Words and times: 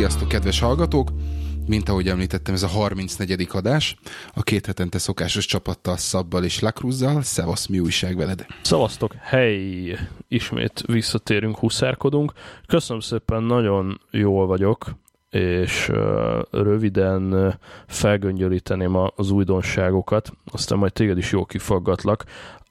Sziasztok, 0.00 0.28
kedves 0.28 0.60
hallgatók! 0.60 1.08
Mint 1.66 1.88
ahogy 1.88 2.08
említettem, 2.08 2.54
ez 2.54 2.62
a 2.62 2.66
34. 2.66 3.48
adás. 3.52 3.96
A 4.34 4.42
két 4.42 4.66
hetente 4.66 4.98
szokásos 4.98 5.46
csapattal, 5.46 5.96
Szabbal 5.96 6.44
és 6.44 6.60
Lakruzzal. 6.60 7.22
Szevasz, 7.22 7.66
mi 7.66 7.78
újság 7.78 8.16
veled? 8.16 8.46
Szevasztok, 8.62 9.14
hely! 9.18 9.98
Ismét 10.28 10.82
visszatérünk, 10.86 11.58
huszárkodunk. 11.58 12.32
Köszönöm 12.66 13.00
szépen, 13.00 13.42
nagyon 13.42 14.00
jól 14.10 14.46
vagyok, 14.46 14.94
és 15.30 15.90
röviden 16.50 17.54
felgöngyölíteném 17.86 18.96
az 19.16 19.30
újdonságokat, 19.30 20.32
aztán 20.52 20.78
majd 20.78 20.92
téged 20.92 21.18
is 21.18 21.32
jól 21.32 21.46
kifaggatlak. 21.46 22.24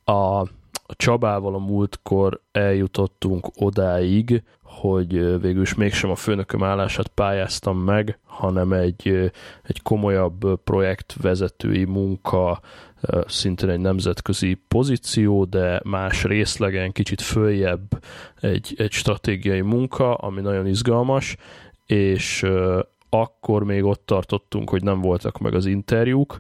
A 0.05 0.47
Csabával 0.95 1.55
a 1.55 1.59
múltkor 1.59 2.41
eljutottunk 2.51 3.47
odáig, 3.55 4.43
hogy 4.79 5.41
végül 5.41 5.61
is 5.61 5.73
mégsem 5.73 6.09
a 6.09 6.15
főnököm 6.15 6.63
állását 6.63 7.07
pályáztam 7.07 7.77
meg, 7.77 8.19
hanem 8.25 8.73
egy, 8.73 9.31
egy 9.63 9.81
komolyabb 9.81 10.61
projektvezetői 10.63 11.83
munka, 11.83 12.59
szintén 13.27 13.69
egy 13.69 13.79
nemzetközi 13.79 14.57
pozíció, 14.67 15.45
de 15.45 15.81
más 15.83 16.23
részlegen, 16.23 16.91
kicsit 16.91 17.21
följebb 17.21 18.03
egy, 18.41 18.73
egy 18.77 18.91
stratégiai 18.91 19.61
munka, 19.61 20.13
ami 20.13 20.41
nagyon 20.41 20.67
izgalmas, 20.67 21.35
és 21.85 22.45
akkor 23.09 23.63
még 23.63 23.83
ott 23.83 24.05
tartottunk, 24.05 24.69
hogy 24.69 24.83
nem 24.83 25.01
voltak 25.01 25.37
meg 25.37 25.53
az 25.53 25.65
interjúk, 25.65 26.39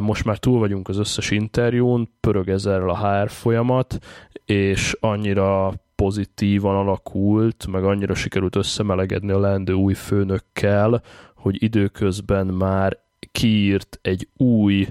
most 0.00 0.24
már 0.24 0.38
túl 0.38 0.58
vagyunk 0.58 0.88
az 0.88 0.98
összes 0.98 1.30
interjún, 1.30 2.10
pörög 2.20 2.48
ezerrel 2.48 2.88
a 2.88 3.22
HR 3.22 3.30
folyamat, 3.30 3.98
és 4.44 4.96
annyira 5.00 5.72
pozitívan 6.00 6.76
alakult, 6.76 7.66
meg 7.66 7.84
annyira 7.84 8.14
sikerült 8.14 8.56
összemelegedni 8.56 9.30
a 9.32 9.38
leendő 9.38 9.72
új 9.72 9.94
főnökkel, 9.94 11.02
hogy 11.34 11.62
időközben 11.62 12.46
már 12.46 12.98
kiírt 13.32 13.98
egy 14.02 14.28
új, 14.36 14.88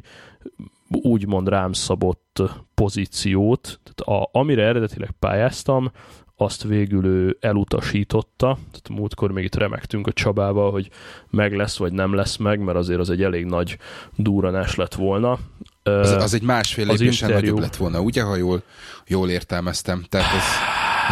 úgymond 0.89 1.47
rám 1.47 1.73
szabott 1.73 2.41
pozíciót, 2.73 3.79
tehát 3.83 4.21
a, 4.21 4.29
amire 4.39 4.63
eredetileg 4.63 5.11
pályáztam, 5.19 5.91
azt 6.35 6.63
végül 6.63 7.05
ő 7.05 7.37
elutasította, 7.39 8.57
tehát 8.71 8.89
múltkor 8.89 9.31
még 9.31 9.43
itt 9.43 9.55
remektünk 9.55 10.07
a 10.07 10.13
Csabával, 10.13 10.71
hogy 10.71 10.89
meg 11.29 11.55
lesz 11.55 11.77
vagy 11.77 11.93
nem 11.93 12.13
lesz 12.13 12.37
meg, 12.37 12.59
mert 12.59 12.77
azért 12.77 12.99
az 12.99 13.09
egy 13.09 13.23
elég 13.23 13.45
nagy 13.45 13.77
duranás 14.15 14.75
lett 14.75 14.93
volna. 14.93 15.39
Az, 15.83 16.11
az 16.11 16.33
egy 16.33 16.41
másfél 16.41 16.85
lépésen 16.85 17.29
interjú... 17.29 17.49
nagyobb 17.49 17.59
lett 17.59 17.75
volna, 17.75 18.01
ugye, 18.01 18.21
ha 18.21 18.35
jól, 18.35 18.63
jól 19.07 19.29
értelmeztem? 19.29 20.05
Tehát 20.09 20.35
ez, 20.35 20.43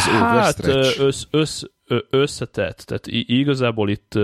az 0.05 0.13
hát 0.13 0.65
össz, 0.99 1.23
össz, 1.31 1.63
összetett, 2.09 2.77
tehát 2.77 3.07
igazából 3.07 3.89
itt 3.89 4.19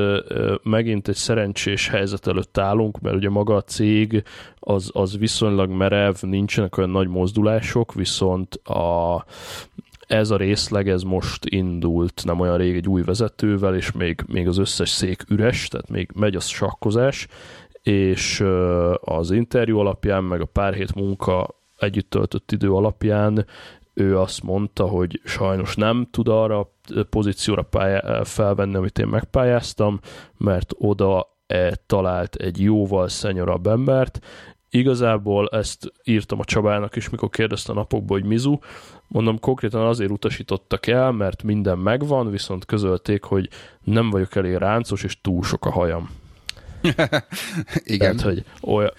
megint 0.64 1.08
egy 1.08 1.16
szerencsés 1.16 1.88
helyzet 1.88 2.28
előtt 2.28 2.58
állunk, 2.58 3.00
mert 3.00 3.16
ugye 3.16 3.30
maga 3.30 3.56
a 3.56 3.62
cég 3.62 4.24
az, 4.60 4.90
az 4.94 5.18
viszonylag 5.18 5.70
merev, 5.70 6.16
nincsenek 6.22 6.78
olyan 6.78 6.90
nagy 6.90 7.08
mozdulások, 7.08 7.94
viszont 7.94 8.56
a, 8.56 9.26
ez 10.08 10.30
a 10.30 10.38
részleg, 10.38 10.90
ez 10.90 11.02
most 11.02 11.46
indult 11.46 12.22
nem 12.26 12.40
olyan 12.40 12.58
rég 12.58 12.76
egy 12.76 12.88
új 12.88 13.02
vezetővel, 13.02 13.76
és 13.76 13.92
még, 13.92 14.24
még 14.28 14.48
az 14.48 14.58
összes 14.58 14.90
szék 14.90 15.24
üres, 15.30 15.68
tehát 15.68 15.90
még 15.90 16.10
megy 16.14 16.36
a 16.36 16.40
sakkozás, 16.40 17.28
és 17.84 18.44
az 19.02 19.32
interjú 19.32 19.80
alapján, 19.80 20.24
meg 20.24 20.42
a 20.42 20.46
pár 20.46 20.74
hét 20.74 20.96
munka 20.96 21.48
együtt 21.78 22.10
töltött 22.10 22.52
idő 22.52 22.72
alapján 22.74 23.46
ő 23.94 24.20
azt 24.20 24.44
mondta, 24.44 24.86
hogy 24.88 25.22
sajnos 25.24 25.76
nem 25.76 26.08
tud 26.12 26.28
arra 26.28 26.60
a 26.60 26.74
pozícióra 27.10 27.62
pályá- 27.62 28.28
felvenni, 28.28 28.76
amit 28.76 29.00
én 29.00 29.08
megpályáztam, 29.08 30.00
mert 30.38 30.72
oda 30.78 31.32
e 31.48 31.76
talált 31.86 32.36
egy 32.36 32.62
jóval 32.62 33.08
szenyorabb 33.08 33.68
embert. 33.68 34.20
Igazából 34.70 35.50
ezt 35.52 35.92
írtam 36.04 36.40
a 36.40 36.44
Csabának 36.44 36.96
is, 36.96 37.10
mikor 37.10 37.30
kérdezte 37.30 37.72
a 37.72 37.76
napokból, 37.76 38.20
hogy 38.20 38.28
Mizu, 38.28 38.58
mondom, 39.08 39.40
konkrétan 39.40 39.86
azért 39.86 40.12
utasítottak 40.12 40.88
el, 40.88 41.12
mert 41.12 41.44
minden 41.44 41.78
megvan, 41.78 42.32
viszont 42.32 42.66
közölték, 42.66 43.24
hogy 43.24 43.50
nem 43.84 44.10
vagyok 44.10 44.36
elég 44.36 44.56
ráncos, 44.56 45.04
és 45.04 45.22
túl 45.22 45.44
sok 45.44 45.66
a 45.66 45.72
hajam. 45.72 46.10
Igen. 47.84 48.16
Tehát, 48.16 48.22
hogy 48.22 48.46
olyan, 48.62 48.92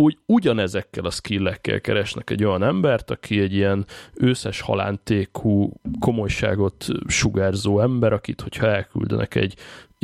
úgy, 0.00 0.18
ugyanezekkel 0.26 1.04
a 1.04 1.10
skillekkel 1.10 1.80
keresnek 1.80 2.30
egy 2.30 2.44
olyan 2.44 2.62
embert, 2.62 3.10
aki 3.10 3.40
egy 3.40 3.54
ilyen 3.54 3.86
őszes 4.14 4.60
halántékú 4.60 5.72
komolyságot 6.00 6.86
sugárzó 7.06 7.80
ember, 7.80 8.12
akit, 8.12 8.40
hogyha 8.40 8.66
elküldenek 8.66 9.34
egy 9.34 9.54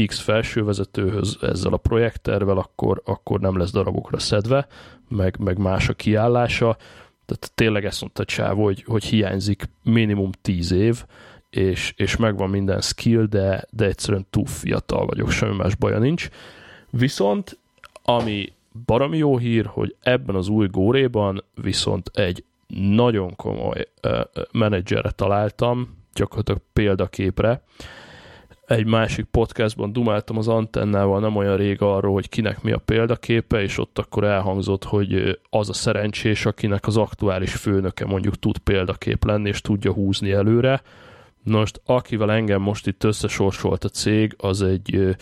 X 0.06 0.20
felsővezetőhöz 0.20 1.38
ezzel 1.40 1.72
a 1.72 1.76
projekttervel, 1.76 2.58
akkor, 2.58 3.02
akkor 3.04 3.40
nem 3.40 3.58
lesz 3.58 3.70
darabokra 3.70 4.18
szedve, 4.18 4.66
meg, 5.08 5.38
meg 5.38 5.58
más 5.58 5.88
a 5.88 5.92
kiállása. 5.92 6.76
Tehát 7.26 7.52
tényleg 7.54 7.84
ezt 7.84 8.00
mondta 8.00 8.24
Csávó, 8.24 8.64
hogy, 8.64 8.84
hogy 8.86 9.04
hiányzik 9.04 9.68
minimum 9.82 10.30
10 10.42 10.72
év, 10.72 11.04
és, 11.50 11.92
és 11.96 12.16
megvan 12.16 12.50
minden 12.50 12.80
skill, 12.80 13.24
de, 13.24 13.66
de 13.70 13.84
egyszerűen 13.84 14.26
túl 14.30 14.46
fiatal 14.46 15.06
vagyok, 15.06 15.30
semmi 15.30 15.56
más 15.56 15.74
baja 15.74 15.98
nincs. 15.98 16.28
Viszont, 16.90 17.58
ami 18.02 18.52
baromi 18.84 19.16
jó 19.16 19.38
hír, 19.38 19.66
hogy 19.66 19.96
ebben 20.00 20.34
az 20.34 20.48
új 20.48 20.66
góréban 20.66 21.44
viszont 21.54 22.10
egy 22.14 22.44
nagyon 22.66 23.36
komoly 23.36 23.88
uh, 24.02 24.20
menedzserre 24.52 25.10
találtam, 25.10 26.02
gyakorlatilag 26.14 26.60
példaképre. 26.72 27.62
Egy 28.66 28.86
másik 28.86 29.24
podcastban 29.24 29.92
dumáltam 29.92 30.38
az 30.38 30.48
antennával 30.48 31.20
nem 31.20 31.36
olyan 31.36 31.56
rég 31.56 31.82
arról, 31.82 32.12
hogy 32.12 32.28
kinek 32.28 32.62
mi 32.62 32.72
a 32.72 32.78
példaképe, 32.78 33.62
és 33.62 33.78
ott 33.78 33.98
akkor 33.98 34.24
elhangzott, 34.24 34.84
hogy 34.84 35.38
az 35.50 35.68
a 35.68 35.72
szerencsés, 35.72 36.46
akinek 36.46 36.86
az 36.86 36.96
aktuális 36.96 37.54
főnöke 37.54 38.06
mondjuk 38.06 38.38
tud 38.38 38.58
példakép 38.58 39.24
lenni, 39.24 39.48
és 39.48 39.60
tudja 39.60 39.92
húzni 39.92 40.32
előre. 40.32 40.82
Most, 41.42 41.80
akivel 41.84 42.32
engem 42.32 42.60
most 42.60 42.86
itt 42.86 43.04
összesorsolt 43.04 43.84
a 43.84 43.88
cég, 43.88 44.34
az 44.38 44.62
egy 44.62 45.16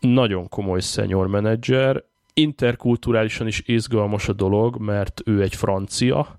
nagyon 0.00 0.48
komoly 0.48 0.80
senior 0.80 1.26
menedzser, 1.26 2.04
interkulturálisan 2.40 3.46
is 3.46 3.62
izgalmas 3.66 4.28
a 4.28 4.32
dolog, 4.32 4.76
mert 4.76 5.22
ő 5.24 5.42
egy 5.42 5.54
francia, 5.54 6.38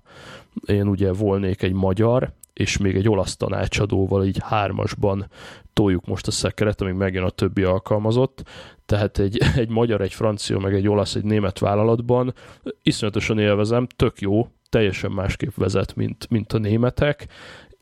én 0.66 0.88
ugye 0.88 1.12
volnék 1.12 1.62
egy 1.62 1.72
magyar, 1.72 2.32
és 2.52 2.76
még 2.76 2.96
egy 2.96 3.08
olasz 3.08 3.36
tanácsadóval 3.36 4.24
így 4.24 4.38
hármasban 4.42 5.30
toljuk 5.72 6.06
most 6.06 6.26
a 6.26 6.30
szekeret, 6.30 6.80
amíg 6.80 6.94
megjön 6.94 7.24
a 7.24 7.30
többi 7.30 7.62
alkalmazott. 7.62 8.42
Tehát 8.86 9.18
egy, 9.18 9.38
egy 9.62 9.68
magyar, 9.68 10.00
egy 10.00 10.12
francia, 10.12 10.58
meg 10.58 10.74
egy 10.74 10.88
olasz, 10.88 11.14
egy 11.14 11.24
német 11.24 11.58
vállalatban 11.58 12.34
iszonyatosan 12.82 13.38
élvezem, 13.38 13.86
tök 13.96 14.20
jó, 14.20 14.48
teljesen 14.68 15.10
másképp 15.10 15.54
vezet, 15.54 15.96
mint, 15.96 16.26
mint 16.30 16.52
a 16.52 16.58
németek, 16.58 17.26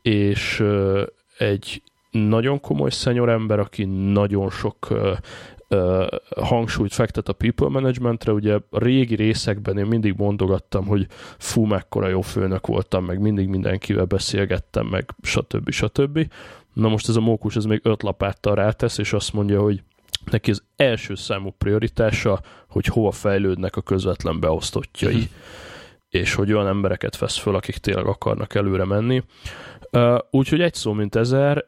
és 0.01 0.63
egy 1.37 1.81
nagyon 2.11 2.59
komoly 2.59 2.89
szenyor 2.89 3.29
ember, 3.29 3.59
aki 3.59 3.83
nagyon 3.85 4.49
sok 4.49 4.87
hangsúlyt 6.35 6.93
fektet 6.93 7.29
a 7.29 7.33
people 7.33 7.67
managementre, 7.67 8.31
ugye 8.31 8.53
a 8.53 8.79
régi 8.79 9.15
részekben 9.15 9.77
én 9.77 9.85
mindig 9.85 10.13
mondogattam, 10.17 10.85
hogy 10.85 11.07
fú, 11.37 11.65
mekkora 11.65 12.07
jó 12.07 12.21
főnök 12.21 12.67
voltam, 12.67 13.05
meg 13.05 13.19
mindig 13.19 13.47
mindenkivel 13.47 14.05
beszélgettem, 14.05 14.85
meg 14.85 15.15
stb. 15.21 15.69
stb. 15.69 16.31
Na 16.73 16.87
most 16.87 17.09
ez 17.09 17.15
a 17.15 17.21
mókus 17.21 17.55
ez 17.55 17.63
még 17.63 17.79
öt 17.83 18.03
lapáttal 18.03 18.55
rátesz, 18.55 18.97
és 18.97 19.13
azt 19.13 19.33
mondja, 19.33 19.61
hogy 19.61 19.83
neki 20.31 20.51
az 20.51 20.63
első 20.75 21.15
számú 21.15 21.53
prioritása, 21.57 22.41
hogy 22.67 22.85
hova 22.85 23.11
fejlődnek 23.11 23.75
a 23.75 23.81
közvetlen 23.81 24.39
beosztottjai. 24.39 25.29
És 26.09 26.33
hogy 26.33 26.53
olyan 26.53 26.67
embereket 26.67 27.17
vesz 27.17 27.37
föl, 27.37 27.55
akik 27.55 27.77
tényleg 27.77 28.05
akarnak 28.05 28.55
előre 28.55 28.85
menni. 28.85 29.23
Úgyhogy 30.31 30.61
egy 30.61 30.73
szó, 30.73 30.93
mint 30.93 31.15
ezer, 31.15 31.65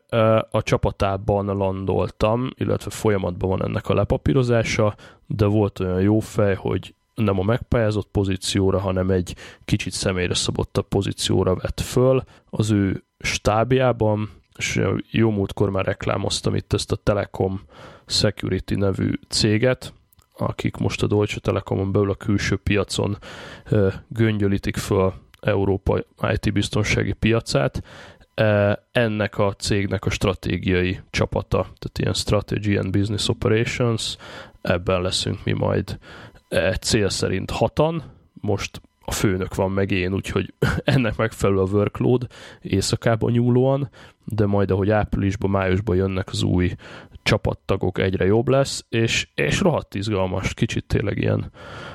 a 0.52 0.64
csapatában 0.64 1.46
landoltam, 1.46 2.50
illetve 2.56 2.90
folyamatban 2.90 3.50
van 3.50 3.64
ennek 3.64 3.90
a 3.90 3.94
lepapírozása, 3.94 4.96
de 5.28 5.46
volt 5.46 5.80
olyan 5.80 6.02
jó 6.02 6.20
fej, 6.20 6.56
hogy 6.56 6.94
nem 7.16 7.40
a 7.40 7.44
megpályázott 7.44 8.08
pozícióra, 8.12 8.80
hanem 8.80 9.10
egy 9.10 9.36
kicsit 9.66 9.94
személyre 9.94 10.34
szabottabb 10.34 10.88
pozícióra 10.88 11.56
vett 11.56 11.80
föl 11.80 12.24
az 12.50 12.72
ő 12.72 13.04
stábjában, 13.20 14.30
és 14.58 14.82
jó 15.12 15.30
múltkor 15.30 15.70
már 15.70 15.86
reklámoztam 15.86 16.56
itt 16.56 16.74
ezt 16.74 16.92
a 16.92 16.96
Telekom 16.96 17.62
Security 18.06 18.74
nevű 18.74 19.12
céget, 19.28 19.94
akik 20.42 20.78
most 20.78 21.04
a 21.04 21.08
Deutsche 21.08 21.40
Telekomon 21.40 21.92
belül 21.92 22.10
a 22.10 22.16
külső 22.16 22.56
piacon 22.56 23.18
göngyölítik 24.08 24.78
föl 24.78 25.14
Európa 25.40 26.00
IT 26.32 26.54
biztonsági 26.54 27.14
piacát. 27.14 27.84
Ennek 28.92 29.38
a 29.38 29.54
cégnek 29.54 30.06
a 30.06 30.10
stratégiai 30.10 31.00
csapata, 31.10 31.62
tehát 31.62 31.98
ilyen 32.00 32.14
Strategy 32.14 32.76
and 32.76 32.90
Business 32.90 33.28
Operations, 33.28 34.16
ebben 34.62 35.02
leszünk 35.02 35.44
mi 35.44 35.52
majd 35.52 35.98
cél 36.80 37.10
szerint 37.10 37.52
hatan, 37.52 38.04
most 38.34 38.82
a 39.10 39.12
főnök 39.12 39.56
van 39.56 39.72
meg 39.72 39.92
én, 39.92 40.14
úgyhogy 40.14 40.54
ennek 40.84 41.16
megfelelő 41.16 41.60
a 41.60 41.64
workload 41.64 42.28
éjszakában 42.62 43.32
nyúlóan, 43.32 43.90
de 44.26 44.46
majd 44.46 44.72
ahogy 44.72 44.90
áprilisban, 44.90 45.50
májusban 45.50 45.96
jönnek 45.96 46.30
az 46.30 46.42
új 46.42 46.76
csapattagok 47.24 47.98
egyre 47.98 48.26
jobb 48.26 48.48
lesz, 48.48 48.86
és, 48.90 49.28
és 49.36 49.60
rohadt 49.60 49.96
izgalmas, 49.96 50.54
kicsit 50.54 50.86
tényleg 50.86 51.18
ilyen 51.18 51.52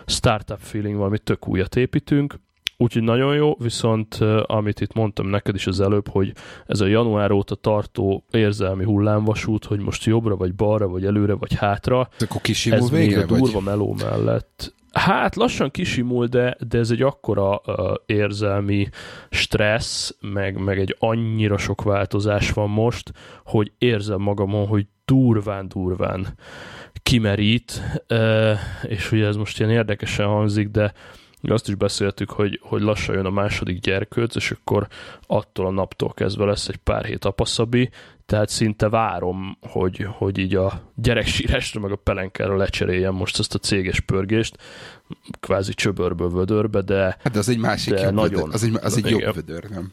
startup 0.07 0.61
feeling, 0.61 0.97
valami 0.97 1.19
tök 1.19 1.49
újat 1.49 1.77
építünk, 1.77 2.35
úgyhogy 2.77 3.03
nagyon 3.03 3.35
jó, 3.35 3.57
viszont 3.59 4.15
amit 4.43 4.81
itt 4.81 4.93
mondtam 4.93 5.27
neked 5.27 5.55
is 5.55 5.67
az 5.67 5.81
előbb, 5.81 6.09
hogy 6.09 6.33
ez 6.67 6.81
a 6.81 6.87
január 6.87 7.31
óta 7.31 7.55
tartó 7.55 8.25
érzelmi 8.31 8.85
hullámvasút, 8.85 9.65
hogy 9.65 9.81
most 9.81 10.05
jobbra, 10.05 10.37
vagy 10.37 10.55
balra, 10.55 10.89
vagy 10.89 11.05
előre, 11.05 11.35
vagy 11.35 11.55
hátra, 11.55 12.09
akkor 12.19 12.41
ez 12.71 12.91
még 12.91 13.19
a 13.19 13.25
durva 13.25 13.53
vagy? 13.53 13.65
meló 13.65 13.97
mellett 13.99 14.75
Hát 14.95 15.37
lassan 15.37 15.71
kisimul, 15.71 16.27
de, 16.27 16.57
de 16.69 16.79
ez 16.79 16.91
egy 16.91 17.03
akkora 17.03 17.61
uh, 17.67 17.95
érzelmi 18.07 18.89
stressz, 19.31 20.17
meg, 20.21 20.59
meg 20.59 20.79
egy 20.79 20.97
annyira 20.99 21.59
sok 21.59 21.83
változás 21.83 22.51
van 22.53 22.71
most, 22.71 23.13
hogy 23.45 23.73
érzem 23.79 24.21
magamon, 24.21 24.67
hogy 24.67 24.87
durván-durván 25.05 26.27
kimerít, 27.03 27.83
uh, 28.09 28.59
és 28.83 29.13
ugye 29.13 29.27
ez 29.27 29.37
most 29.37 29.59
ilyen 29.59 29.71
érdekesen 29.71 30.27
hangzik, 30.27 30.69
de 30.69 30.93
azt 31.51 31.69
is 31.69 31.75
beszéltük, 31.75 32.31
hogy, 32.31 32.61
hogy 32.63 32.83
lassan 32.83 33.15
jön 33.15 33.27
a 33.27 33.31
második 33.31 33.81
gyerkőc, 33.81 34.35
és 34.35 34.51
akkor 34.51 34.87
attól 35.27 35.67
a 35.67 35.71
naptól 35.71 36.13
kezdve 36.13 36.45
lesz 36.45 36.69
egy 36.69 36.77
pár 36.77 37.05
hét 37.05 37.25
apaszabi, 37.25 37.91
tehát 38.27 38.49
szinte 38.49 38.89
várom, 38.89 39.59
hogy, 39.61 40.07
hogy 40.11 40.39
így 40.39 40.55
a 40.55 40.83
gyereksírásra 40.95 41.81
meg 41.81 41.91
a 41.91 41.97
pelenkára 41.97 42.57
lecseréljem 42.57 43.15
most 43.15 43.39
ezt 43.39 43.55
a 43.55 43.59
céges 43.59 44.01
pörgést, 44.01 44.57
kvázi 45.41 45.75
csöbörből 45.75 46.31
vödörbe, 46.31 46.81
de 46.81 47.17
Hát 47.23 47.37
az 47.37 47.49
egy 47.49 47.59
másik 47.59 48.01
jobb 48.01 48.13
nagyon, 48.13 48.41
vödör, 48.41 48.55
az 48.55 48.65
egy, 48.65 48.79
az 48.83 48.97
egy 48.97 49.11
jobb 49.11 49.35
vödör, 49.35 49.71
nem? 49.71 49.93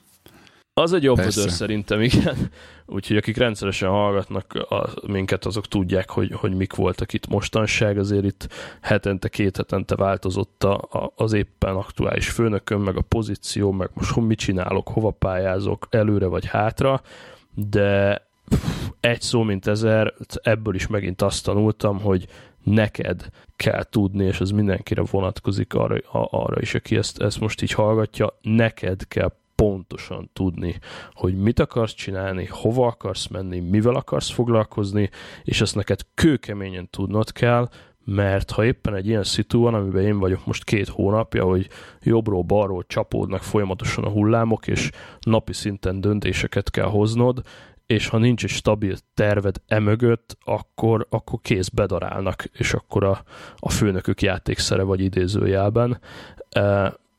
Az 0.73 0.93
egy 0.93 1.03
jobb 1.03 1.15
Persze. 1.15 1.49
szerintem, 1.49 2.01
igen. 2.01 2.35
Úgyhogy 2.85 3.17
akik 3.17 3.37
rendszeresen 3.37 3.89
hallgatnak 3.89 4.53
a, 4.53 4.89
minket, 5.07 5.45
azok 5.45 5.67
tudják, 5.67 6.09
hogy, 6.09 6.31
hogy 6.31 6.53
mik 6.53 6.75
voltak 6.75 7.13
itt 7.13 7.27
mostanság. 7.27 7.97
Azért 7.97 8.25
itt 8.25 8.47
hetente, 8.81 9.29
két 9.29 9.57
hetente 9.57 9.95
változott 9.95 10.63
a, 10.63 10.73
a, 10.73 11.11
az 11.15 11.33
éppen 11.33 11.75
aktuális 11.75 12.29
főnökön, 12.29 12.79
meg 12.79 12.97
a 12.97 13.01
pozíció, 13.01 13.71
meg 13.71 13.89
most 13.93 14.15
mit 14.15 14.39
csinálok, 14.39 14.87
hova 14.87 15.11
pályázok, 15.11 15.87
előre 15.89 16.25
vagy 16.25 16.45
hátra 16.45 17.01
de 17.53 18.21
egy 18.99 19.21
szó, 19.21 19.43
mint 19.43 19.67
ezer, 19.67 20.13
ebből 20.41 20.75
is 20.75 20.87
megint 20.87 21.21
azt 21.21 21.43
tanultam, 21.43 21.99
hogy 21.99 22.27
neked 22.63 23.29
kell 23.55 23.83
tudni, 23.83 24.25
és 24.25 24.41
ez 24.41 24.49
mindenkire 24.49 25.03
vonatkozik 25.11 25.73
arra, 25.73 25.97
arra 26.11 26.61
is, 26.61 26.73
aki 26.73 26.95
ezt, 26.95 27.21
ezt 27.21 27.39
most 27.39 27.61
így 27.61 27.71
hallgatja, 27.71 28.37
neked 28.41 29.07
kell 29.07 29.33
pontosan 29.61 30.29
tudni, 30.33 30.79
hogy 31.13 31.37
mit 31.37 31.59
akarsz 31.59 31.93
csinálni, 31.93 32.45
hova 32.45 32.87
akarsz 32.87 33.27
menni, 33.27 33.59
mivel 33.59 33.95
akarsz 33.95 34.29
foglalkozni, 34.29 35.09
és 35.43 35.61
ezt 35.61 35.75
neked 35.75 35.99
kőkeményen 36.13 36.89
tudnod 36.89 37.31
kell, 37.31 37.69
mert 38.05 38.51
ha 38.51 38.65
éppen 38.65 38.95
egy 38.95 39.07
ilyen 39.07 39.23
szitu 39.23 39.61
van, 39.61 39.73
amiben 39.73 40.03
én 40.03 40.19
vagyok 40.19 40.45
most 40.45 40.63
két 40.63 40.87
hónapja, 40.87 41.43
hogy 41.43 41.67
jobbról, 42.01 42.41
balról 42.41 42.83
csapódnak 42.87 43.43
folyamatosan 43.43 44.03
a 44.03 44.09
hullámok, 44.09 44.67
és 44.67 44.89
napi 45.19 45.53
szinten 45.53 46.01
döntéseket 46.01 46.71
kell 46.71 46.89
hoznod, 46.89 47.41
és 47.85 48.07
ha 48.07 48.17
nincs 48.17 48.43
egy 48.43 48.49
stabil 48.49 48.95
terved 49.13 49.55
emögött, 49.67 50.37
akkor, 50.43 51.07
akkor 51.09 51.39
kész 51.41 51.69
bedarálnak, 51.69 52.43
és 52.53 52.73
akkor 52.73 53.03
a, 53.03 53.23
a 53.55 53.69
főnökök 53.69 54.21
játékszere 54.21 54.83
vagy 54.83 55.01
idézőjelben. 55.01 55.99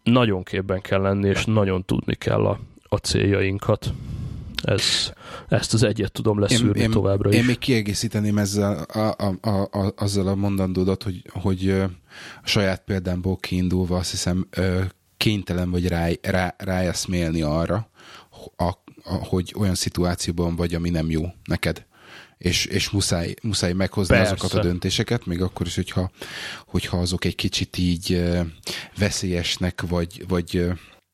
Nagyon 0.03 0.43
képben 0.43 0.81
kell 0.81 1.01
lenni, 1.01 1.29
és 1.29 1.45
nagyon 1.45 1.85
tudni 1.85 2.15
kell 2.15 2.47
a, 2.47 2.61
a 2.83 2.97
céljainkat. 2.97 3.93
Ez, 4.63 5.13
ezt 5.49 5.75
az 5.75 5.83
egyet 5.83 6.13
tudom 6.13 6.39
leszűrni 6.39 6.81
én, 6.81 6.91
továbbra 6.91 7.29
is. 7.31 7.37
Én 7.37 7.45
még 7.45 7.59
kiegészíteném 7.59 8.39
ezzel 8.39 8.83
a, 8.83 8.99
a, 8.99 9.35
a, 9.41 9.79
a, 9.79 9.93
azzal 9.97 10.27
a 10.27 10.35
mondandódat, 10.35 11.03
hogy, 11.03 11.23
hogy 11.29 11.71
a 11.71 11.91
saját 12.45 12.83
példámból 12.85 13.37
kiindulva 13.37 13.97
azt 13.97 14.11
hiszem 14.11 14.49
kénytelen 15.17 15.71
vagy 15.71 15.89
rá, 15.89 16.09
rá, 16.23 16.55
ráeszmélni 16.59 17.43
arra, 17.43 17.91
a, 18.57 18.65
a, 18.65 18.75
hogy 19.05 19.55
olyan 19.59 19.75
szituációban 19.75 20.57
vagy, 20.57 20.75
ami 20.75 20.91
nem 20.91 21.11
jó 21.11 21.23
neked 21.45 21.87
és, 22.43 22.65
és 22.65 22.91
muszáj, 22.91 23.35
muszáj 23.43 23.73
meghozni 23.73 24.15
Persze. 24.15 24.33
azokat 24.33 24.55
a 24.55 24.63
döntéseket, 24.63 25.27
még 25.27 25.43
akkor 25.43 25.67
is, 25.67 25.75
hogyha, 25.75 26.11
hogyha 26.67 26.97
azok 26.99 27.25
egy 27.25 27.35
kicsit 27.35 27.79
így 27.79 28.23
veszélyesnek, 28.99 29.83
vagy, 29.89 30.25
vagy 30.29 30.67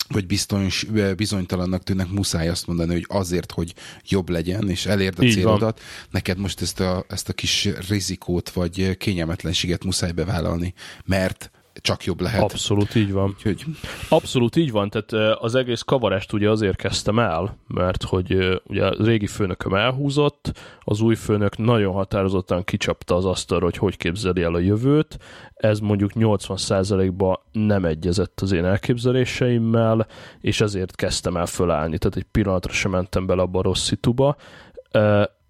vagy 0.09 0.27
biztons, 0.27 0.87
bizonytalannak 1.17 1.83
tűnnek, 1.83 2.11
muszáj 2.11 2.49
azt 2.49 2.67
mondani, 2.67 2.93
hogy 2.93 3.05
azért, 3.09 3.53
hogy 3.53 3.75
jobb 4.09 4.29
legyen, 4.29 4.71
és 4.71 4.87
elérd 4.87 5.19
a 5.19 5.23
Így 5.23 5.33
célodat, 5.33 5.81
van. 5.81 5.89
neked 6.11 6.39
most 6.39 6.61
ezt 6.61 6.81
a, 6.81 7.05
ezt 7.09 7.29
a 7.29 7.33
kis 7.33 7.69
rizikót, 7.89 8.51
vagy 8.51 8.97
kényelmetlenséget 8.97 9.85
muszáj 9.85 10.13
bevállalni, 10.13 10.75
mert 11.05 11.51
csak 11.81 12.05
jobb 12.05 12.21
lehet. 12.21 12.43
Abszolút 12.43 12.95
így 12.95 13.13
van. 13.13 13.29
Úgyhogy... 13.29 13.65
Abszolút 14.09 14.57
így 14.57 14.71
van, 14.71 14.91
tehát 14.91 15.39
az 15.41 15.55
egész 15.55 15.83
kavarást 15.83 16.33
ugye 16.33 16.51
azért 16.51 16.77
kezdtem 16.77 17.19
el, 17.19 17.59
mert 17.67 18.03
hogy 18.03 18.61
ugye 18.67 18.87
a 18.87 19.05
régi 19.05 19.27
főnököm 19.27 19.75
elhúzott, 19.75 20.53
az 20.81 21.01
új 21.01 21.15
főnök 21.15 21.57
nagyon 21.57 21.93
határozottan 21.93 22.65
kicsapta 22.65 23.15
az 23.17 23.25
asztalra, 23.25 23.65
hogy 23.65 23.77
hogy 23.77 23.97
képzeli 23.97 24.43
el 24.43 24.55
a 24.55 24.59
jövőt, 24.59 25.19
ez 25.55 25.79
mondjuk 25.79 26.11
80%-ban 26.15 27.39
nem 27.53 27.85
egyezett 27.85 28.41
az 28.41 28.53
én 28.53 28.65
elképzeléseimmel, 28.65 30.07
és 30.41 30.61
ezért 30.61 30.97
kezdtem 30.97 31.37
el 31.37 31.47
fölállni, 31.47 31.99
tehát 31.99 32.17
egy 32.17 32.27
pillanatra 32.33 32.73
sem 32.73 32.91
mentem 32.91 33.27
bele 33.27 33.43
abba 33.43 33.59
a 33.59 33.63
rossz 33.63 33.85
szituba, 33.85 34.37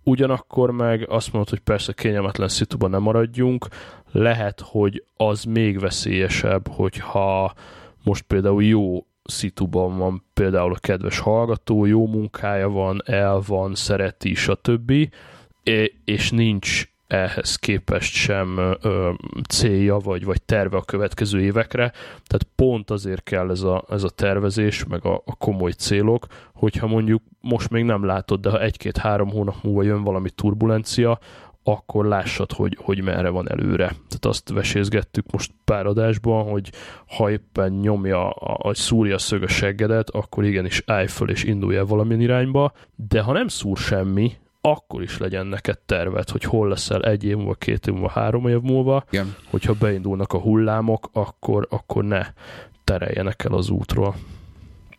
ugyanakkor 0.09 0.71
meg 0.71 1.09
azt 1.09 1.33
mondod, 1.33 1.51
hogy 1.51 1.61
persze 1.61 1.93
kényelmetlen 1.93 2.49
szituban 2.49 2.91
nem 2.91 3.03
maradjunk, 3.03 3.69
lehet, 4.13 4.61
hogy 4.61 5.05
az 5.17 5.45
még 5.45 5.81
veszélyesebb, 5.81 6.69
hogyha 6.69 7.55
most 8.05 8.23
például 8.23 8.65
jó 8.65 9.07
szituban 9.25 9.99
van 9.99 10.25
például 10.35 10.73
a 10.73 10.79
kedves 10.79 11.19
hallgató, 11.19 11.85
jó 11.85 12.07
munkája 12.07 12.69
van, 12.69 13.03
el 13.05 13.43
van, 13.47 13.75
szereti, 13.75 14.35
stb. 14.35 14.93
És 16.05 16.31
nincs 16.31 16.89
ehhez 17.09 17.57
képest 17.57 18.13
sem 18.13 18.59
ö, 18.83 19.11
célja 19.49 19.97
vagy, 19.99 20.25
vagy 20.25 20.43
terve 20.43 20.77
a 20.77 20.83
következő 20.83 21.41
évekre. 21.41 21.93
Tehát 22.27 22.47
pont 22.55 22.91
azért 22.91 23.23
kell 23.23 23.51
ez 23.51 23.63
a, 23.63 23.85
ez 23.91 24.03
a 24.03 24.11
tervezés, 24.11 24.85
meg 24.85 25.05
a, 25.05 25.23
a 25.25 25.37
komoly 25.37 25.71
célok, 25.71 26.27
hogyha 26.55 26.87
mondjuk 26.87 27.23
most 27.41 27.71
még 27.71 27.85
nem 27.85 28.05
látod, 28.05 28.41
de 28.41 28.51
ha 28.51 28.63
egy-két-három 28.63 29.31
hónap 29.31 29.57
múlva 29.63 29.83
jön 29.83 30.03
valami 30.03 30.31
turbulencia, 30.31 31.19
akkor 31.63 32.07
lássad, 32.07 32.53
hogy, 32.53 32.79
hogy 32.81 33.03
merre 33.03 33.29
van 33.29 33.51
előre. 33.51 33.87
Tehát 33.87 34.25
azt 34.25 34.49
vesézgettük 34.49 35.33
most 35.33 35.53
pár 35.65 35.87
adásban, 35.87 36.51
hogy 36.51 36.73
ha 37.07 37.31
éppen 37.31 37.73
nyomja, 37.73 38.31
a, 38.31 38.75
szúrja 38.75 39.19
szög 39.19 39.43
a 39.43 39.49
seggedet, 39.49 40.11
akkor 40.11 40.45
igenis 40.45 40.83
állj 40.87 41.07
föl 41.07 41.31
és 41.31 41.45
indulj 41.45 41.77
el 41.77 41.85
valamilyen 41.85 42.21
irányba, 42.21 42.73
de 43.09 43.21
ha 43.21 43.33
nem 43.33 43.49
szúr 43.49 43.77
semmi, 43.77 44.33
akkor 44.61 45.03
is 45.03 45.19
legyen 45.19 45.47
neked 45.47 45.79
terved, 45.79 46.29
hogy 46.29 46.43
hol 46.45 46.69
leszel 46.69 47.03
egy 47.03 47.25
év 47.25 47.37
múlva, 47.37 47.55
két 47.55 47.87
év 47.87 47.93
múlva, 47.93 48.11
három 48.11 48.49
év 48.49 48.61
múlva, 48.61 49.05
Igen. 49.11 49.35
hogyha 49.51 49.75
beindulnak 49.75 50.33
a 50.33 50.39
hullámok, 50.39 51.11
akkor, 51.13 51.67
akkor 51.71 52.05
ne 52.05 52.27
tereljenek 52.85 53.45
el 53.45 53.53
az 53.53 53.71
útról. 53.71 54.15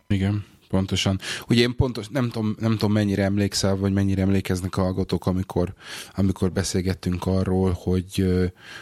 Igen. 0.08 0.46
Pontosan. 0.70 1.20
Ugye 1.48 1.62
én 1.62 1.76
pontos, 1.76 2.08
nem 2.08 2.30
tudom, 2.30 2.56
nem 2.60 2.72
tudom 2.72 2.92
mennyire 2.92 3.24
emlékszel, 3.24 3.76
vagy 3.76 3.94
mennyire 3.94 4.22
emlékeznek 4.22 4.78
a 4.78 4.82
hallgatók, 4.82 5.26
amikor, 5.26 5.74
amikor 6.16 6.52
beszélgettünk 6.52 7.26
arról, 7.26 7.72
hogy, 7.72 8.26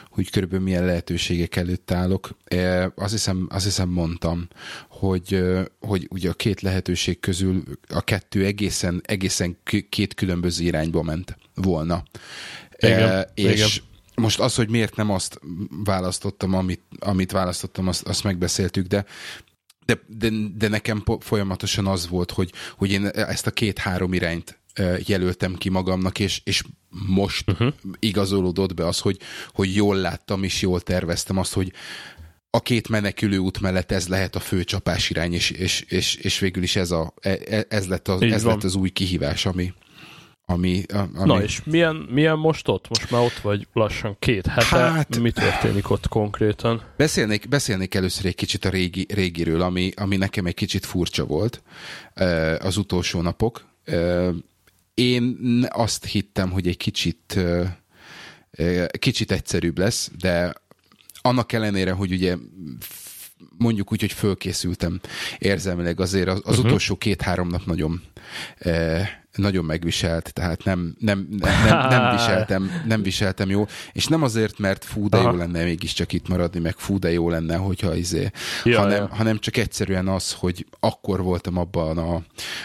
hogy 0.10 0.30
körülbelül 0.30 0.66
milyen 0.66 0.86
lehetőségek 0.86 1.56
előtt 1.56 1.92
állok. 1.92 2.38
Azt 2.96 3.12
hiszem, 3.12 3.48
azt 3.50 3.64
hiszem 3.64 3.90
mondtam, 3.90 4.48
hogy, 4.90 5.44
hogy 5.80 6.08
ugye 6.10 6.30
a 6.30 6.34
két 6.34 6.62
lehetőség 6.62 7.20
közül 7.20 7.64
a 7.90 8.02
kettő 8.02 8.46
egészen, 8.46 9.02
egészen 9.06 9.58
két 9.90 10.14
különböző 10.14 10.64
irányba 10.64 11.02
ment 11.02 11.38
volna. 11.56 12.04
Igen, 12.78 13.10
e, 13.10 13.32
és 13.34 13.54
igen. 13.54 13.70
most 14.16 14.40
az, 14.40 14.56
hogy 14.56 14.70
miért 14.70 14.96
nem 14.96 15.12
azt 15.12 15.40
választottam, 15.84 16.54
amit, 16.54 16.82
amit 17.00 17.32
választottam, 17.32 17.88
azt, 17.88 18.08
azt 18.08 18.24
megbeszéltük, 18.24 18.88
de 18.88 19.06
de, 19.88 20.00
de, 20.08 20.30
de 20.58 20.68
nekem 20.68 21.04
folyamatosan 21.20 21.88
az 21.88 22.08
volt, 22.08 22.32
hogy, 22.32 22.52
hogy 22.78 22.92
én 22.92 23.06
ezt 23.06 23.48
a 23.48 23.52
két-három 23.52 24.14
irányt 24.14 24.60
jelöltem 25.06 25.56
ki 25.56 25.70
magamnak, 25.70 26.20
és, 26.20 26.42
és 26.44 26.64
most 26.90 27.52
uh-huh. 27.52 27.74
igazolódott 28.00 28.74
be 28.74 28.88
az, 28.88 29.00
hogy, 29.00 29.20
hogy 29.52 29.76
jól 29.76 29.96
láttam 29.96 30.44
és 30.44 30.62
jól 30.62 30.82
terveztem 30.82 31.38
azt, 31.38 31.54
hogy 31.54 31.72
a 32.50 32.62
két 32.62 32.90
menekülő 32.90 33.38
út 33.38 33.60
mellett 33.60 33.92
ez 33.92 34.08
lehet 34.08 34.36
a 34.36 34.40
fő 34.40 34.64
csapás 34.64 35.10
irány, 35.10 35.34
és, 35.34 35.50
és, 35.50 35.82
és, 35.82 36.16
és 36.16 36.40
végül 36.40 36.64
is 36.64 36.76
ez, 36.76 36.92
a, 36.92 37.14
e, 37.20 37.38
e, 37.48 37.66
ez, 37.70 37.88
lett, 37.88 38.08
az, 38.08 38.22
ez 38.22 38.44
lett 38.44 38.64
az 38.64 38.76
új 38.76 38.90
kihívás, 38.90 39.46
ami, 39.46 39.74
Ami, 40.50 40.84
ami... 40.94 41.08
Na 41.26 41.42
és 41.42 41.64
milyen, 41.64 41.96
milyen 41.96 42.38
most 42.38 42.68
ott? 42.68 42.90
Most 42.90 43.12
már 43.12 43.22
ott 43.22 43.38
vagy 43.38 43.68
lassan 43.74 44.16
két 44.20 44.46
hete. 44.46 44.78
Hát, 44.78 45.18
mi 45.20 45.32
történik 45.32 45.90
ott 45.90 46.08
konkrétan? 46.08 46.84
Beszélnék, 46.98 47.48
beszélnék 47.48 47.96
először 47.96 48.26
egy 48.26 48.36
kicsit 48.36 48.66
a 48.66 48.70
régi, 48.70 49.06
régiről, 49.14 49.62
ami, 49.62 49.92
ami 49.96 50.16
nekem 50.18 50.46
egy 50.46 50.54
kicsit 50.54 50.86
furcsa 50.86 51.26
volt 51.26 51.64
az 52.60 52.78
utolsó 52.78 53.22
napok. 53.22 53.66
Én 54.94 55.38
azt 55.70 56.06
hittem, 56.06 56.52
hogy 56.52 56.68
egy 56.68 56.78
kicsit 56.78 57.40
kicsit 59.00 59.32
egyszerűbb 59.32 59.78
lesz, 59.78 60.12
de 60.20 60.54
annak 61.22 61.52
ellenére, 61.52 61.92
hogy 61.92 62.12
ugye 62.12 62.36
mondjuk 63.58 63.92
úgy, 63.92 64.00
hogy 64.00 64.12
fölkészültem 64.12 65.00
érzelmileg, 65.38 66.00
azért 66.00 66.28
az, 66.28 66.42
az 66.44 66.52
uh-huh. 66.52 66.66
utolsó 66.66 66.96
két-három 66.96 67.48
nap 67.48 67.66
nagyon 67.66 68.02
nagyon 69.38 69.66
megviselt, 69.66 70.34
tehát 70.34 70.64
nem, 70.64 70.96
nem, 71.00 71.28
nem, 71.40 71.66
nem, 71.68 71.88
nem, 71.90 72.12
viseltem, 72.16 72.72
nem 72.86 73.02
viseltem 73.02 73.50
jó, 73.50 73.66
és 73.94 74.08
nem 74.08 74.24
azért, 74.24 74.60
mert 74.60 74.86
fú, 74.86 75.10
de 75.10 75.18
Aha. 75.18 75.32
jó 75.32 75.38
lenne 75.38 75.64
mégiscsak 75.64 76.14
itt 76.14 76.28
maradni, 76.28 76.60
meg 76.60 76.76
fú, 76.78 77.00
de 77.00 77.12
jó 77.12 77.30
lenne, 77.30 77.56
hogyha 77.56 77.96
izé, 77.96 78.32
ja, 78.64 78.80
hanem, 78.80 79.02
ja. 79.02 79.16
hanem 79.16 79.40
csak 79.40 79.58
egyszerűen 79.58 80.08
az, 80.08 80.34
hogy 80.34 80.66
akkor 80.80 81.22
voltam 81.22 81.58
abban 81.58 81.98
a, 81.98 82.22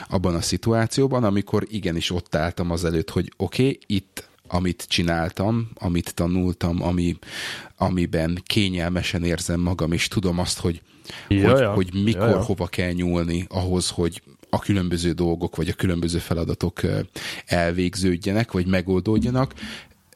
abban 0.08 0.34
a 0.34 0.40
szituációban, 0.40 1.24
amikor 1.24 1.66
igenis 1.70 2.10
ott 2.10 2.34
álltam 2.34 2.70
az 2.70 2.84
előtt, 2.84 3.10
hogy 3.10 3.32
oké, 3.36 3.62
okay, 3.62 3.78
itt 3.86 4.30
amit 4.52 4.84
csináltam, 4.88 5.70
amit 5.74 6.14
tanultam, 6.14 6.82
ami, 6.82 7.16
amiben 7.76 8.42
kényelmesen 8.46 9.24
érzem 9.24 9.60
magam, 9.60 9.92
és 9.92 10.08
tudom 10.08 10.38
azt, 10.38 10.58
hogy, 10.58 10.80
ja, 11.28 11.50
hogy, 11.50 11.60
ja. 11.60 11.72
hogy 11.72 12.02
mikor, 12.04 12.22
ja, 12.22 12.28
ja. 12.28 12.42
hova 12.42 12.66
kell 12.66 12.92
nyúlni 12.92 13.46
ahhoz, 13.48 13.88
hogy 13.88 14.22
a 14.50 14.58
különböző 14.58 15.12
dolgok, 15.12 15.56
vagy 15.56 15.68
a 15.68 15.72
különböző 15.72 16.18
feladatok 16.18 16.80
elvégződjenek, 17.46 18.52
vagy 18.52 18.66
megoldódjanak. 18.66 19.54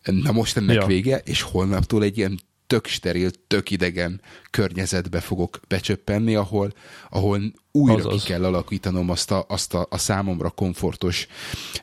Na 0.02 0.32
most 0.32 0.56
ennek 0.56 0.76
ja. 0.76 0.86
vége, 0.86 1.18
és 1.24 1.42
holnaptól 1.42 2.02
egy 2.02 2.18
ilyen 2.18 2.40
tök 2.66 2.86
steril, 2.86 3.30
tök 3.46 3.70
idegen 3.70 4.20
környezetbe 4.50 5.20
fogok 5.20 5.60
becsöppenni, 5.68 6.34
ahol, 6.34 6.72
ahol 7.10 7.40
újra 7.72 7.94
Azaz. 7.94 8.22
ki 8.22 8.28
kell 8.28 8.44
alakítanom 8.44 9.10
azt 9.10 9.30
a, 9.30 9.44
azt 9.48 9.74
a, 9.74 9.86
a 9.90 9.98
számomra 9.98 10.50
komfortos 10.50 11.26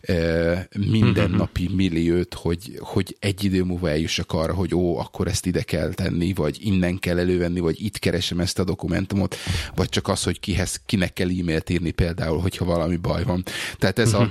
e, 0.01 0.67
mindennapi 0.77 1.63
mhm. 1.63 1.75
milliót, 1.75 2.33
hogy, 2.33 2.77
hogy 2.79 3.15
egy 3.19 3.43
idő 3.43 3.63
múlva 3.63 3.89
eljussak 3.89 4.31
arra, 4.31 4.53
hogy 4.53 4.75
ó, 4.75 4.97
akkor 4.97 5.27
ezt 5.27 5.45
ide 5.45 5.61
kell 5.61 5.93
tenni, 5.93 6.33
vagy 6.33 6.57
innen 6.59 6.99
kell 6.99 7.19
elővenni, 7.19 7.59
vagy 7.59 7.81
itt 7.81 7.99
keresem 7.99 8.39
ezt 8.39 8.59
a 8.59 8.63
dokumentumot, 8.63 9.35
vagy 9.75 9.89
csak 9.89 10.07
az, 10.07 10.23
hogy 10.23 10.39
kihez, 10.39 10.81
kinek 10.85 11.13
kell 11.13 11.29
e-mailt 11.29 11.69
írni 11.69 11.91
például, 11.91 12.39
hogyha 12.39 12.65
valami 12.65 12.95
baj 12.95 13.23
van. 13.23 13.43
Tehát 13.77 13.99
ez 13.99 14.13
a 14.13 14.29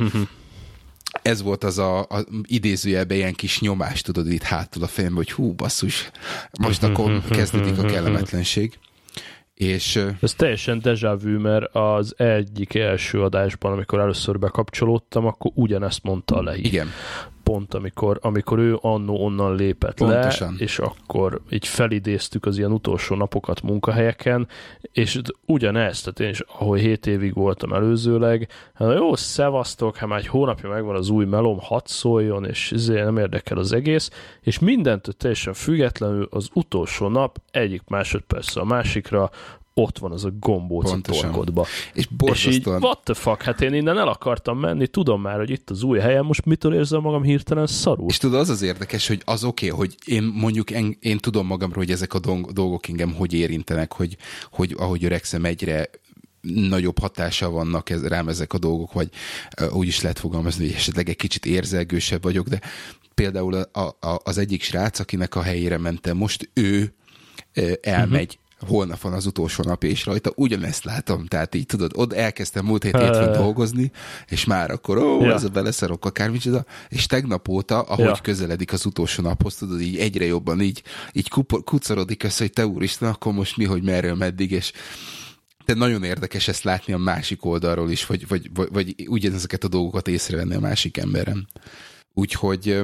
ez 1.23 1.42
volt 1.42 1.64
az 1.64 1.78
a, 1.78 2.00
a 2.00 2.25
idézőjelben 2.42 3.16
ilyen 3.16 3.35
kis 3.35 3.61
nyomás, 3.61 4.00
tudod, 4.00 4.31
itt 4.31 4.42
hátul 4.42 4.83
a 4.83 4.87
fejemben, 4.87 5.25
hogy 5.25 5.33
hú, 5.33 5.52
basszus, 5.52 6.11
most 6.61 6.83
akkor 6.83 7.23
kezdődik 7.31 7.78
a 7.78 7.85
kellemetlenség. 7.85 8.78
És, 9.54 10.04
Ez 10.21 10.35
teljesen 10.35 10.81
déjà 10.85 11.19
vu, 11.23 11.40
mert 11.40 11.75
az 11.75 12.14
egyik 12.16 12.75
első 12.75 13.23
adásban, 13.23 13.73
amikor 13.73 14.00
először 14.00 14.38
bekapcsolódtam, 14.38 15.26
akkor 15.26 15.50
ugyanezt 15.54 16.02
mondta 16.02 16.37
a 16.37 16.42
lehí. 16.42 16.64
Igen 16.64 16.90
pont, 17.53 17.75
amikor, 17.75 18.19
amikor 18.23 18.59
ő 18.59 18.79
annó 18.81 19.25
onnan 19.25 19.55
lépett 19.55 19.95
Pontosan. 19.97 20.55
le, 20.59 20.65
és 20.65 20.79
akkor 20.79 21.41
így 21.51 21.67
felidéztük 21.67 22.47
az 22.47 22.59
ilyen 22.59 22.73
utolsó 22.73 23.15
napokat 23.15 23.63
munkahelyeken, 23.63 24.49
és 24.93 25.21
ugyanezt, 25.47 26.05
tehát 26.05 26.21
én 26.21 26.29
is, 26.29 26.41
ahol 26.41 26.77
7 26.77 27.07
évig 27.07 27.35
voltam 27.35 27.73
előzőleg, 27.73 28.49
hát 28.75 28.95
jó, 28.95 29.17
szevasztok, 29.17 29.97
hát 29.97 30.09
már 30.09 30.19
egy 30.19 30.27
hónapja 30.27 30.69
megvan 30.69 30.97
az 30.97 31.09
új 31.09 31.25
melom, 31.25 31.59
hat 31.61 31.87
szóljon, 31.87 32.45
és 32.45 32.73
ezért 32.73 33.05
nem 33.05 33.19
érdekel 33.19 33.59
az 33.59 33.73
egész, 33.73 34.11
és 34.41 34.59
mindentől 34.59 35.15
teljesen 35.15 35.53
függetlenül 35.53 36.29
az 36.31 36.49
utolsó 36.53 37.09
nap 37.09 37.39
egyik 37.51 37.83
másodperc 37.89 38.57
a 38.57 38.65
másikra 38.65 39.31
ott 39.75 39.99
van 39.99 40.12
az 40.12 40.25
a 40.25 40.31
gombóc 40.41 40.91
a 40.91 41.00
torkodba. 41.00 41.67
És, 41.95 42.09
és 42.25 42.47
így, 42.47 42.67
what 42.67 43.00
the 43.05 43.14
fuck, 43.14 43.43
hát 43.43 43.61
én 43.61 43.75
innen 43.75 43.99
el 43.99 44.09
akartam 44.09 44.59
menni, 44.59 44.87
tudom 44.87 45.21
már, 45.21 45.37
hogy 45.37 45.50
itt 45.50 45.71
az 45.71 45.83
új 45.83 45.99
helyem, 45.99 46.25
most 46.25 46.45
mitől 46.45 46.75
érzem 46.75 47.00
magam 47.00 47.23
hirtelen 47.23 47.67
szarul. 47.67 48.09
És 48.09 48.17
tudod, 48.17 48.41
az 48.41 48.49
az 48.49 48.62
érdekes, 48.62 49.07
hogy 49.09 49.23
az 49.25 49.45
oké, 49.45 49.71
okay, 49.71 49.79
hogy 49.79 49.97
én 50.05 50.23
mondjuk 50.23 50.71
en, 50.71 50.97
én 51.00 51.19
tudom 51.19 51.47
magamról, 51.47 51.85
hogy 51.85 51.93
ezek 51.93 52.14
a 52.14 52.19
dolgok 52.52 52.88
engem 52.88 53.14
hogy 53.14 53.33
érintenek, 53.33 53.93
hogy, 53.93 54.17
hogy 54.50 54.75
ahogy 54.79 55.05
öregszem 55.05 55.45
egyre 55.45 55.91
nagyobb 56.41 56.99
hatása 56.99 57.50
vannak 57.50 57.91
ez, 57.91 58.07
rám 58.07 58.29
ezek 58.29 58.52
a 58.52 58.59
dolgok, 58.59 58.93
vagy 58.93 59.09
uh, 59.61 59.76
úgy 59.76 59.87
is 59.87 60.00
lehet 60.00 60.19
fogalmazni, 60.19 60.64
hogy 60.64 60.75
esetleg 60.75 61.09
egy 61.09 61.17
kicsit 61.17 61.47
érzelgősebb 61.47 62.23
vagyok, 62.23 62.49
de 62.49 62.61
például 63.14 63.55
a, 63.55 63.81
a, 63.81 64.21
az 64.25 64.38
egyik 64.38 64.62
srác, 64.62 64.99
akinek 64.99 65.35
a 65.35 65.43
helyére 65.43 65.79
mentem 65.79 66.17
most, 66.17 66.50
ő 66.55 66.95
elmegy 67.81 68.38
holnap 68.66 69.00
van 69.00 69.12
az 69.12 69.26
utolsó 69.26 69.62
nap, 69.64 69.85
és 69.85 70.04
rajta 70.04 70.33
ugyanezt 70.35 70.85
látom, 70.85 71.26
tehát 71.26 71.54
így 71.54 71.66
tudod, 71.66 71.90
ott 71.95 72.12
elkezdtem 72.12 72.64
múlt 72.64 72.83
hét 72.83 72.97
hétfőn 72.97 73.33
dolgozni, 73.33 73.90
és 74.28 74.45
már 74.45 74.71
akkor, 74.71 74.99
ó, 74.99 75.25
ja. 75.25 75.35
ez 75.35 75.45
a 75.45 75.49
beleszarok 75.49 76.04
akármicsoda, 76.04 76.64
és 76.88 77.07
tegnap 77.07 77.49
óta, 77.49 77.81
ahogy 77.81 78.04
ja. 78.04 78.19
közeledik 78.23 78.73
az 78.73 78.87
utolsó 78.87 79.23
naphoz, 79.23 79.54
tudod, 79.54 79.81
így 79.81 79.97
egyre 79.97 80.25
jobban 80.25 80.61
így, 80.61 80.83
így 81.12 81.28
kucarodik 81.64 82.23
össze, 82.23 82.42
hogy 82.42 82.52
te 82.52 82.66
úristen, 82.66 83.09
akkor 83.09 83.33
most 83.33 83.57
mi, 83.57 83.64
hogy 83.64 83.83
merről, 83.83 84.14
meddig, 84.14 84.50
és 84.50 84.73
de 85.64 85.75
nagyon 85.75 86.04
érdekes 86.04 86.49
ezt 86.49 86.62
látni 86.62 86.92
a 86.92 86.99
másik 86.99 87.45
oldalról 87.45 87.90
is, 87.90 88.07
vagy, 88.07 88.28
vagy, 88.28 88.50
vagy, 88.54 88.69
vagy 88.73 88.95
ugyanezeket 89.09 89.64
a 89.64 89.69
dolgokat 89.69 90.09
észrevenni 90.09 90.54
a 90.54 90.61
másik 90.61 90.97
emberen. 90.97 91.49
Úgyhogy 92.14 92.83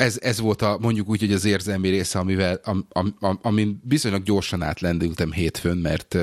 ez, 0.00 0.18
ez 0.20 0.40
volt 0.40 0.62
a, 0.62 0.78
mondjuk 0.80 1.08
úgy, 1.08 1.20
hogy 1.20 1.32
az 1.32 1.44
érzelmi 1.44 1.88
része, 1.88 2.18
amivel, 2.18 2.60
am, 2.64 2.86
am, 2.88 3.16
am, 3.20 3.38
amin 3.42 3.80
bizonylag 3.84 4.22
gyorsan 4.22 4.62
átlendültem 4.62 5.32
hétfőn, 5.32 5.76
mert 5.76 6.16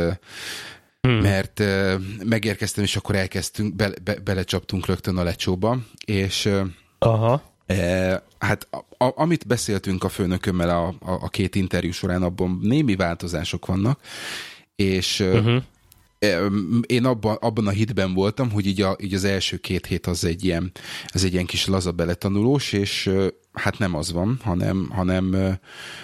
hmm. 1.02 1.20
mert 1.22 1.64
megérkeztem, 2.26 2.84
és 2.84 2.96
akkor 2.96 3.16
elkezdtünk, 3.16 3.76
be, 3.76 3.92
be, 4.04 4.16
belecsaptunk 4.24 4.86
rögtön 4.86 5.18
a 5.18 5.24
lecsóba, 5.24 5.78
és 6.06 6.50
Aha. 7.00 7.56
E, 7.66 8.24
hát 8.40 8.68
a, 8.72 9.06
a, 9.06 9.14
amit 9.16 9.48
beszéltünk 9.48 10.04
a 10.04 10.10
főnökömmel 10.10 10.70
a, 10.70 10.88
a, 10.88 11.12
a 11.12 11.28
két 11.30 11.56
interjú 11.56 11.92
során, 11.92 12.24
abban 12.24 12.60
némi 12.62 12.96
változások 12.96 13.66
vannak, 13.66 14.00
és 14.76 15.20
uh-huh. 15.20 15.64
én 16.86 17.06
abban, 17.06 17.36
abban 17.36 17.68
a 17.68 17.72
hitben 17.72 18.14
voltam, 18.14 18.52
hogy 18.52 18.66
így, 18.66 18.82
a, 18.82 18.96
így 19.00 19.14
az 19.14 19.24
első 19.24 19.58
két 19.58 19.86
hét 19.86 20.08
az 20.08 20.26
egy 20.26 20.44
ilyen, 20.44 20.72
ez 21.08 21.24
egy 21.24 21.34
ilyen 21.34 21.46
kis 21.46 21.68
laza 21.68 21.92
beletanulós, 21.92 22.74
és 22.74 23.12
hát 23.58 23.78
nem 23.78 23.96
az 23.96 24.12
van, 24.12 24.40
hanem, 24.44 24.90
hanem 24.90 25.58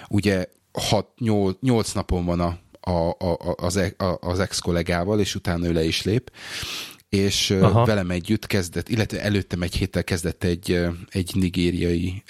ugye 0.08 0.46
6-8 0.72 1.94
napon 1.94 2.24
van 2.24 2.40
a, 2.40 2.58
a, 2.90 3.08
a, 3.08 3.54
az, 3.56 3.76
e, 3.76 3.92
a, 3.96 4.16
az 4.20 4.38
ex-kollégával, 4.38 5.20
és 5.20 5.34
utána 5.34 5.66
ő 5.66 5.72
le 5.72 5.84
is 5.84 6.02
lép, 6.02 6.32
és 7.08 7.50
Aha. 7.50 7.84
velem 7.84 8.10
együtt 8.10 8.46
kezdett, 8.46 8.88
illetve 8.88 9.20
előttem 9.20 9.62
egy 9.62 9.74
héttel 9.74 10.04
kezdett 10.04 10.44
egy, 10.44 10.86
egy 11.08 11.30
nigériai 11.34 12.22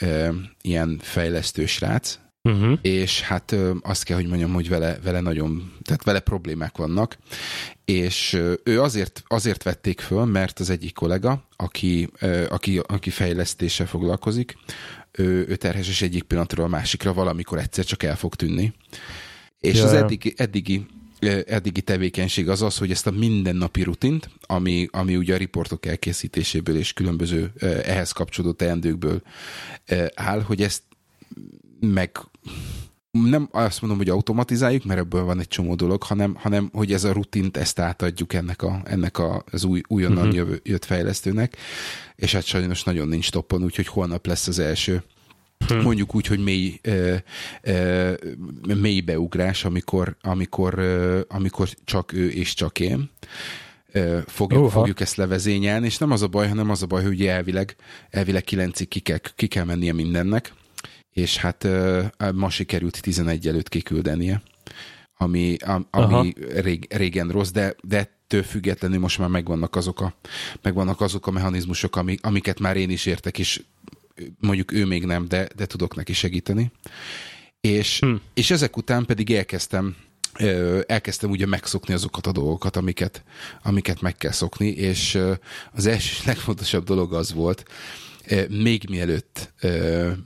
ilyen 0.62 0.98
fejlesztő 1.02 1.66
srác, 1.66 2.18
Uh-huh. 2.48 2.78
És 2.82 3.20
hát 3.20 3.56
azt 3.80 4.04
kell, 4.04 4.16
hogy 4.16 4.26
mondjam, 4.26 4.52
hogy 4.52 4.68
vele, 4.68 4.98
vele 5.02 5.20
nagyon, 5.20 5.72
tehát 5.82 6.04
vele 6.04 6.20
problémák 6.20 6.76
vannak, 6.76 7.18
és 7.84 8.40
ő 8.64 8.80
azért, 8.82 9.22
azért 9.26 9.62
vették 9.62 10.00
föl, 10.00 10.24
mert 10.24 10.60
az 10.60 10.70
egyik 10.70 10.94
kollega, 10.94 11.48
aki, 11.56 12.10
aki, 12.48 12.80
aki 12.86 13.10
fejlesztéssel 13.10 13.86
foglalkozik, 13.86 14.56
ő, 15.12 15.46
ő 15.48 15.56
terhes, 15.56 15.88
és 15.88 16.02
egyik 16.02 16.22
pillanatról 16.22 16.66
a 16.66 16.68
másikra 16.68 17.12
valamikor 17.12 17.58
egyszer 17.58 17.84
csak 17.84 18.02
el 18.02 18.16
fog 18.16 18.34
tűnni. 18.34 18.72
És 19.60 19.76
ja, 19.76 19.84
az 19.84 19.92
eddigi, 19.92 20.34
eddigi 20.36 20.86
eddigi 21.46 21.82
tevékenység 21.82 22.48
az 22.48 22.62
az, 22.62 22.78
hogy 22.78 22.90
ezt 22.90 23.06
a 23.06 23.10
mindennapi 23.10 23.82
rutint, 23.82 24.30
ami, 24.40 24.88
ami 24.90 25.16
ugye 25.16 25.34
a 25.34 25.36
riportok 25.36 25.86
elkészítéséből 25.86 26.76
és 26.76 26.92
különböző 26.92 27.52
ehhez 27.84 28.12
kapcsolódó 28.12 28.54
teendőkből 28.54 29.22
áll, 30.14 30.40
hogy 30.40 30.62
ezt 30.62 30.82
meg 31.80 32.18
nem 33.10 33.48
azt 33.52 33.80
mondom, 33.80 33.98
hogy 33.98 34.08
automatizáljuk, 34.08 34.84
mert 34.84 35.00
ebből 35.00 35.24
van 35.24 35.40
egy 35.40 35.48
csomó 35.48 35.74
dolog, 35.74 36.02
hanem, 36.02 36.34
hanem 36.34 36.70
hogy 36.72 36.92
ez 36.92 37.04
a 37.04 37.12
rutint, 37.12 37.56
ezt 37.56 37.78
átadjuk 37.78 38.32
ennek, 38.32 38.62
a, 38.62 38.80
ennek 38.84 39.18
a, 39.18 39.44
az 39.50 39.64
új, 39.64 39.80
újonnan 39.88 40.18
uh-huh. 40.18 40.34
jövő, 40.34 40.60
jött 40.62 40.84
fejlesztőnek, 40.84 41.56
és 42.16 42.32
hát 42.32 42.44
sajnos 42.44 42.82
nagyon 42.82 43.08
nincs 43.08 43.30
toppon, 43.30 43.62
úgyhogy 43.64 43.86
holnap 43.86 44.26
lesz 44.26 44.46
az 44.46 44.58
első 44.58 45.02
Hmm. 45.66 45.80
Mondjuk 45.80 46.14
úgy, 46.14 46.26
hogy 46.26 46.42
mély, 46.42 46.78
ö, 46.82 47.14
ö, 47.62 48.12
mély 48.62 49.00
beugrás, 49.00 49.64
amikor, 49.64 50.16
amikor, 50.20 50.78
ö, 50.78 51.20
amikor 51.28 51.68
csak 51.84 52.12
ő 52.12 52.30
és 52.30 52.54
csak 52.54 52.80
én. 52.80 53.10
Fogjuk, 54.26 54.70
fogjuk 54.70 55.00
ezt 55.00 55.16
levezényelni, 55.16 55.86
és 55.86 55.98
nem 55.98 56.10
az 56.10 56.22
a 56.22 56.28
baj, 56.28 56.48
hanem 56.48 56.70
az 56.70 56.82
a 56.82 56.86
baj, 56.86 57.04
hogy 57.04 57.26
elvileg, 57.26 57.76
elvileg 58.10 58.42
kilencig 58.42 58.88
ki 58.88 59.00
kell, 59.00 59.18
ki 59.34 59.46
kell 59.46 59.64
mennie 59.64 59.92
mindennek, 59.92 60.52
és 61.14 61.36
hát 61.36 61.66
ma 62.34 62.50
sikerült 62.50 63.02
11 63.02 63.48
előtt 63.48 63.68
kiküldenie, 63.68 64.42
ami, 65.16 65.56
ami 65.90 66.32
rég, 66.54 66.86
régen 66.90 67.28
rossz, 67.28 67.50
de, 67.50 67.74
de 67.82 67.98
ettől 67.98 68.42
függetlenül 68.42 68.98
most 68.98 69.18
már 69.18 69.28
megvannak 69.28 69.76
azok 69.76 70.00
a, 70.00 70.14
megvannak 70.62 71.00
azok 71.00 71.26
a 71.26 71.30
mechanizmusok, 71.30 71.96
amik, 71.96 72.26
amiket 72.26 72.60
már 72.60 72.76
én 72.76 72.90
is 72.90 73.06
értek, 73.06 73.38
és 73.38 73.62
mondjuk 74.40 74.72
ő 74.72 74.86
még 74.86 75.04
nem, 75.04 75.28
de, 75.28 75.48
de 75.56 75.66
tudok 75.66 75.96
neki 75.96 76.12
segíteni. 76.12 76.72
És, 77.60 77.98
hmm. 77.98 78.20
és 78.34 78.50
ezek 78.50 78.76
után 78.76 79.04
pedig 79.04 79.30
elkezdtem 79.30 79.96
elkezdtem 80.86 81.30
ugye 81.30 81.46
megszokni 81.46 81.94
azokat 81.94 82.26
a 82.26 82.32
dolgokat, 82.32 82.76
amiket, 82.76 83.24
amiket 83.62 84.00
meg 84.00 84.16
kell 84.16 84.30
szokni, 84.30 84.66
és 84.68 85.18
az 85.72 85.86
első 85.86 86.22
legfontosabb 86.30 86.84
dolog 86.84 87.12
az 87.12 87.32
volt, 87.32 87.64
még 88.48 88.88
mielőtt 88.88 89.52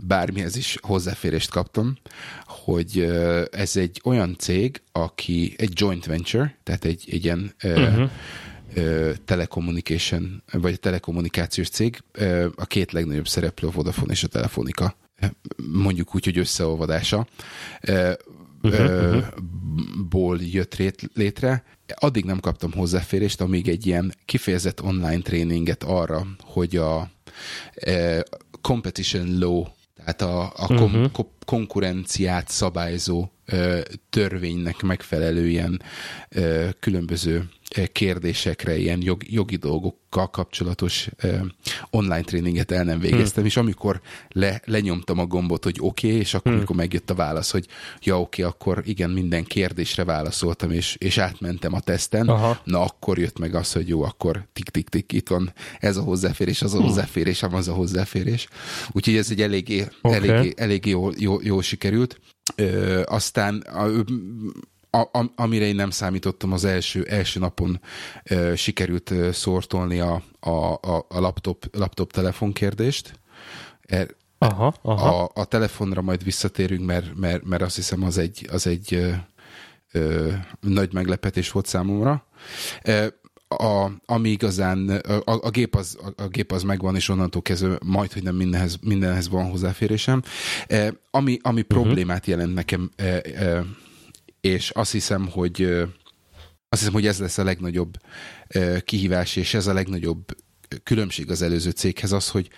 bármihez 0.06 0.56
is 0.56 0.78
hozzáférést 0.80 1.50
kaptam, 1.50 1.98
hogy 2.46 3.00
ez 3.50 3.76
egy 3.76 4.00
olyan 4.04 4.36
cég, 4.38 4.82
aki 4.92 5.54
egy 5.56 5.72
joint 5.74 6.06
venture, 6.06 6.58
tehát 6.62 6.84
egy, 6.84 7.04
egy 7.10 7.24
ilyen 7.24 7.54
uh-huh. 7.62 8.10
telecommunication, 9.24 10.42
vagy 10.52 10.80
telekommunikációs 10.80 11.68
cég, 11.68 12.02
a 12.54 12.66
két 12.66 12.92
legnagyobb 12.92 13.28
szereplő 13.28 13.68
a 13.68 13.70
Vodafone 13.70 14.12
és 14.12 14.24
a 14.24 14.28
Telefonika, 14.28 14.96
mondjuk 15.72 16.14
úgy, 16.14 16.24
hogy 16.24 16.38
összeolvadása, 16.38 17.26
uh-huh, 18.62 19.24
ból 20.08 20.38
jött 20.40 20.76
létre. 21.14 21.64
Addig 21.94 22.24
nem 22.24 22.40
kaptam 22.40 22.72
hozzáférést, 22.72 23.40
amíg 23.40 23.68
egy 23.68 23.86
ilyen 23.86 24.14
kifejezett 24.24 24.82
online 24.82 25.20
tréninget 25.20 25.84
arra, 25.84 26.26
hogy 26.40 26.76
a 26.76 27.10
competition 28.61 29.38
law, 29.38 29.66
tehát 29.97 30.23
a, 30.23 30.52
a 30.57 30.66
kom- 30.66 30.95
uh-huh. 30.95 31.26
konkurenciát 31.45 32.49
szabályzó 32.49 33.28
törvénynek 34.10 34.82
megfelelően 34.82 35.82
különböző 36.80 37.48
kérdésekre, 37.92 38.76
ilyen 38.76 39.02
jog, 39.02 39.22
jogi 39.30 39.56
dolgokkal 39.56 40.30
kapcsolatos 40.30 41.08
online 41.90 42.20
tréninget 42.20 42.70
el 42.70 42.84
nem 42.84 43.00
végeztem, 43.00 43.42
hmm. 43.42 43.46
és 43.46 43.56
amikor 43.56 44.00
le, 44.28 44.62
lenyomtam 44.64 45.18
a 45.18 45.26
gombot, 45.26 45.64
hogy 45.64 45.76
oké, 45.80 46.06
okay, 46.06 46.18
és 46.18 46.34
akkor, 46.34 46.46
hmm. 46.46 46.56
amikor 46.56 46.76
megjött 46.76 47.10
a 47.10 47.14
válasz, 47.14 47.50
hogy 47.50 47.66
ja, 48.00 48.20
oké, 48.20 48.42
okay, 48.42 48.54
akkor 48.54 48.82
igen, 48.84 49.10
minden 49.10 49.44
kérdésre 49.44 50.04
válaszoltam, 50.04 50.70
és, 50.70 50.96
és 50.98 51.18
átmentem 51.18 51.72
a 51.74 51.80
teszten, 51.80 52.28
Aha. 52.28 52.60
na 52.64 52.80
akkor 52.80 53.18
jött 53.18 53.38
meg 53.38 53.54
az, 53.54 53.72
hogy 53.72 53.88
jó, 53.88 54.02
akkor 54.02 54.48
tik-tik-tik, 54.52 55.12
itt 55.12 55.28
van 55.28 55.52
ez 55.78 55.96
a 55.96 56.02
hozzáférés, 56.02 56.62
az 56.62 56.74
a 56.74 56.76
hmm. 56.76 56.86
hozzáférés, 56.86 57.42
az 57.42 57.68
a 57.68 57.72
hozzáférés. 57.72 58.48
Úgyhogy 58.92 59.16
ez 59.16 59.30
egy 59.30 59.42
eléggé, 59.42 59.86
okay. 60.02 60.28
eléggé, 60.28 60.52
eléggé 60.56 60.90
jól, 60.90 61.14
jól, 61.18 61.40
jól 61.44 61.62
sikerült. 61.62 62.20
Ö, 62.60 63.02
aztán 63.06 63.56
a, 63.60 63.88
a, 64.90 64.98
a, 64.98 65.32
amire 65.36 65.64
én 65.64 65.74
nem 65.74 65.90
számítottam, 65.90 66.52
az 66.52 66.64
első, 66.64 67.02
első 67.02 67.40
napon 67.40 67.80
ö, 68.24 68.52
sikerült 68.56 69.10
ö, 69.10 69.32
szortolni 69.32 70.00
a, 70.00 70.22
a, 70.40 70.72
a, 70.72 71.06
a 71.08 71.20
laptop, 71.20 71.76
laptop 71.76 72.12
telefon 72.12 72.52
kérdést. 72.52 73.20
Er, 73.80 74.14
aha, 74.38 74.74
aha. 74.82 75.22
A, 75.22 75.30
a 75.34 75.44
telefonra 75.44 76.02
majd 76.02 76.24
visszatérünk, 76.24 76.86
mert, 76.86 77.16
mert, 77.16 77.44
mert 77.44 77.62
azt 77.62 77.76
hiszem 77.76 78.02
az 78.02 78.18
egy, 78.18 78.48
az 78.52 78.66
egy 78.66 78.94
ö, 78.94 79.10
ö, 79.92 80.32
nagy 80.60 80.92
meglepetés 80.92 81.50
volt 81.50 81.66
számomra. 81.66 82.26
A, 83.48 83.90
ami 84.04 84.30
igazán, 84.30 84.88
a, 84.88 85.22
a, 85.24 85.50
gép 85.50 85.74
az, 85.74 85.98
a, 86.16 86.22
a 86.22 86.28
gép 86.28 86.52
az 86.52 86.62
megvan, 86.62 86.94
és 86.94 87.08
onnantól 87.08 87.42
kezdve 87.42 87.78
majd, 87.84 88.12
hogy 88.12 88.22
nem 88.22 88.34
mindenhez, 88.34 88.78
mindenhez 88.82 89.28
van 89.28 89.50
hozzáférésem. 89.50 90.22
E, 90.66 90.94
ami, 91.10 91.38
ami 91.42 91.60
uh-huh. 91.60 91.82
problémát 91.82 92.26
jelent 92.26 92.54
nekem 92.54 92.90
e, 92.96 93.04
e, 93.04 93.64
és 94.40 94.70
azt 94.70 94.92
hiszem, 94.92 95.28
hogy 95.28 95.62
azt 96.68 96.80
hiszem, 96.80 96.92
hogy 96.92 97.06
ez 97.06 97.18
lesz 97.18 97.38
a 97.38 97.44
legnagyobb 97.44 97.94
kihívás, 98.84 99.36
és 99.36 99.54
ez 99.54 99.66
a 99.66 99.72
legnagyobb 99.72 100.24
különbség 100.82 101.30
az 101.30 101.42
előző 101.42 101.70
céghez 101.70 102.12
az, 102.12 102.28
hogy 102.28 102.48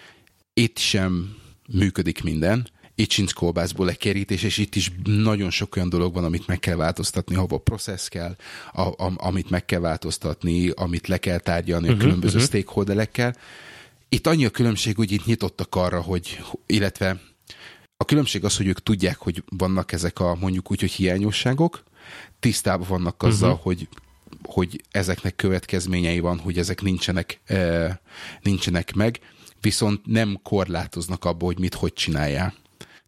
itt 0.52 0.78
sem 0.78 1.37
működik 1.73 2.23
minden, 2.23 2.68
itt 3.00 3.11
sincs 3.11 3.35
kolbászból 3.35 3.87
lekerítés, 3.87 4.42
és 4.42 4.59
itt 4.59 4.75
is 4.75 4.92
nagyon 5.04 5.50
sok 5.50 5.76
olyan 5.76 5.88
dolog 5.88 6.14
van, 6.14 6.25
amit 6.25 6.47
meg 6.47 6.59
kell 6.59 6.76
változtatni, 6.76 7.35
hova 7.35 7.59
processz 7.59 8.09
kell, 8.09 8.37
a, 8.73 8.80
a, 8.80 9.12
amit 9.16 9.50
meg 9.50 9.64
kell 9.64 9.80
változtatni, 9.80 10.69
amit 10.69 11.07
le 11.07 11.19
kell 11.19 11.38
tárgyalni 11.38 11.88
uh-huh, 11.88 11.92
a 11.92 11.97
mhm, 11.97 12.04
különböző 12.07 12.38
uh-huh. 12.38 12.50
stakeholderekkel. 12.50 13.37
Itt 14.09 14.26
annyi 14.26 14.45
a 14.45 14.50
különbség, 14.50 14.97
hogy 14.97 15.12
itt 15.12 15.25
nyitottak 15.25 15.75
arra, 15.75 16.00
hogy, 16.00 16.40
illetve 16.66 17.21
a 17.97 18.04
különbség 18.04 18.44
az, 18.44 18.57
hogy 18.57 18.66
ők 18.66 18.83
tudják, 18.83 19.18
hogy 19.18 19.42
vannak 19.48 19.92
ezek 19.92 20.20
a 20.20 20.37
mondjuk 20.40 20.70
úgy, 20.70 20.81
hogy 20.81 20.90
hiányosságok, 20.90 21.83
tisztában 22.40 22.87
vannak 22.88 23.22
azzal, 23.22 23.51
uh-huh. 23.51 23.64
hogy 23.64 23.88
hogy 24.42 24.83
ezeknek 24.90 25.37
következményei 25.37 26.20
van, 26.20 26.38
hogy 26.38 26.59
ezek 26.59 26.83
nincsenek, 26.83 27.40
e, 27.44 28.01
nincsenek 28.42 28.94
meg, 28.94 29.20
viszont 29.61 30.07
nem 30.07 30.40
korlátoznak 30.42 31.25
abba, 31.25 31.44
hogy 31.44 31.59
mit 31.59 31.75
hogy 31.75 31.92
csináljál. 31.92 32.55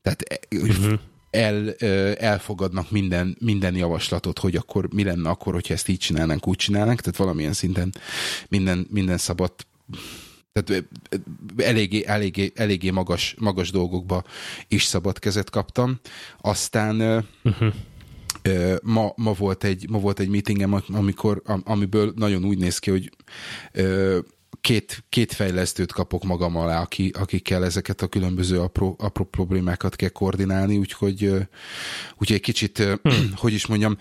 Tehát 0.02 0.48
uh-huh. 0.54 0.98
el, 1.30 1.72
elfogadnak 2.14 2.90
minden, 2.90 3.36
minden 3.40 3.74
javaslatot, 3.74 4.38
hogy 4.38 4.56
akkor 4.56 4.88
mi 4.94 5.04
lenne 5.04 5.28
akkor, 5.28 5.52
hogyha 5.52 5.74
ezt 5.74 5.88
így 5.88 5.98
csinálnánk, 5.98 6.48
úgy 6.48 6.56
csinálnánk, 6.56 7.00
tehát 7.00 7.18
valamilyen 7.18 7.52
szinten 7.52 7.92
minden, 8.48 8.86
minden 8.90 9.18
szabad 9.18 9.52
tehát 10.52 10.84
eléggé, 11.56 12.04
eléggé, 12.06 12.52
eléggé 12.54 12.90
magas, 12.90 13.34
magas 13.38 13.70
dolgokba 13.70 14.24
is 14.68 14.84
szabad 14.84 15.18
kezet 15.18 15.50
kaptam. 15.50 16.00
Aztán 16.40 17.26
uh-huh. 17.42 17.72
ma, 18.82 19.12
ma, 19.16 19.32
volt 19.32 19.64
egy, 19.64 19.88
ma 19.90 19.98
volt 19.98 20.20
egy 20.20 20.28
meetingem, 20.28 20.82
amikor, 20.88 21.42
amiből 21.64 22.12
nagyon 22.16 22.44
úgy 22.44 22.58
néz 22.58 22.78
ki, 22.78 22.90
hogy 22.90 23.10
két, 24.62 25.04
két 25.08 25.32
fejlesztőt 25.32 25.92
kapok 25.92 26.24
magam 26.24 26.56
alá, 26.56 26.80
aki, 26.80 27.12
akikkel 27.18 27.64
ezeket 27.64 28.02
a 28.02 28.06
különböző 28.06 28.60
apró, 28.60 28.96
apró 28.98 29.24
problémákat 29.24 29.96
kell 29.96 30.08
koordinálni, 30.08 30.76
úgyhogy, 30.76 31.24
úgyhogy 32.18 32.36
egy 32.36 32.40
kicsit, 32.40 32.78
hmm. 32.78 33.32
hogy 33.42 33.52
is 33.52 33.66
mondjam, 33.66 33.96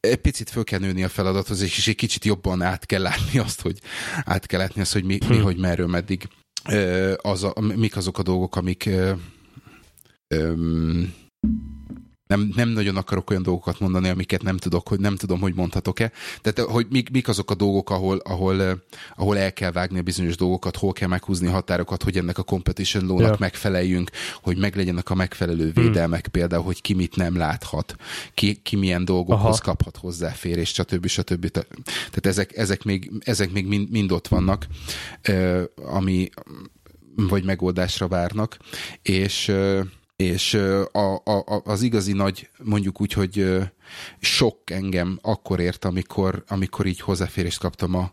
egy 0.00 0.16
picit 0.16 0.50
föl 0.50 0.64
kell 0.64 0.78
nőni 0.78 1.04
a 1.04 1.08
feladathoz, 1.08 1.60
és 1.60 1.88
egy 1.88 1.94
kicsit 1.94 2.24
jobban 2.24 2.62
át 2.62 2.86
kell 2.86 3.02
látni 3.02 3.38
azt, 3.38 3.60
hogy 3.60 3.78
át 4.24 4.46
kell 4.46 4.60
látni 4.60 4.80
azt, 4.80 4.92
hogy 4.92 5.04
mi, 5.04 5.18
mi 5.28 5.36
hm. 5.36 5.42
hogy 5.42 5.56
merről, 5.56 5.86
meddig. 5.86 6.28
Az 7.16 7.44
a, 7.44 7.54
mik 7.60 7.96
azok 7.96 8.18
a 8.18 8.22
dolgok, 8.22 8.56
amik 8.56 8.90
nem, 12.28 12.52
nem 12.54 12.68
nagyon 12.68 12.96
akarok 12.96 13.30
olyan 13.30 13.42
dolgokat 13.42 13.80
mondani, 13.80 14.08
amiket 14.08 14.42
nem 14.42 14.56
tudok, 14.56 14.88
hogy 14.88 15.00
nem 15.00 15.16
tudom, 15.16 15.40
hogy 15.40 15.54
mondhatok-e. 15.54 16.12
Tehát, 16.40 16.70
hogy 16.70 16.86
mik, 16.90 17.10
mik 17.10 17.28
azok 17.28 17.50
a 17.50 17.54
dolgok, 17.54 17.90
ahol, 17.90 18.16
ahol, 18.16 18.62
eh, 18.62 18.76
ahol 19.16 19.38
el 19.38 19.52
kell 19.52 19.70
vágni 19.70 19.98
a 19.98 20.02
bizonyos 20.02 20.36
dolgokat, 20.36 20.76
hol 20.76 20.92
kell 20.92 21.08
meghúzni 21.08 21.46
a 21.46 21.50
határokat, 21.50 22.02
hogy 22.02 22.16
ennek 22.16 22.38
a 22.38 22.42
competition 22.42 23.06
law-nak 23.06 23.26
yeah. 23.26 23.38
megfeleljünk, 23.38 24.10
hogy 24.42 24.58
meglegyenek 24.58 25.10
a 25.10 25.14
megfelelő 25.14 25.70
hmm. 25.70 25.82
védelmek, 25.84 26.22
hmm. 26.22 26.32
például, 26.32 26.64
hogy 26.64 26.80
ki 26.80 26.94
mit 26.94 27.16
nem 27.16 27.36
láthat, 27.36 27.96
ki, 28.34 28.54
ki 28.54 28.76
milyen 28.76 29.04
dolgokhoz 29.04 29.60
Aha. 29.60 29.70
kaphat 29.70 29.96
hozzáférés, 29.96 30.68
stb. 30.68 31.06
stb. 31.06 31.48
Tehát 31.48 32.26
ezek, 32.26 32.56
ezek 32.56 32.84
még, 32.84 33.10
ezek 33.20 33.52
még 33.52 33.66
mind, 33.66 33.90
mind 33.90 34.12
ott 34.12 34.28
vannak, 34.28 34.66
eh, 35.20 35.62
ami 35.76 36.28
vagy 37.14 37.44
megoldásra 37.44 38.08
várnak, 38.08 38.56
és 39.02 39.52
és 40.22 40.54
a, 40.92 41.14
a, 41.14 41.62
az 41.64 41.82
igazi 41.82 42.12
nagy, 42.12 42.48
mondjuk 42.62 43.00
úgy, 43.00 43.12
hogy 43.12 43.60
sok 44.20 44.70
engem 44.70 45.18
akkor 45.22 45.60
ért, 45.60 45.84
amikor, 45.84 46.44
amikor 46.48 46.86
így 46.86 47.00
hozzáférést 47.00 47.58
kaptam 47.58 47.94
a, 47.94 48.12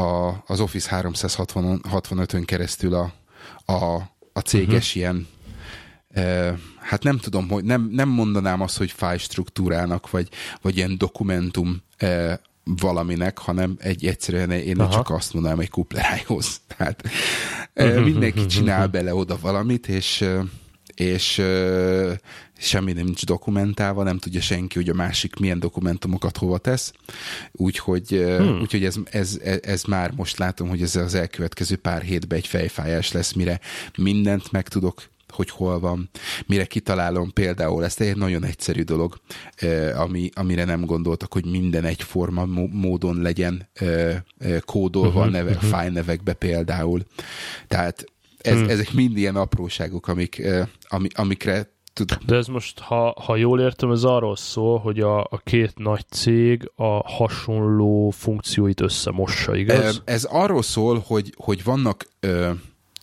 a, 0.00 0.36
az 0.46 0.60
Office 0.60 1.00
365-ön 1.02 2.44
keresztül 2.44 2.94
a, 2.94 3.12
a, 3.72 3.94
a 4.32 4.40
céges 4.40 4.86
uh-huh. 4.88 4.96
ilyen 4.96 5.26
hát 6.80 7.02
nem 7.02 7.18
tudom, 7.18 7.48
hogy 7.48 7.64
nem, 7.64 7.88
nem 7.92 8.08
mondanám 8.08 8.60
azt, 8.60 8.76
hogy 8.76 8.90
file 8.90 9.18
struktúrának, 9.18 10.10
vagy, 10.10 10.28
vagy 10.62 10.76
ilyen 10.76 10.98
dokumentum 10.98 11.82
valaminek, 12.64 13.38
hanem 13.38 13.76
egy 13.78 14.06
egyszerűen 14.06 14.50
én 14.50 14.80
Aha. 14.80 14.92
csak 14.92 15.10
azt 15.10 15.32
mondanám 15.32 15.58
egy 15.58 15.70
kuplerájhoz. 15.70 16.60
Tehát 16.76 17.02
uh-huh, 17.74 18.04
mindenki 18.04 18.46
csinál 18.46 18.86
bele 18.86 19.14
oda 19.14 19.38
valamit, 19.40 19.88
és 19.88 20.24
és 20.98 21.42
semmi 22.58 22.92
nem 22.92 23.04
nincs 23.04 23.24
dokumentálva, 23.24 24.02
nem 24.02 24.18
tudja 24.18 24.40
senki, 24.40 24.78
hogy 24.78 24.88
a 24.88 24.94
másik 24.94 25.36
milyen 25.36 25.58
dokumentumokat 25.58 26.36
hova 26.36 26.58
tesz, 26.58 26.92
úgyhogy, 27.52 28.08
hmm. 28.08 28.60
úgyhogy 28.60 28.84
ez, 28.84 28.96
ez, 29.10 29.38
ez, 29.44 29.58
ez 29.62 29.82
már 29.82 30.12
most 30.16 30.38
látom, 30.38 30.68
hogy 30.68 30.82
ez 30.82 30.96
az 30.96 31.14
elkövetkező 31.14 31.76
pár 31.76 32.02
hétben 32.02 32.38
egy 32.38 32.46
fejfájás 32.46 33.12
lesz, 33.12 33.32
mire 33.32 33.60
mindent 33.96 34.52
meg 34.52 34.68
tudok 34.68 35.02
hogy 35.32 35.50
hol 35.50 35.80
van, 35.80 36.10
mire 36.46 36.64
kitalálom 36.64 37.32
például, 37.32 37.84
ezt 37.84 38.00
egy 38.00 38.16
nagyon 38.16 38.44
egyszerű 38.44 38.82
dolog, 38.82 39.20
ami, 39.96 40.30
amire 40.34 40.64
nem 40.64 40.84
gondoltak, 40.84 41.32
hogy 41.32 41.44
minden 41.46 41.84
egyforma 41.84 42.46
módon 42.70 43.22
legyen 43.22 43.68
kódolva 44.64 45.08
uh-huh, 45.08 45.24
a 45.24 45.30
nevek, 45.30 45.54
uh-huh. 45.54 45.70
fájlnevekbe 45.70 46.32
például. 46.32 47.02
Tehát 47.66 48.04
ez, 48.48 48.58
hmm. 48.58 48.68
ezek 48.68 48.92
mind 48.92 49.16
ilyen 49.16 49.36
apróságok, 49.36 50.08
amik, 50.08 50.42
ami, 50.88 51.08
amikre 51.14 51.76
tudom. 51.98 52.18
De 52.26 52.36
ez 52.36 52.46
most, 52.46 52.78
ha, 52.78 53.14
ha 53.24 53.36
jól 53.36 53.60
értem, 53.60 53.90
ez 53.90 54.04
arról 54.04 54.36
szól, 54.36 54.78
hogy 54.78 55.00
a, 55.00 55.20
a 55.20 55.40
két 55.44 55.72
nagy 55.76 56.04
cég 56.08 56.70
a 56.74 57.12
hasonló 57.12 58.10
funkcióit 58.10 58.80
összemossa, 58.80 59.56
igaz? 59.56 60.02
Ez 60.04 60.24
arról 60.24 60.62
szól, 60.62 61.02
hogy, 61.06 61.34
hogy 61.36 61.64
vannak, 61.64 62.06
ö, 62.20 62.50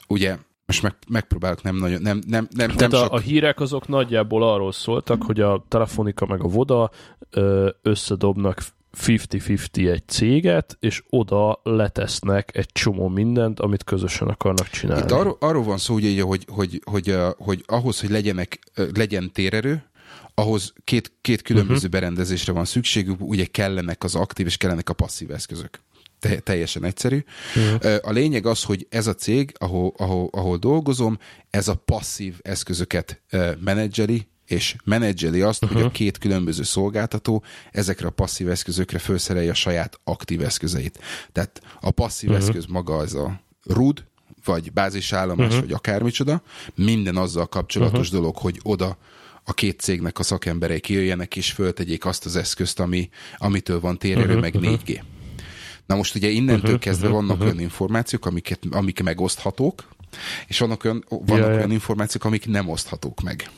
ugye, 0.07 0.37
most 0.65 0.81
meg, 0.81 0.95
megpróbálok 1.07 1.61
nem 1.61 1.75
nagyon, 1.75 2.01
nem, 2.01 2.21
nem, 2.27 2.47
nem, 2.55 2.71
nem 2.77 2.91
a, 2.91 2.95
sok... 2.95 3.11
a 3.11 3.19
hírek 3.19 3.59
azok 3.59 3.87
nagyjából 3.87 4.43
arról 4.43 4.71
szóltak, 4.71 5.23
hogy 5.23 5.39
a 5.39 5.65
Telefonika 5.67 6.25
meg 6.25 6.43
a 6.43 6.47
Voda 6.47 6.91
ö, 7.29 7.69
összedobnak 7.81 8.61
50-50 8.95 9.91
egy 9.91 10.07
céget, 10.07 10.77
és 10.79 11.03
oda 11.09 11.59
letesznek 11.63 12.57
egy 12.57 12.69
csomó 12.71 13.07
mindent, 13.07 13.59
amit 13.59 13.83
közösen 13.83 14.27
akarnak 14.27 14.69
csinálni. 14.69 15.03
Itt 15.03 15.11
arról, 15.11 15.37
arról 15.39 15.63
van 15.63 15.77
szó, 15.77 15.93
ugye, 15.93 16.21
hogy, 16.21 16.45
hogy, 16.47 16.81
hogy, 16.85 17.15
hogy, 17.37 17.63
ahhoz, 17.65 17.99
hogy 17.99 18.09
legyenek, 18.09 18.59
legyen 18.93 19.31
térerő, 19.31 19.83
ahhoz 20.33 20.73
két, 20.83 21.11
két 21.21 21.41
különböző 21.41 21.75
uh-huh. 21.75 21.91
berendezésre 21.91 22.51
van 22.51 22.65
szükségük, 22.65 23.21
ugye 23.21 23.45
kellenek 23.45 24.03
az 24.03 24.15
aktív 24.15 24.45
és 24.45 24.57
kellenek 24.57 24.89
a 24.89 24.93
passzív 24.93 25.31
eszközök. 25.31 25.79
Te, 26.19 26.39
teljesen 26.39 26.83
egyszerű. 26.83 27.23
Uh-huh. 27.55 27.95
A 28.01 28.11
lényeg 28.11 28.45
az, 28.45 28.63
hogy 28.63 28.87
ez 28.89 29.07
a 29.07 29.13
cég, 29.13 29.55
ahol, 29.57 29.93
ahol, 29.97 30.29
ahol 30.31 30.57
dolgozom, 30.57 31.17
ez 31.49 31.67
a 31.67 31.75
passzív 31.75 32.35
eszközöket 32.41 33.21
menedzseli, 33.59 34.27
és 34.45 34.75
menedzseli 34.83 35.41
azt, 35.41 35.63
uh-huh. 35.63 35.79
hogy 35.79 35.87
a 35.87 35.91
két 35.91 36.17
különböző 36.17 36.63
szolgáltató 36.63 37.43
ezekre 37.71 38.07
a 38.07 38.11
passzív 38.11 38.49
eszközökre 38.49 38.99
felszerelje 38.99 39.51
a 39.51 39.53
saját 39.53 39.99
aktív 40.03 40.41
eszközeit. 40.41 40.99
Tehát 41.31 41.61
a 41.81 41.91
passzív 41.91 42.29
uh-huh. 42.29 42.45
eszköz 42.45 42.65
maga 42.65 42.95
az 42.95 43.15
a 43.15 43.41
RUD, 43.63 44.03
vagy 44.43 44.73
bázisállomás, 44.73 45.47
uh-huh. 45.47 45.61
vagy 45.61 45.71
akármicsoda, 45.71 46.41
minden 46.75 47.15
azzal 47.15 47.47
kapcsolatos 47.47 48.07
uh-huh. 48.07 48.19
dolog, 48.19 48.37
hogy 48.37 48.59
oda 48.63 48.97
a 49.43 49.53
két 49.53 49.79
cégnek 49.79 50.19
a 50.19 50.23
szakemberei 50.23 50.79
kijöjjenek 50.79 51.35
és 51.35 51.51
föltegyék 51.51 52.05
azt 52.05 52.25
az 52.25 52.35
eszközt, 52.35 52.79
ami, 52.79 53.09
amitől 53.37 53.79
van 53.79 53.97
térerő, 53.97 54.35
uh-huh. 54.37 54.41
meg 54.41 54.79
4G. 54.85 55.01
Na 55.85 55.95
most 55.95 56.15
ugye 56.15 56.29
innentől 56.29 56.63
uh-huh. 56.63 56.79
kezdve 56.79 57.07
vannak 57.07 57.31
uh-huh. 57.31 57.45
olyan 57.45 57.59
információk, 57.59 58.25
amiket, 58.25 58.59
amik 58.71 59.03
megoszthatók, 59.03 59.87
és 60.47 60.59
vannak 60.59 60.83
olyan, 60.83 61.05
vannak 61.09 61.47
ja, 61.47 61.55
olyan 61.55 61.71
információk, 61.71 62.23
amik 62.23 62.47
nem 62.47 62.69
oszthatók 62.69 63.21
meg. 63.21 63.49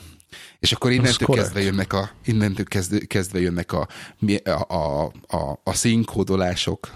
És 0.58 0.72
akkor 0.72 0.90
innentől 0.90 1.28
kezdve 1.28 1.62
jönnek 1.62 1.92
a, 1.92 2.10
innentől 2.24 2.66
kezdve, 2.66 2.98
kezdve 2.98 3.40
jönnek 3.40 3.72
a, 3.72 3.88
a, 4.44 4.74
a, 4.74 5.04
a, 5.26 5.60
a 5.64 5.72
színkódolások, 5.72 6.88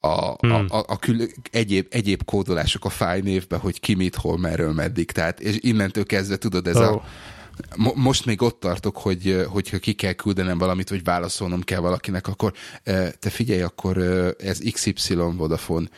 a, 0.00 0.46
hmm. 0.46 0.50
a, 0.50 0.78
a, 0.78 0.84
a 0.88 0.98
kül, 0.98 1.28
egyéb, 1.50 1.86
egyéb 1.90 2.24
kódolások 2.24 2.84
a 2.84 2.88
fájnévbe, 2.88 3.56
hogy 3.56 3.80
ki 3.80 3.94
mit, 3.94 4.14
hol, 4.14 4.38
merről, 4.38 4.72
meddig. 4.72 5.10
Tehát, 5.10 5.40
és 5.40 5.56
innentől 5.60 6.04
kezdve 6.04 6.36
tudod, 6.36 6.66
ez 6.66 6.76
oh. 6.76 6.82
a 6.82 7.04
most 7.94 8.24
még 8.24 8.42
ott 8.42 8.60
tartok, 8.60 8.96
hogy 8.96 9.44
hogyha 9.48 9.78
ki 9.78 9.92
kell 9.92 10.12
küldenem 10.12 10.58
valamit, 10.58 10.88
vagy 10.88 11.04
válaszolnom 11.04 11.60
kell 11.60 11.80
valakinek, 11.80 12.26
akkor 12.26 12.52
te 13.18 13.30
figyelj, 13.30 13.62
akkor 13.62 13.98
ez 14.38 14.58
XY 14.72 15.14
Vodafone 15.14 15.88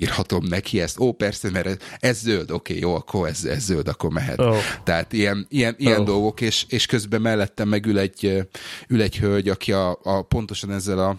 írhatom 0.00 0.44
neki 0.44 0.80
ezt. 0.80 0.98
Ó, 0.98 1.12
persze, 1.12 1.50
mert 1.50 1.84
ez, 1.98 2.18
zöld, 2.18 2.50
oké, 2.50 2.72
okay, 2.72 2.78
jó, 2.82 2.94
akkor 2.94 3.28
ez, 3.28 3.44
ez 3.44 3.64
zöld, 3.64 3.88
akkor 3.88 4.10
mehet. 4.10 4.40
Oh. 4.40 4.58
Tehát 4.84 5.12
ilyen, 5.12 5.46
ilyen, 5.48 5.74
ilyen 5.78 6.00
oh. 6.00 6.06
dolgok, 6.06 6.40
és, 6.40 6.64
és 6.68 6.86
közben 6.86 7.20
mellettem 7.20 7.68
meg 7.68 7.86
ül 7.86 7.98
egy, 7.98 8.46
ül 8.88 9.02
egy 9.02 9.18
hölgy, 9.18 9.48
aki 9.48 9.72
a, 9.72 9.98
a 10.02 10.22
pontosan 10.22 10.72
ezzel 10.72 10.98
a 10.98 11.16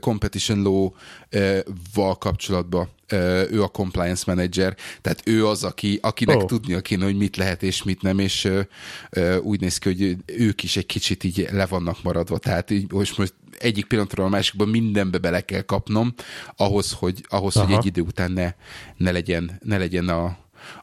competition 0.00 0.62
law-val 0.62 2.18
kapcsolatban 2.18 2.88
ő 3.50 3.62
a 3.62 3.68
compliance 3.68 4.22
manager, 4.26 4.76
tehát 5.00 5.22
ő 5.24 5.46
az, 5.46 5.64
aki, 5.64 5.98
akinek 6.02 6.36
oh. 6.36 6.44
tudnia 6.44 6.80
kéne, 6.80 7.04
hogy 7.04 7.16
mit 7.16 7.36
lehet 7.36 7.62
és 7.62 7.82
mit 7.82 8.02
nem, 8.02 8.18
és 8.18 8.48
úgy 9.42 9.60
néz 9.60 9.78
ki, 9.78 9.88
hogy 9.88 10.16
ők 10.26 10.62
is 10.62 10.76
egy 10.76 10.86
kicsit 10.86 11.24
így 11.24 11.48
le 11.50 11.66
vannak 11.66 12.02
maradva, 12.02 12.38
tehát 12.38 12.70
így 12.70 12.92
most, 12.92 13.18
most 13.18 13.34
egyik 13.58 13.86
pillanatról 13.86 14.26
a 14.26 14.28
másikban 14.28 14.68
mindenbe 14.68 15.18
bele 15.18 15.40
kell 15.40 15.62
kapnom, 15.62 16.14
ahhoz, 16.56 16.92
hogy, 16.92 17.24
ahhoz, 17.28 17.54
hogy 17.54 17.72
egy 17.72 17.86
idő 17.86 18.00
után 18.00 18.32
ne, 18.32 18.52
ne 18.96 19.10
legyen, 19.10 19.58
ne 19.62 19.78
legyen 19.78 20.08
a, 20.08 20.24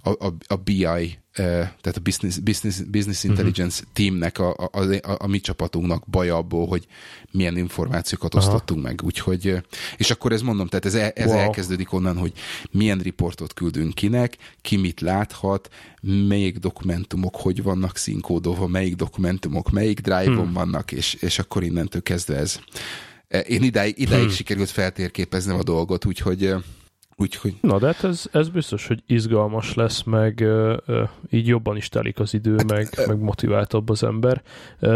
a, 0.02 0.10
a, 0.10 0.34
a 0.48 0.56
BI, 0.56 1.18
tehát 1.36 1.98
a 1.98 2.00
Business, 2.04 2.38
business, 2.38 2.80
business. 2.80 3.24
Intelligence 3.24 3.80
uh-huh. 3.80 3.94
teamnek, 3.94 4.38
a, 4.38 4.70
a, 4.72 4.82
a, 4.82 5.18
a 5.18 5.28
mi 5.28 5.40
csapatunknak 5.40 6.10
baj 6.10 6.30
abból, 6.30 6.68
hogy 6.68 6.88
milyen 7.32 7.58
információkat 7.58 8.36
Aha. 8.36 8.46
osztottunk 8.46 8.84
meg. 8.84 9.02
Úgyhogy, 9.04 9.64
és 9.98 10.12
akkor 10.12 10.32
ez 10.32 10.42
mondom, 10.42 10.68
tehát 10.68 10.86
ez, 10.86 10.94
ez 11.16 11.30
wow. 11.30 11.38
elkezdődik 11.38 11.94
onnan, 11.94 12.18
hogy 12.18 12.34
milyen 12.72 13.00
riportot 13.00 13.54
küldünk 13.54 13.94
kinek, 13.94 14.38
ki 14.62 14.78
mit 14.78 15.02
láthat, 15.02 15.70
melyik 16.02 16.58
dokumentumok 16.58 17.36
hogy 17.36 17.64
vannak 17.64 17.98
színkódolva, 17.98 18.68
melyik 18.68 18.96
dokumentumok 18.96 19.72
melyik 19.72 20.00
drive-on 20.00 20.46
hmm. 20.46 20.54
vannak, 20.54 20.92
és, 20.92 21.14
és 21.14 21.40
akkor 21.40 21.64
innentől 21.64 22.02
kezdve 22.02 22.36
ez. 22.36 22.60
Én 23.48 23.64
idáig, 23.64 24.00
idáig 24.00 24.24
hmm. 24.24 24.34
sikerült 24.34 24.70
feltérképeznem 24.70 25.58
a 25.58 25.64
dolgot, 25.64 26.06
úgyhogy 26.06 26.54
Úgyhogy... 27.16 27.56
Na, 27.62 27.80
de 27.80 27.86
hát 27.86 28.04
ez, 28.04 28.26
ez 28.32 28.50
biztos, 28.50 28.88
hogy 28.88 29.04
izgalmas 29.08 29.74
lesz, 29.74 30.04
meg 30.04 30.40
ö, 30.40 30.78
ö, 30.86 31.04
így 31.30 31.48
jobban 31.48 31.78
is 31.78 31.90
telik 31.90 32.20
az 32.20 32.34
idő, 32.34 32.56
hát, 32.58 32.70
meg, 32.70 32.88
ö, 32.98 33.06
meg 33.08 33.20
motiváltabb 33.20 33.90
az 33.90 34.04
ember. 34.04 34.42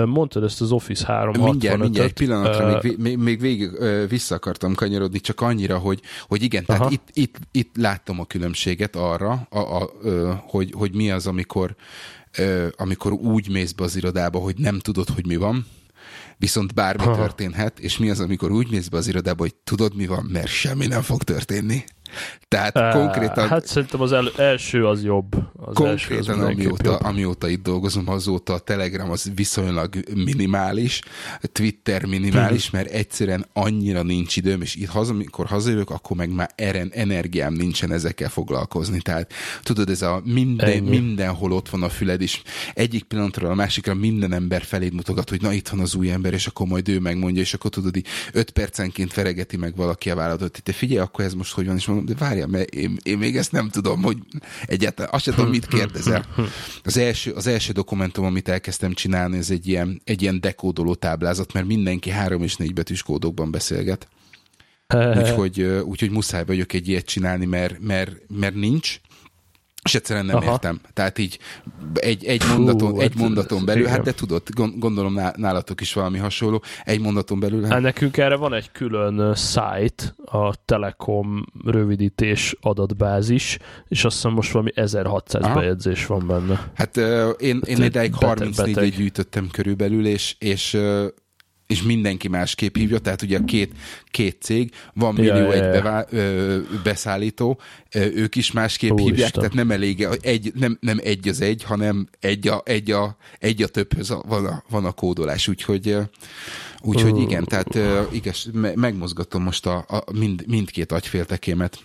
Mondtad 0.06 0.44
ezt 0.44 0.62
az 0.62 0.72
Office 0.72 1.06
365 1.06 1.52
Mindjárt, 1.52 1.80
mindjárt, 1.80 2.08
egy 2.08 2.14
pillanatra 2.14 2.76
uh, 2.76 2.84
még, 2.84 2.98
még, 2.98 3.18
még 3.18 3.40
végig 3.40 3.72
ö, 3.74 4.06
vissza 4.08 4.36
akartam 4.36 4.76
kanyarodni, 4.76 5.20
csak 5.20 5.42
annyira, 5.42 5.78
hogy, 5.78 6.02
hogy 6.28 6.42
igen, 6.42 6.66
tehát 6.66 6.92
itt, 6.92 7.10
itt, 7.14 7.38
itt 7.52 7.76
láttam 7.78 8.20
a 8.20 8.26
különbséget 8.26 8.96
arra, 8.96 9.48
a, 9.50 9.60
a, 9.60 9.90
ö, 10.02 10.32
hogy, 10.42 10.74
hogy 10.78 10.96
mi 10.96 11.12
az, 11.12 11.28
amikor, 11.28 11.76
ö, 12.38 12.68
amikor 12.78 13.12
úgy 13.12 13.50
mész 13.50 13.72
be 13.72 13.84
az 13.84 13.96
irodába, 13.96 14.40
hogy 14.40 14.56
nem 14.58 14.80
tudod, 14.80 15.10
hogy 15.10 15.26
mi 15.26 15.36
van, 15.36 15.66
viszont 16.38 16.74
bármi 16.74 17.04
Aha. 17.04 17.16
történhet, 17.16 17.80
és 17.80 17.98
mi 17.98 18.10
az, 18.10 18.20
amikor 18.20 18.52
úgy 18.52 18.72
mész 18.72 18.88
be 18.88 18.98
az 18.98 19.08
irodába, 19.08 19.42
hogy 19.42 19.56
tudod, 19.56 19.96
mi 19.96 20.08
van, 20.08 20.30
mert 20.32 20.48
semmi 20.48 20.88
nem 20.88 21.02
fog 21.02 21.24
történni. 21.24 21.84
Tehát 22.48 22.78
uh, 22.78 22.92
konkrétan... 22.92 23.48
Hát 23.48 23.66
szerintem 23.66 24.02
az 24.02 24.12
el, 24.12 24.32
első 24.38 24.88
az 24.88 25.04
jobb. 25.04 25.36
Az 25.36 25.74
konkrétan 25.74 26.18
első 26.18 26.32
az 26.32 26.40
amióta, 26.40 26.92
jobb. 26.92 27.04
amióta 27.04 27.48
itt 27.48 27.64
dolgozom, 27.64 28.10
azóta 28.10 28.54
a 28.54 28.60
Telegram 28.60 29.12
az 29.12 29.32
viszonylag 29.36 29.96
minimális, 30.14 31.02
Twitter 31.42 32.06
minimális, 32.06 32.70
hmm. 32.70 32.80
mert 32.80 32.92
egyszerűen 32.92 33.46
annyira 33.54 34.04
nincs 34.04 34.36
időm, 34.36 34.62
és 34.62 34.76
itt 34.76 34.88
haza, 34.88 35.14
amikor 35.14 35.46
hazajövök, 35.46 35.90
akkor 35.90 36.18
meg 36.18 36.30
már 36.30 36.50
eren, 36.56 36.92
energiám 36.94 37.54
nincsen 37.54 37.92
ezekkel 37.92 38.30
foglalkozni. 38.30 39.02
Tehát 39.02 39.34
tudod, 39.64 39.90
ez 39.90 40.02
a 40.02 40.22
minden, 40.24 40.84
mindenhol 40.84 41.52
ott 41.52 41.70
van 41.70 41.84
a 41.84 41.90
füled, 41.90 42.22
és 42.22 42.42
egyik 42.74 43.04
pillanatról 43.04 43.52
a 43.52 43.56
másikra 43.56 43.94
minden 43.94 44.34
ember 44.34 44.62
feléd 44.64 44.94
mutogat, 44.94 45.30
hogy 45.30 45.42
na 45.42 45.54
itt 45.54 45.68
van 45.68 45.80
az 45.80 45.96
új 45.96 46.12
ember, 46.12 46.34
és 46.34 46.48
akkor 46.48 46.68
majd 46.68 46.90
ő 46.90 47.00
megmondja, 47.00 47.42
és 47.42 47.54
akkor 47.54 47.72
tudod, 47.72 47.96
így 47.96 48.08
öt 48.34 48.52
percenként 48.52 49.14
veregeti 49.14 49.58
meg 49.58 49.76
valaki 49.76 50.10
a 50.10 50.16
vállalatot, 50.16 50.62
te 50.64 50.72
figyelj, 50.72 51.00
akkor 51.00 51.26
ez 51.26 51.34
most 51.34 51.54
hogy 51.54 51.66
van, 51.66 51.76
és 51.76 51.86
mondom, 51.86 51.97
de 52.06 52.14
várjál, 52.18 52.48
mert 52.48 52.70
én, 52.70 52.98
én 53.04 53.18
még 53.18 53.38
ezt 53.38 53.52
nem 53.52 53.70
tudom, 53.70 54.02
hogy 54.02 54.18
egyáltalán 54.66 55.12
azt 55.14 55.24
sem 55.24 55.34
tudom, 55.34 55.50
mit 55.50 55.68
kérdezel. 55.68 56.26
Az 56.84 56.98
első, 56.98 57.32
az 57.32 57.48
első 57.48 57.72
dokumentum, 57.72 58.26
amit 58.26 58.50
elkezdtem 58.50 58.94
csinálni, 58.94 59.38
ez 59.38 59.50
egy 59.50 59.68
ilyen, 59.68 60.02
egy 60.04 60.22
ilyen 60.22 60.42
dekódoló 60.42 60.96
táblázat, 60.96 61.54
mert 61.54 61.66
mindenki 61.66 62.10
három 62.10 62.44
és 62.44 62.56
négy 62.56 62.74
betűs 62.74 63.04
kódokban 63.04 63.52
beszélget. 63.52 64.08
úgyhogy, 65.20 65.62
úgyhogy 65.62 66.12
muszáj 66.12 66.46
vagyok 66.46 66.74
egy 66.74 66.88
ilyet 66.88 67.06
csinálni, 67.06 67.46
mert, 67.46 67.80
mert, 67.80 68.12
mert 68.28 68.56
nincs, 68.56 69.00
és 69.88 69.96
egyszerűen 69.96 70.26
nem 70.26 70.36
Aha. 70.36 70.52
értem. 70.52 70.80
Tehát 70.94 71.18
így 71.18 71.40
egy, 71.94 72.26
egy, 72.26 72.44
mondaton, 72.48 72.94
egy 73.00 73.14
hát, 73.14 73.16
mondaton 73.16 73.66
belül, 73.66 73.82
igen. 73.82 73.94
hát 73.94 74.04
de 74.04 74.12
tudod, 74.12 74.42
gondolom 74.76 75.20
nálatok 75.36 75.82
is 75.82 75.94
valami 75.94 76.18
hasonló, 76.18 76.64
egy 76.84 77.00
mondaton 77.00 77.40
belül. 77.40 77.62
Hát... 77.62 77.72
hát 77.72 77.82
nekünk 77.82 78.18
erre 78.18 78.36
van 78.36 78.54
egy 78.54 78.72
külön 78.72 79.36
site, 79.36 80.16
a 80.26 80.56
Telekom 80.66 81.46
rövidítés 81.66 82.56
adatbázis, 82.62 83.58
és 83.88 84.06
azt 84.06 84.16
hiszem 84.16 84.32
most 84.32 84.52
valami 84.52 84.72
1600 84.76 85.44
Aha. 85.44 85.60
bejegyzés 85.60 86.06
van 86.06 86.28
benne. 86.28 86.72
Hát 86.74 86.98
uh, 86.98 87.30
én, 87.38 87.62
én 87.66 87.84
idáig 87.84 88.14
34 88.14 88.96
gyűjtöttem 88.96 89.48
körülbelül, 89.52 90.08
és, 90.08 90.36
és 90.40 90.74
uh, 90.74 91.06
és 91.68 91.82
mindenki 91.82 92.28
másképp 92.28 92.76
hívja, 92.76 93.00
tehát 93.00 93.22
ugye 93.22 93.38
a 93.38 93.44
két, 93.44 93.72
két 94.12 94.38
cég, 94.42 94.72
van 94.94 95.14
millió 95.14 95.34
ja, 95.34 95.54
egy 95.54 95.64
ja, 95.64 95.72
bevá, 95.72 96.06
ö, 96.10 96.58
beszállító, 96.84 97.60
ö, 97.92 98.00
ők 98.00 98.36
is 98.36 98.52
másképp 98.52 98.92
Ó, 98.92 98.98
hívják, 98.98 99.28
Isten. 99.28 99.32
tehát 99.32 99.54
nem 99.54 99.72
elég, 99.72 100.08
egy, 100.22 100.52
nem, 100.56 100.78
nem 100.82 101.00
egy 101.04 101.28
az 101.28 101.42
egy, 101.42 101.64
hanem 101.64 102.08
egy 102.20 102.48
a, 102.48 102.62
egy 102.66 102.92
a, 102.92 103.18
egy 103.40 103.62
a 103.62 103.68
többhöz 103.68 104.10
van, 104.28 104.46
a, 104.46 104.64
van 104.70 104.86
a 104.86 104.92
kódolás, 104.92 105.48
úgyhogy 105.48 105.98
Úgyhogy 106.82 107.20
igen, 107.20 107.44
tehát 107.44 107.76
uh, 107.76 108.08
igaz, 108.12 108.50
megmozgatom 108.76 109.44
most 109.44 109.66
a, 109.66 109.86
a 109.88 110.04
mind, 110.14 110.44
mindkét 110.48 110.92
agyféltekémet, 110.92 111.80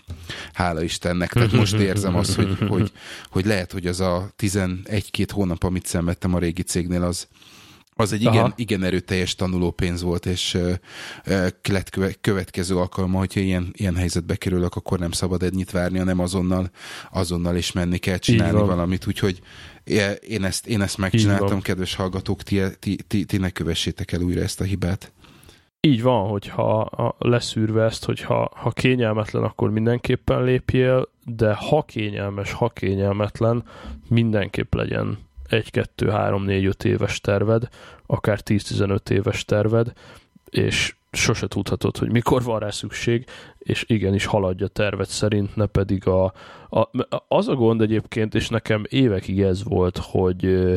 hála 0.52 0.82
Istennek. 0.82 1.32
Tehát 1.32 1.52
most 1.52 1.74
érzem 1.74 2.16
azt, 2.16 2.34
hogy, 2.34 2.58
hogy, 2.68 2.92
hogy 3.30 3.46
lehet, 3.46 3.72
hogy 3.72 3.86
az 3.86 4.00
a 4.00 4.30
11-2 4.38 5.26
hónap, 5.32 5.62
amit 5.62 5.86
szenvedtem 5.86 6.34
a 6.34 6.38
régi 6.38 6.62
cégnél, 6.62 7.02
az, 7.02 7.28
az 7.94 8.12
egy 8.12 8.20
igen, 8.20 8.52
igen 8.56 8.82
erőteljes 8.82 9.34
tanulópénz 9.34 10.02
volt, 10.02 10.26
és 10.26 10.54
uh, 10.54 11.48
lett 11.68 11.90
köve, 11.90 12.12
következő 12.20 12.76
alkalma, 12.76 13.18
hogyha 13.18 13.40
ilyen, 13.40 13.70
ilyen 13.72 13.96
helyzetbe 13.96 14.36
kerülök, 14.36 14.74
akkor 14.74 14.98
nem 14.98 15.10
szabad 15.10 15.42
ennyit 15.42 15.70
várni, 15.70 15.98
hanem 15.98 16.18
azonnal, 16.18 16.70
azonnal 17.10 17.56
is 17.56 17.72
menni 17.72 17.98
kell 17.98 18.18
csinálni 18.18 18.60
valamit, 18.60 19.06
úgyhogy 19.06 19.40
én 20.20 20.44
ezt, 20.44 20.66
én 20.66 20.82
ezt 20.82 20.98
megcsináltam, 20.98 21.60
kedves 21.60 21.94
hallgatók, 21.94 22.42
ti, 22.42 22.60
ti, 22.78 22.96
ti, 23.06 23.24
ti 23.24 23.36
ne 23.36 23.50
kövessétek 23.50 24.12
el 24.12 24.20
újra 24.20 24.40
ezt 24.40 24.60
a 24.60 24.64
hibát. 24.64 25.12
Így 25.80 26.02
van, 26.02 26.28
hogyha 26.28 26.90
leszűrve 27.18 27.84
ezt, 27.84 28.04
hogyha 28.04 28.50
ha 28.54 28.70
kényelmetlen, 28.70 29.42
akkor 29.42 29.70
mindenképpen 29.70 30.42
lépjél, 30.42 31.08
de 31.24 31.54
ha 31.54 31.82
kényelmes, 31.82 32.52
ha 32.52 32.68
kényelmetlen, 32.68 33.64
mindenképp 34.08 34.74
legyen 34.74 35.18
egy, 35.52 35.70
kettő, 35.70 36.08
három, 36.08 36.44
négy, 36.44 36.64
öt 36.64 36.84
éves 36.84 37.20
terved, 37.20 37.68
akár 38.06 38.38
10-15 38.44 39.10
éves 39.10 39.44
terved, 39.44 39.92
és 40.50 40.94
sose 41.12 41.46
tudhatod, 41.46 41.96
hogy 41.96 42.10
mikor 42.10 42.42
van 42.42 42.58
rá 42.58 42.70
szükség, 42.70 43.24
és 43.58 43.84
igenis 43.86 44.24
haladja 44.24 44.66
tervet 44.66 45.08
szerint, 45.08 45.56
ne 45.56 45.66
pedig 45.66 46.06
a, 46.06 46.24
a, 46.70 46.90
az 47.28 47.48
a 47.48 47.54
gond 47.54 47.80
egyébként, 47.80 48.34
és 48.34 48.48
nekem 48.48 48.84
évekig 48.88 49.40
ez 49.40 49.64
volt, 49.64 49.98
hogy 50.02 50.70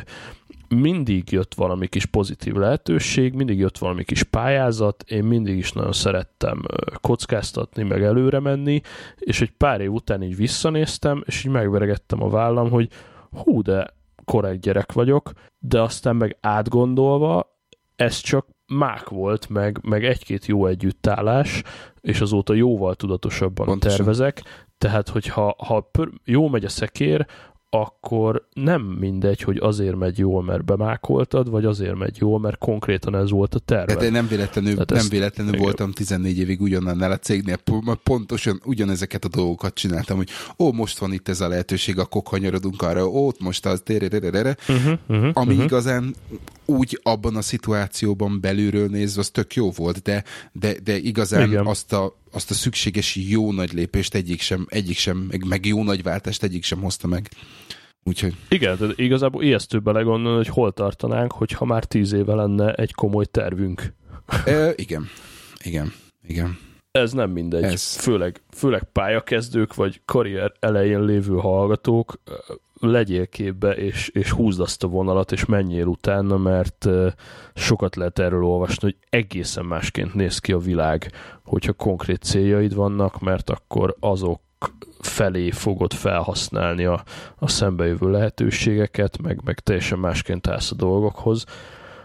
mindig 0.68 1.32
jött 1.32 1.54
valami 1.54 1.88
kis 1.88 2.06
pozitív 2.06 2.54
lehetőség, 2.54 3.34
mindig 3.34 3.60
jött 3.60 3.78
valami 3.78 4.04
kis 4.04 4.24
pályázat, 4.24 5.04
én 5.08 5.24
mindig 5.24 5.58
is 5.58 5.72
nagyon 5.72 5.94
szerettem 5.94 6.62
kockáztatni, 7.02 7.84
meg 7.84 8.04
előre 8.04 8.40
menni, 8.40 8.82
és 9.18 9.42
egy 9.42 9.52
pár 9.52 9.82
év 9.82 9.92
után 9.92 10.24
így 10.24 10.36
visszanéztem, 10.36 11.24
és 11.26 11.44
így 11.44 11.52
megveregettem 11.52 12.24
a 12.24 12.30
vállam, 12.30 12.70
hogy 12.70 12.90
hú, 13.32 13.62
de 13.62 13.94
korrekt 14.26 14.62
gyerek 14.62 14.92
vagyok, 14.92 15.32
de 15.60 15.82
aztán 15.82 16.16
meg 16.16 16.38
átgondolva, 16.42 17.58
ez 17.96 18.18
csak 18.18 18.48
mák 18.68 19.10
volt, 19.10 19.50
meg, 19.50 19.80
meg 19.82 20.06
egy-két 20.06 20.46
jó 20.46 20.66
együttállás, 20.66 21.64
és 22.02 22.22
azóta 22.22 22.54
jóval 22.54 22.96
tudatosabban 22.96 23.66
Pontosan. 23.66 23.98
tervezek, 23.98 24.44
tehát 24.78 25.10
hogyha 25.10 25.56
ha 25.58 25.80
pör, 25.80 26.10
jó 26.24 26.48
megy 26.48 26.66
a 26.66 26.70
szekér, 26.70 27.28
akkor 27.82 28.48
nem 28.54 28.82
mindegy, 28.82 29.42
hogy 29.42 29.58
azért 29.58 29.96
megy 29.96 30.18
jól, 30.18 30.44
mert 30.44 30.66
bemákoltad, 30.66 31.50
vagy 31.50 31.66
azért 31.66 31.96
megy 31.96 32.18
jól, 32.18 32.40
mert 32.40 32.58
konkrétan 32.58 33.16
ez 33.16 33.30
volt 33.30 33.56
a 33.56 33.60
terve. 33.60 33.94
Hát 33.94 34.04
én 34.04 34.12
nem 34.12 34.28
véletlenül, 34.28 34.74
Tehát 34.74 34.90
nem 34.90 35.10
véletlenül 35.10 35.54
igen. 35.54 35.66
voltam 35.66 35.92
14 35.92 36.38
évig 36.38 36.62
ugyanannál 36.62 37.12
a 37.12 37.18
cégnél, 37.18 37.58
pontosan 38.04 38.62
ugyanezeket 38.66 39.26
a 39.26 39.28
dolgokat 39.28 39.74
csináltam, 39.74 40.18
hogy 40.18 40.30
ó, 40.58 40.72
most 40.72 40.98
van 40.98 41.14
itt 41.14 41.28
ez 41.28 41.42
a 41.42 41.48
lehetőség, 41.48 42.00
akkor 42.00 42.22
kanyarodunk 42.24 42.82
arra, 42.82 43.08
ó, 43.08 43.32
most 43.40 43.66
az, 43.66 43.84
uh-huh, 43.86 45.00
uh-huh, 45.08 45.30
ami 45.34 45.52
uh-huh. 45.52 45.64
igazán 45.64 46.16
úgy 46.66 47.00
abban 47.04 47.36
a 47.36 47.42
szituációban 47.42 48.40
belülről 48.42 48.88
nézve, 48.88 49.22
az 49.22 49.30
tök 49.30 49.54
jó 49.54 49.72
volt, 49.72 50.02
de, 50.02 50.24
de, 50.52 50.74
de 50.84 50.98
igazán 50.98 51.48
Igen. 51.48 51.66
azt 51.66 51.94
a, 51.94 52.16
azt 52.36 52.52
a 52.52 52.54
szükséges 52.54 53.16
jó 53.16 53.52
nagy 53.52 53.74
lépést 53.74 54.16
egyik 54.16 54.42
sem, 54.42 54.66
egyik 54.70 54.98
sem 54.98 55.18
meg, 55.18 55.46
meg 55.46 55.66
jó 55.66 55.84
nagy 55.84 56.04
váltást 56.04 56.44
egyik 56.44 56.64
sem 56.64 56.82
hozta 56.82 57.08
meg. 57.08 57.30
Úgyhogy... 58.04 58.36
Igen, 58.50 58.78
de 58.80 58.88
igazából 58.96 59.44
ijesztő 59.44 59.80
belegondolni, 59.80 60.38
hogy 60.38 60.48
hol 60.48 60.72
tartanánk, 60.72 61.32
hogyha 61.32 61.66
már 61.66 61.86
tíz 61.86 62.14
éve 62.14 62.34
lenne 62.34 62.74
egy 62.74 62.94
komoly 62.94 63.26
tervünk. 63.26 63.94
E, 64.46 64.74
igen, 64.76 65.08
igen, 65.64 65.94
igen. 66.28 66.58
Ez 66.92 67.12
nem 67.12 67.32
mindegy. 67.32 67.64
Ez... 67.64 67.96
Főleg, 67.96 68.42
főleg 68.52 68.84
pályakezdők, 68.84 69.76
vagy 69.76 70.02
karrier 70.06 70.54
elején 70.60 71.04
lévő 71.04 71.36
hallgatók 71.36 72.22
legyél 72.80 73.28
képbe, 73.28 73.72
és, 73.72 74.08
és 74.08 74.32
húzd 74.32 74.60
azt 74.60 74.84
a 74.84 74.88
vonalat, 74.88 75.32
és 75.32 75.46
menjél 75.46 75.86
utána, 75.86 76.38
mert 76.38 76.88
sokat 77.54 77.96
lehet 77.96 78.20
erről 78.20 78.44
olvasni, 78.44 78.78
hogy 78.82 78.96
egészen 79.10 79.66
másként 79.66 80.14
néz 80.14 80.40
ki 80.40 80.52
a 80.52 80.58
világ, 80.58 81.12
hogyha 81.44 81.74
konkrét 81.74 82.24
céljaid 82.24 82.76
vannak, 82.76 83.20
mert 83.20 83.50
akkor 83.50 83.96
azok 84.00 84.42
felé 85.00 85.52
fogod 85.52 85.94
felhasználni 85.94 86.86
a, 86.86 87.04
a 87.36 87.48
szembejövő 87.48 88.12
lehetőségeket, 88.12 89.22
meg, 89.22 89.42
meg 89.44 89.60
teljesen 89.60 90.00
másként 90.00 90.48
állsz 90.48 90.72
a 90.72 90.76
dolgokhoz. 90.76 91.44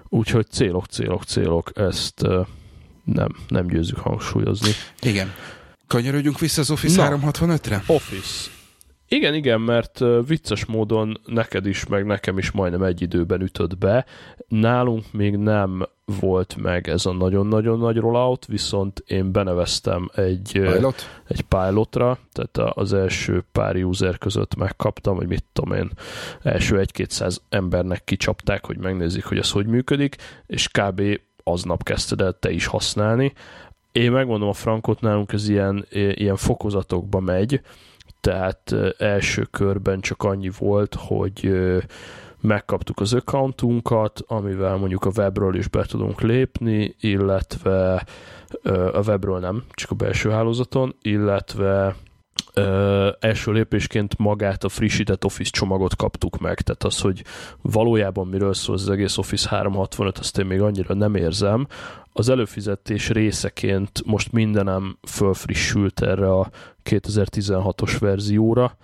Úgyhogy 0.08 0.46
célok, 0.50 0.86
célok, 0.86 1.24
célok, 1.24 1.70
ezt 1.74 2.26
nem, 3.04 3.28
nem 3.48 3.66
győzzük 3.66 3.98
hangsúlyozni. 3.98 4.70
Igen. 5.00 5.32
Kanyarodjunk 5.86 6.38
vissza 6.38 6.60
az 6.60 6.70
Office 6.70 7.08
Na, 7.10 7.18
365-re? 7.32 7.82
Office. 7.86 8.50
Igen, 9.12 9.34
igen, 9.34 9.60
mert 9.60 10.04
vicces 10.26 10.64
módon 10.64 11.20
neked 11.26 11.66
is, 11.66 11.86
meg 11.86 12.06
nekem 12.06 12.38
is 12.38 12.50
majdnem 12.50 12.82
egy 12.82 13.02
időben 13.02 13.40
ütött 13.40 13.78
be. 13.78 14.04
Nálunk 14.48 15.12
még 15.12 15.36
nem 15.36 15.88
volt 16.20 16.56
meg 16.56 16.88
ez 16.88 17.06
a 17.06 17.12
nagyon-nagyon 17.12 17.78
nagy 17.78 17.96
rollout, 17.96 18.46
viszont 18.46 19.02
én 19.06 19.32
beneveztem 19.32 20.10
egy, 20.14 20.52
Pilot? 20.52 21.22
egy 21.28 21.40
pilotra, 21.40 22.18
tehát 22.32 22.72
az 22.76 22.92
első 22.92 23.44
pár 23.52 23.76
user 23.76 24.18
között 24.18 24.54
megkaptam, 24.54 25.16
hogy 25.16 25.26
mit 25.26 25.44
tudom 25.52 25.76
én, 25.76 25.90
első 26.42 26.78
egy-kétszáz 26.78 27.42
embernek 27.48 28.04
kicsapták, 28.04 28.66
hogy 28.66 28.78
megnézik, 28.78 29.24
hogy 29.24 29.38
ez 29.38 29.50
hogy 29.50 29.66
működik, 29.66 30.16
és 30.46 30.68
kb. 30.68 31.02
aznap 31.44 31.82
kezdted 31.82 32.20
el 32.20 32.36
te 32.40 32.50
is 32.50 32.66
használni. 32.66 33.32
Én 33.92 34.12
megmondom 34.12 34.48
a 34.48 34.52
frankot, 34.52 35.00
nálunk 35.00 35.32
ez 35.32 35.48
ilyen, 35.48 35.86
ilyen 35.90 36.36
fokozatokba 36.36 37.20
megy, 37.20 37.60
tehát 38.20 38.74
első 38.98 39.42
körben 39.50 40.00
csak 40.00 40.22
annyi 40.22 40.50
volt, 40.58 40.94
hogy 40.94 41.52
megkaptuk 42.40 43.00
az 43.00 43.14
accountunkat, 43.14 44.22
amivel 44.26 44.76
mondjuk 44.76 45.04
a 45.04 45.10
webről 45.16 45.54
is 45.54 45.68
be 45.68 45.84
tudunk 45.84 46.20
lépni, 46.20 46.96
illetve 47.00 48.06
a 48.92 49.02
webről 49.06 49.38
nem, 49.38 49.64
csak 49.70 49.90
a 49.90 49.94
belső 49.94 50.30
hálózaton, 50.30 50.94
illetve 51.02 51.94
Ö, 52.54 53.10
első 53.20 53.52
lépésként 53.52 54.18
magát 54.18 54.64
a 54.64 54.68
frissített 54.68 55.24
Office 55.24 55.50
csomagot 55.50 55.96
kaptuk 55.96 56.38
meg, 56.38 56.60
tehát 56.60 56.84
az, 56.84 57.00
hogy 57.00 57.24
valójában 57.62 58.26
miről 58.26 58.54
szól 58.54 58.74
az 58.74 58.90
egész 58.90 59.18
Office 59.18 59.48
365, 59.48 60.18
azt 60.18 60.38
én 60.38 60.46
még 60.46 60.60
annyira 60.60 60.94
nem 60.94 61.14
érzem. 61.14 61.66
Az 62.12 62.28
előfizetés 62.28 63.08
részeként 63.08 64.02
most 64.04 64.32
mindenem 64.32 64.98
fölfrissült 65.08 66.02
erre 66.02 66.32
a 66.32 66.50
2016-os 66.84 67.96
verzióra, 67.98 68.76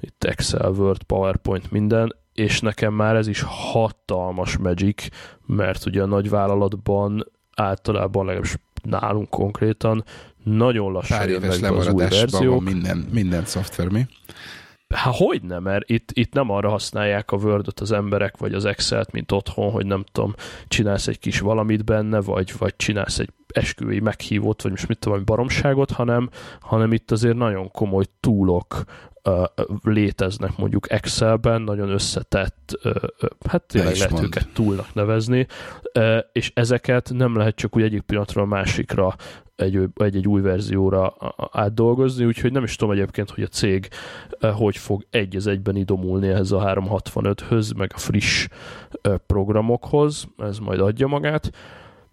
itt 0.00 0.24
Excel, 0.24 0.70
Word, 0.70 1.02
PowerPoint, 1.02 1.70
minden, 1.70 2.16
és 2.32 2.60
nekem 2.60 2.92
már 2.92 3.16
ez 3.16 3.26
is 3.26 3.44
hatalmas 3.46 4.56
magic, 4.56 5.06
mert 5.46 5.86
ugye 5.86 6.02
a 6.02 6.06
nagyvállalatban 6.06 7.26
általában 7.54 8.24
legalábbis 8.24 8.56
nálunk 8.82 9.30
konkrétan 9.30 10.04
nagyon 10.44 10.92
lassan 10.92 11.18
Pár 11.18 11.28
éves 11.28 11.60
az 11.60 11.88
új 11.88 12.04
verziók. 12.08 12.64
Van 12.64 12.72
minden, 12.72 13.06
minden 13.12 13.44
szoftver, 13.44 13.88
mi? 13.88 14.06
Hát 14.94 15.14
hogy 15.16 15.42
nem, 15.42 15.62
mert 15.62 15.90
itt, 15.90 16.10
itt 16.12 16.32
nem 16.32 16.50
arra 16.50 16.70
használják 16.70 17.30
a 17.30 17.36
word 17.36 17.66
az 17.80 17.92
emberek, 17.92 18.36
vagy 18.36 18.54
az 18.54 18.64
Excel-t, 18.64 19.12
mint 19.12 19.32
otthon, 19.32 19.70
hogy 19.70 19.86
nem 19.86 20.04
tudom, 20.12 20.34
csinálsz 20.68 21.06
egy 21.06 21.18
kis 21.18 21.40
valamit 21.40 21.84
benne, 21.84 22.20
vagy, 22.20 22.52
vagy 22.58 22.76
csinálsz 22.76 23.18
egy 23.18 23.30
esküvői 23.54 24.00
meghívót, 24.00 24.62
vagy 24.62 24.70
most 24.70 24.88
mit 24.88 24.98
tudom, 24.98 25.24
baromságot, 25.24 25.90
hanem, 25.90 26.30
hanem 26.60 26.92
itt 26.92 27.10
azért 27.10 27.36
nagyon 27.36 27.70
komoly 27.70 28.04
túlok 28.20 28.84
léteznek 29.82 30.56
mondjuk 30.56 30.90
Excelben, 30.90 31.62
nagyon 31.62 31.88
összetett, 31.88 32.78
hát 33.48 33.62
tényleg 33.62 33.94
lehet 33.94 34.10
mond. 34.10 34.24
őket 34.24 34.48
túlnak 34.52 34.94
nevezni, 34.94 35.46
és 36.32 36.52
ezeket 36.54 37.10
nem 37.14 37.36
lehet 37.36 37.54
csak 37.54 37.76
úgy 37.76 37.82
egyik 37.82 38.00
pillanatról 38.00 38.44
a 38.44 38.46
másikra 38.46 39.14
egy, 39.56 39.88
egy, 39.94 40.16
egy 40.16 40.28
új 40.28 40.40
verzióra 40.40 41.16
átdolgozni, 41.52 42.24
úgyhogy 42.24 42.52
nem 42.52 42.62
is 42.62 42.76
tudom 42.76 42.94
egyébként, 42.94 43.30
hogy 43.30 43.42
a 43.42 43.46
cég 43.46 43.88
hogy 44.40 44.76
fog 44.76 45.06
egy 45.10 45.36
az 45.36 45.46
egyben 45.46 45.76
idomulni 45.76 46.28
ehhez 46.28 46.52
a 46.52 46.60
365-höz, 46.60 47.76
meg 47.76 47.90
a 47.94 47.98
friss 47.98 48.48
programokhoz, 49.26 50.28
ez 50.38 50.58
majd 50.58 50.80
adja 50.80 51.06
magát. 51.06 51.50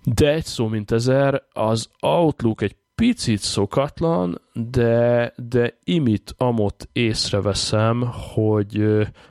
De 0.03 0.31
egy 0.31 0.45
szó 0.45 0.67
mint 0.67 0.91
ezer, 0.91 1.43
az 1.53 1.89
Outlook 1.99 2.61
egy 2.61 2.75
picit 2.95 3.39
szokatlan, 3.39 4.41
de, 4.53 5.33
de 5.35 5.77
imit 5.83 6.33
amot 6.37 6.89
észreveszem, 6.91 8.09
hogy, 8.33 8.85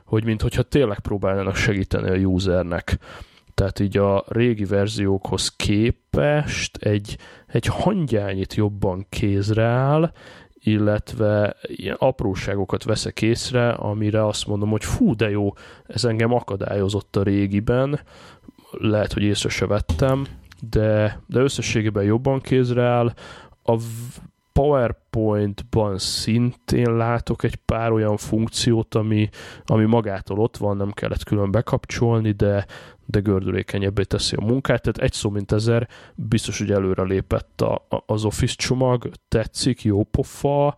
hogy 0.05 0.23
mintha 0.23 0.61
tényleg 0.61 0.99
próbálnának 0.99 1.55
segíteni 1.55 2.09
a 2.09 2.27
usernek. 2.27 2.97
Tehát 3.53 3.79
így 3.79 3.97
a 3.97 4.23
régi 4.27 4.65
verziókhoz 4.65 5.55
képest 5.55 6.77
egy, 6.77 7.17
egy 7.47 7.65
hangyányit 7.65 8.53
jobban 8.53 9.05
kézre 9.09 9.63
áll, 9.63 10.11
illetve 10.53 11.55
ilyen 11.61 11.95
apróságokat 11.99 12.83
veszek 12.83 13.21
észre, 13.21 13.69
amire 13.69 14.25
azt 14.25 14.47
mondom, 14.47 14.69
hogy 14.69 14.83
fú, 14.83 15.15
de 15.15 15.29
jó, 15.29 15.53
ez 15.87 16.05
engem 16.05 16.33
akadályozott 16.33 17.15
a 17.15 17.23
régiben, 17.23 17.99
lehet, 18.71 19.13
hogy 19.13 19.23
észre 19.23 19.49
se 19.49 19.65
vettem, 19.65 20.25
de, 20.69 21.21
de 21.27 21.39
összességében 21.39 22.03
jobban 22.03 22.39
kézre 22.39 22.83
áll, 22.83 23.13
a 23.63 23.77
PowerPoint-ban 24.51 25.97
szintén 25.97 26.95
látok 26.95 27.43
egy 27.43 27.55
pár 27.55 27.91
olyan 27.91 28.17
funkciót, 28.17 28.95
ami, 28.95 29.29
ami 29.65 29.85
magától 29.85 30.39
ott 30.39 30.57
van, 30.57 30.77
nem 30.77 30.91
kellett 30.91 31.23
külön 31.23 31.51
bekapcsolni, 31.51 32.31
de, 32.31 32.65
de 33.05 33.19
gördülékenyebbé 33.19 34.03
teszi 34.03 34.35
a 34.35 34.45
munkát. 34.45 34.81
Tehát 34.81 34.97
egy 34.97 35.13
szó 35.13 35.29
mint 35.29 35.51
ezer, 35.51 35.87
biztos, 36.15 36.59
hogy 36.59 36.71
előre 36.71 37.03
lépett 37.03 37.61
a, 37.61 37.73
a, 37.89 38.03
az 38.05 38.25
Office 38.25 38.55
csomag, 38.57 39.09
tetszik, 39.27 39.83
jó 39.83 40.03
pofa, 40.03 40.75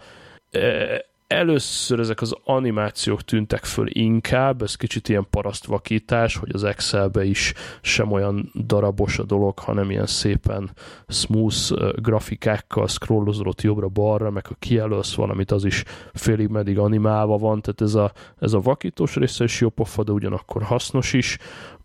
e, 0.52 1.06
először 1.28 2.00
ezek 2.00 2.22
az 2.22 2.36
animációk 2.44 3.22
tűntek 3.22 3.66
föl 3.66 3.88
inkább, 3.90 4.62
ez 4.62 4.76
kicsit 4.76 5.10
ilyen 5.10 5.28
parasztvakítás, 5.30 6.36
hogy 6.36 6.50
az 6.54 6.64
Excelbe 6.64 7.24
is 7.24 7.54
sem 7.82 8.12
olyan 8.12 8.52
darabos 8.66 9.20
a 9.20 9.24
dolog, 9.24 9.60
hanem 9.60 9.92
ilyen 9.92 10.06
szépen 10.06 10.72
smooth 11.08 11.92
grafikákkal 12.02 12.88
scrollozolott 12.88 13.62
jobbra-balra, 13.62 14.30
meg 14.30 14.46
ha 14.46 14.56
kijelölsz 14.60 15.16
valamit, 15.16 15.52
az 15.52 15.66
is 15.66 15.84
félig 16.14 16.48
meddig 16.48 16.78
animálva 16.78 17.38
van, 17.38 17.62
tehát 17.62 17.82
ez 17.82 17.96
a, 17.96 18.12
ez 18.40 18.54
a 18.54 18.60
vakítós 18.60 19.16
része 19.16 19.44
is 19.44 19.62
jó 19.62 19.70
pofa, 19.70 20.04
de 20.04 20.12
ugyanakkor 20.12 20.64
hasznos 20.64 21.14
is. 21.14 21.38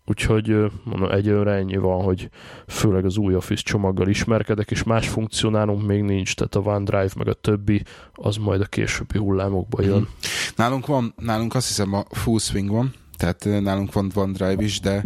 Úgyhogy 0.09 0.71
mondom, 0.83 1.11
egyőre 1.11 1.51
ennyi 1.51 1.77
van, 1.77 2.03
hogy 2.03 2.29
főleg 2.67 3.05
az 3.05 3.17
új 3.17 3.35
Office 3.35 3.63
csomaggal 3.63 4.07
ismerkedek, 4.07 4.71
és 4.71 4.83
más 4.83 5.07
funkcionálunk 5.07 5.85
még 5.85 6.01
nincs, 6.01 6.35
tehát 6.35 6.55
a 6.55 6.59
OneDrive 6.59 7.11
meg 7.17 7.27
a 7.27 7.33
többi, 7.33 7.83
az 8.13 8.37
majd 8.37 8.61
a 8.61 8.65
későbbi 8.65 9.17
hullámokban 9.17 9.85
jön. 9.85 9.97
Hmm. 9.97 10.07
Nálunk 10.55 10.85
van, 10.85 11.13
nálunk 11.17 11.55
azt 11.55 11.67
hiszem 11.67 11.93
a 11.93 12.03
full 12.09 12.39
swing 12.39 12.69
van, 12.69 12.93
tehát 13.17 13.47
nálunk 13.61 13.93
van 13.93 14.11
OneDrive 14.15 14.63
is, 14.63 14.79
de 14.79 15.05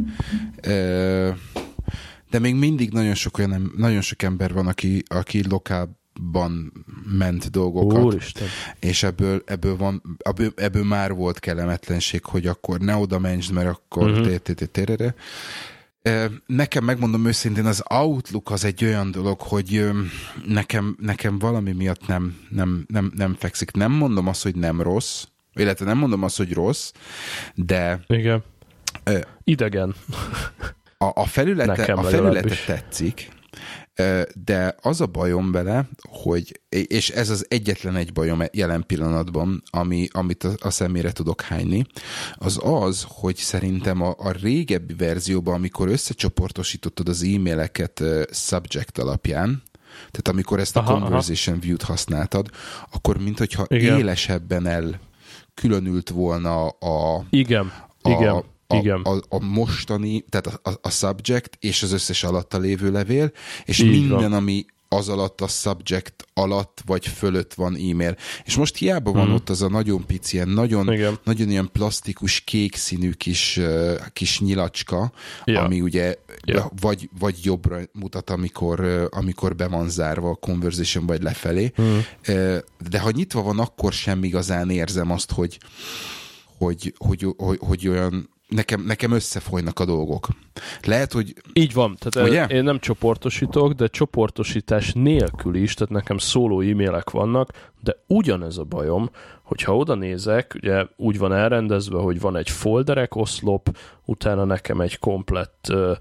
de 2.30 2.40
még 2.40 2.56
mindig 2.56 2.92
nagyon 2.92 3.14
sok 3.14 3.38
olyan, 3.38 3.72
nagyon 3.78 4.02
sok 4.02 4.22
ember 4.22 4.54
van, 4.54 4.68
aki, 4.68 5.04
aki 5.08 5.48
lokál 5.50 6.02
ban 6.32 6.86
ment 7.18 7.50
dolgokat. 7.50 8.04
Úristen. 8.04 8.48
És 8.80 9.04
ebből, 9.04 9.42
ebből, 9.46 9.78
van, 9.78 10.18
ebből, 10.18 10.52
ebből 10.56 10.84
már 10.84 11.14
volt 11.14 11.40
kellemetlenség, 11.40 12.26
hogy 12.26 12.48
akkor 12.48 12.80
ne 12.80 12.96
oda 12.96 13.20
menj, 13.20 13.42
mert 13.54 13.68
akkor 13.68 14.10
uh-huh. 14.10 15.52
Nekem 16.46 16.84
megmondom 16.84 17.26
őszintén, 17.26 17.66
az 17.66 17.84
Outlook 17.90 18.52
az 18.52 18.64
egy 18.64 18.84
olyan 18.84 19.12
dolog, 19.12 19.42
hogy 19.42 19.90
nekem, 20.48 20.98
nekem 21.00 21.40
valami 21.40 21.72
miatt 21.72 22.08
nem, 22.08 22.38
nem, 22.50 22.86
nem, 22.88 23.12
nem 23.16 23.36
fekszik. 23.40 23.72
Nem 23.72 23.92
mondom 23.92 24.28
azt, 24.28 24.44
hogy 24.44 24.56
nem 24.56 24.82
rossz, 24.82 25.24
illetve 25.54 25.86
nem 25.86 25.98
mondom 25.98 26.24
azt, 26.24 26.38
hogy 26.38 26.54
rossz, 26.54 26.92
de... 27.56 28.04
Igen. 28.08 28.44
Idegen. 29.44 29.96
A, 30.98 31.12
a 31.22 31.26
felülete, 31.26 31.94
a 31.94 32.04
felülete 32.04 32.56
tetszik, 32.66 33.30
de 34.34 34.76
az 34.82 35.02
a 35.02 35.06
bajom 35.06 35.52
vele, 35.52 35.90
hogy, 36.10 36.62
és 36.70 37.10
ez 37.10 37.30
az 37.30 37.46
egyetlen 37.50 37.96
egy 37.96 38.14
bajom 38.14 38.44
jelen 38.52 38.84
pillanatban, 38.88 39.64
ami, 39.72 40.08
amit 40.12 40.44
a, 40.44 40.54
a 40.60 40.70
szemére 40.70 41.12
tudok 41.12 41.42
hányni, 41.42 41.86
az 42.36 42.60
az, 42.64 43.06
hogy 43.08 43.36
szerintem 43.36 44.02
a, 44.02 44.16
a 44.18 44.32
régebbi 44.32 44.94
verzióban, 44.94 45.54
amikor 45.54 45.88
összecsoportosítottad 45.88 47.10
az 47.10 47.24
e-maileket 47.24 48.04
subject 48.32 48.98
alapján, 48.98 49.64
tehát 49.96 50.28
amikor 50.28 50.60
ezt 50.60 50.78
a 50.78 50.80
aha, 50.80 51.00
conversation 51.00 51.56
aha. 51.56 51.66
view-t 51.66 51.82
használtad, 51.82 52.50
akkor 52.92 53.18
mintha 53.18 53.66
élesebben 53.70 54.68
el 54.68 55.00
különült 55.54 56.10
volna 56.10 56.68
a, 56.68 57.26
igen, 57.30 57.72
a, 58.02 58.10
igen 58.10 58.44
Igen. 58.78 59.02
A, 59.02 59.18
a 59.30 59.40
mostani, 59.40 60.26
tehát 60.30 60.48
a, 60.48 60.70
a, 60.70 60.80
a 60.82 60.90
subject 60.90 61.58
és 61.60 61.84
az 61.84 61.92
összes 61.92 62.24
alatta 62.24 62.58
lévő 62.58 62.92
levél, 62.92 63.32
és 63.66 63.80
Így 63.80 63.90
minden, 63.90 64.20
van. 64.20 64.34
ami 64.34 64.66
az 64.94 65.10
alatt 65.10 65.42
a 65.42 65.48
subject 65.48 66.28
alatt 66.34 66.82
vagy 66.86 67.08
fölött 67.08 67.54
van 67.54 67.76
e-mail. 67.76 68.16
És 68.44 68.56
most 68.56 68.78
hiába 68.78 69.12
van 69.12 69.28
mm. 69.28 69.34
ott 69.34 69.50
az 69.50 69.62
a 69.62 69.70
nagyon 69.70 70.06
pici, 70.06 70.36
ilyen 70.36 70.50
nagyon, 70.50 70.94
Igen. 70.94 71.20
nagyon 71.24 71.50
ilyen 71.50 71.70
plastikus, 71.72 72.40
kék 72.40 72.76
színű 72.76 73.12
kis, 73.12 73.60
kis 74.14 74.40
nyilacska, 74.40 75.12
ja. 75.44 75.62
ami 75.62 75.82
ugye 75.82 76.16
ja. 76.46 76.72
vagy, 76.80 77.10
vagy 77.20 77.40
jobbra 77.44 77.80
mutat, 77.92 78.30
amikor, 78.30 79.08
amikor 79.12 79.56
be 79.56 79.68
van 79.68 79.90
zárva 79.90 80.30
a 80.30 80.36
conversation, 80.36 81.06
vagy 81.06 81.24
lefelé. 81.24 81.72
Mm. 81.82 81.98
Uh, 82.28 82.58
de 82.90 83.00
ha 83.00 83.12
nyitva 83.12 83.42
van, 83.42 83.60
akkor 83.60 83.94
sem 83.94 84.24
igazán 84.24 84.70
érzem 84.70 85.12
azt, 85.12 85.32
hogy 85.32 85.58
hogy, 86.58 86.94
hogy, 86.98 87.28
hogy, 87.38 87.58
hogy 87.62 87.88
olyan 87.88 88.33
nekem, 88.48 88.82
nekem 88.82 89.12
összefolynak 89.12 89.80
a 89.80 89.86
dolgok. 89.86 90.28
Lehet, 90.82 91.14
hogy... 91.14 91.34
Így 91.54 91.74
van, 91.74 91.98
tehát 92.00 92.30
ugye? 92.30 92.46
én 92.46 92.64
nem 92.64 92.80
csoportosítok, 92.80 93.74
de 93.74 93.88
csoportosítás 93.88 94.92
nélkül 94.94 95.56
is, 95.56 95.74
tehát 95.74 95.94
nekem 95.94 96.18
szóló 96.18 96.62
e-mailek 96.62 97.10
vannak, 97.10 97.72
de 97.82 97.96
ugyanez 98.08 98.58
a 98.58 98.64
bajom, 98.64 99.10
hogyha 99.44 99.76
oda 99.76 99.96
nézek, 99.96 100.54
ugye 100.56 100.86
úgy 100.96 101.18
van 101.18 101.34
elrendezve, 101.34 101.98
hogy 101.98 102.20
van 102.20 102.36
egy 102.36 102.50
folderek 102.50 103.16
oszlop, 103.16 103.78
utána 104.06 104.44
nekem 104.44 104.82
egy 104.82 105.00
komplett 105.00 105.68
uh, 105.70 105.92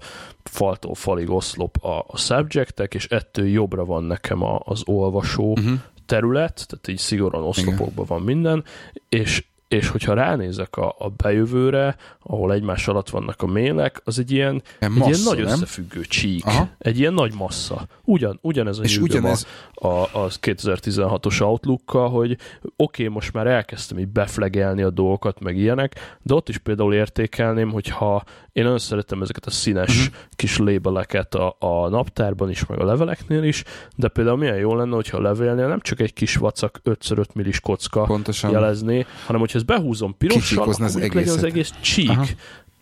faltól 0.43 0.95
falig 0.95 1.29
oszlop 1.29 1.83
a, 1.83 2.05
a 2.07 2.17
subjectek, 2.17 2.93
és 2.93 3.07
ettől 3.07 3.47
jobbra 3.47 3.85
van 3.85 4.03
nekem 4.03 4.43
a, 4.43 4.59
az 4.65 4.81
olvasó 4.85 5.51
uh-huh 5.51 5.79
terület, 6.05 6.65
tehát 6.67 6.87
így 6.87 6.97
szigorúan 6.97 7.43
oszlopokban 7.43 8.05
van 8.07 8.21
minden, 8.21 8.63
és 9.09 9.43
és 9.73 9.87
hogyha 9.87 10.13
ránézek 10.13 10.75
a, 10.75 10.95
a 10.97 11.09
bejövőre, 11.09 11.95
ahol 12.19 12.53
egymás 12.53 12.87
alatt 12.87 13.09
vannak 13.09 13.41
a 13.41 13.45
mélek, 13.45 14.01
az 14.03 14.19
egy 14.19 14.31
ilyen, 14.31 14.61
massza, 14.79 14.93
egy 14.93 15.07
ilyen 15.07 15.19
nagy 15.23 15.37
nem? 15.37 15.47
összefüggő 15.47 16.01
csík, 16.01 16.45
Aha. 16.45 16.69
egy 16.77 16.99
ilyen 16.99 17.13
nagy 17.13 17.33
massza. 17.33 17.87
Ugyan, 18.03 18.39
ugyanez 18.41 18.79
a 18.79 18.83
és 18.83 18.97
ugyanez... 18.97 19.47
a, 19.73 19.87
a, 19.87 20.01
a 20.01 20.27
2016-os 20.27 21.41
Outlookkal, 21.41 22.09
hogy 22.09 22.31
oké, 22.31 22.71
okay, 22.75 23.07
most 23.07 23.33
már 23.33 23.47
elkezdtem 23.47 23.99
így 23.99 24.07
beflegelni 24.07 24.81
a 24.81 24.89
dolgokat, 24.89 25.39
meg 25.39 25.57
ilyenek, 25.57 26.17
de 26.21 26.33
ott 26.33 26.49
is 26.49 26.57
például 26.57 26.93
értékelném, 26.93 27.71
hogyha 27.71 28.23
én 28.51 28.63
nagyon 28.63 28.79
szeretem 28.79 29.21
ezeket 29.21 29.45
a 29.45 29.49
színes 29.49 29.97
uh-huh. 29.99 30.15
kis 30.35 30.57
labeleket 30.57 31.35
a, 31.35 31.55
a 31.59 31.89
naptárban 31.89 32.49
is, 32.49 32.65
meg 32.65 32.79
a 32.79 32.85
leveleknél 32.85 33.43
is, 33.43 33.63
de 33.95 34.07
például 34.07 34.37
milyen 34.37 34.57
jó 34.57 34.75
lenne, 34.75 34.95
hogyha 34.95 35.17
a 35.17 35.21
levélnél 35.21 35.67
nem 35.67 35.79
csak 35.79 35.99
egy 35.99 36.13
kis 36.13 36.35
vacak 36.35 36.81
5x5 36.85 37.25
millis 37.33 37.59
kocka 37.59 38.03
Pontosan. 38.03 38.51
jelezné, 38.51 39.05
hanem 39.25 39.41
hogyha 39.41 39.57
ezt 39.69 39.79
behúzom 39.79 40.17
pirossal, 40.17 40.63
akkor 40.63 40.83
az 40.83 40.95
egész 40.95 41.13
legyen 41.13 41.33
az 41.33 41.43
egész 41.43 41.73
csík, 41.81 42.09
Aha. 42.09 42.25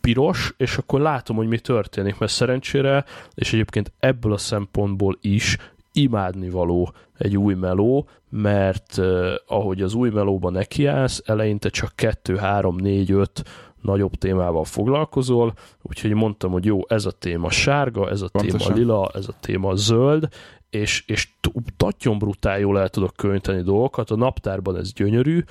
piros, 0.02 0.54
és 0.58 0.78
akkor 0.78 1.00
látom, 1.00 1.36
hogy 1.36 1.48
mi 1.48 1.60
történik, 1.60 2.18
mert 2.18 2.32
szerencsére, 2.32 3.06
és 3.34 3.54
egyébként 3.54 3.92
ebből 4.00 4.34
a 4.34 4.38
szempontból 4.38 5.18
is 5.22 5.58
imádni 5.94 6.50
való 6.50 6.94
egy 7.18 7.38
új 7.38 7.54
meló, 7.54 8.08
mert 8.30 8.98
uh, 8.98 9.34
ahogy 9.48 9.82
az 9.82 9.94
új 9.94 10.10
melóba 10.10 10.50
nekiállsz, 10.50 11.22
eleinte 11.26 11.70
csak 11.70 11.92
2, 11.96 12.36
3, 12.36 12.76
4, 12.76 13.12
5 13.12 13.44
nagyobb 13.82 14.16
témával 14.16 14.64
foglalkozol, 14.64 15.54
úgyhogy 15.82 16.14
mondtam, 16.14 16.52
hogy 16.52 16.66
jó, 16.66 16.80
ez 16.88 17.06
a 17.06 17.12
téma 17.12 17.50
sárga, 17.50 18.10
ez 18.10 18.22
a 18.22 18.30
Pontosan. 18.32 18.60
téma 18.60 18.74
lila, 18.80 19.12
ez 19.14 19.28
a 19.28 19.34
téma 19.40 19.76
zöld, 19.76 20.28
és, 20.70 21.04
és 21.08 21.30
tatyon 21.78 22.18
brutál 22.18 22.60
jól 22.60 22.80
el 22.80 22.90
tudok 22.90 23.16
könyvteni 23.16 23.62
dolgokat, 23.62 24.10
a 24.10 24.16
naptárban 24.16 24.78
ez 24.78 24.94
gyönyörű, 24.94 25.44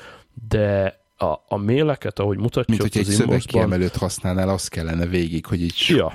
de 0.49 1.01
a, 1.23 1.45
a 1.49 1.57
méleket, 1.57 2.19
ahogy 2.19 2.39
mutatja 2.39 2.75
Mint 2.77 2.81
hogy 2.81 2.99
egy 2.99 3.07
szövegkiemelőt 3.07 3.97
használnál, 3.97 4.49
az 4.49 4.69
kellene 4.69 5.07
végig, 5.07 5.47
hogy 5.47 5.63
így... 5.63 5.85
Ja. 5.89 6.13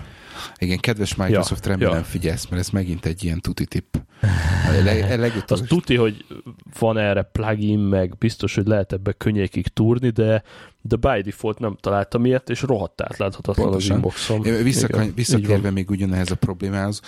Igen, 0.57 0.77
kedves 0.77 1.15
Microsoft, 1.15 1.65
ja, 1.65 1.71
remélem 1.71 1.97
ja. 1.97 2.03
figyelsz, 2.03 2.47
mert 2.47 2.61
ez 2.61 2.69
megint 2.69 3.05
egy 3.05 3.23
ilyen 3.23 3.39
tuti 3.39 3.65
tipp. 3.65 3.95
Az 5.47 5.63
tuti, 5.67 5.95
hogy 5.95 6.25
van 6.79 6.97
erre 6.97 7.21
plugin, 7.21 7.79
meg 7.79 8.17
biztos, 8.17 8.55
hogy 8.55 8.67
lehet 8.67 8.93
ebbe 8.93 9.11
könnyékig 9.11 9.67
túrni, 9.67 10.09
de 10.09 10.43
de 10.87 10.95
by 10.95 11.21
default 11.21 11.59
nem 11.59 11.77
találtam 11.81 12.25
ilyet, 12.25 12.49
és 12.49 12.61
rohadt 12.61 13.01
átláthatatlan 13.01 13.65
Pontosan. 13.65 13.91
az 13.91 13.95
inboxom. 13.95 14.41
Vissza, 14.63 14.87
visszatérve 15.15 15.71
még 15.71 15.89
ugyanehhez 15.89 16.31
a 16.31 16.35
problémához, 16.35 17.01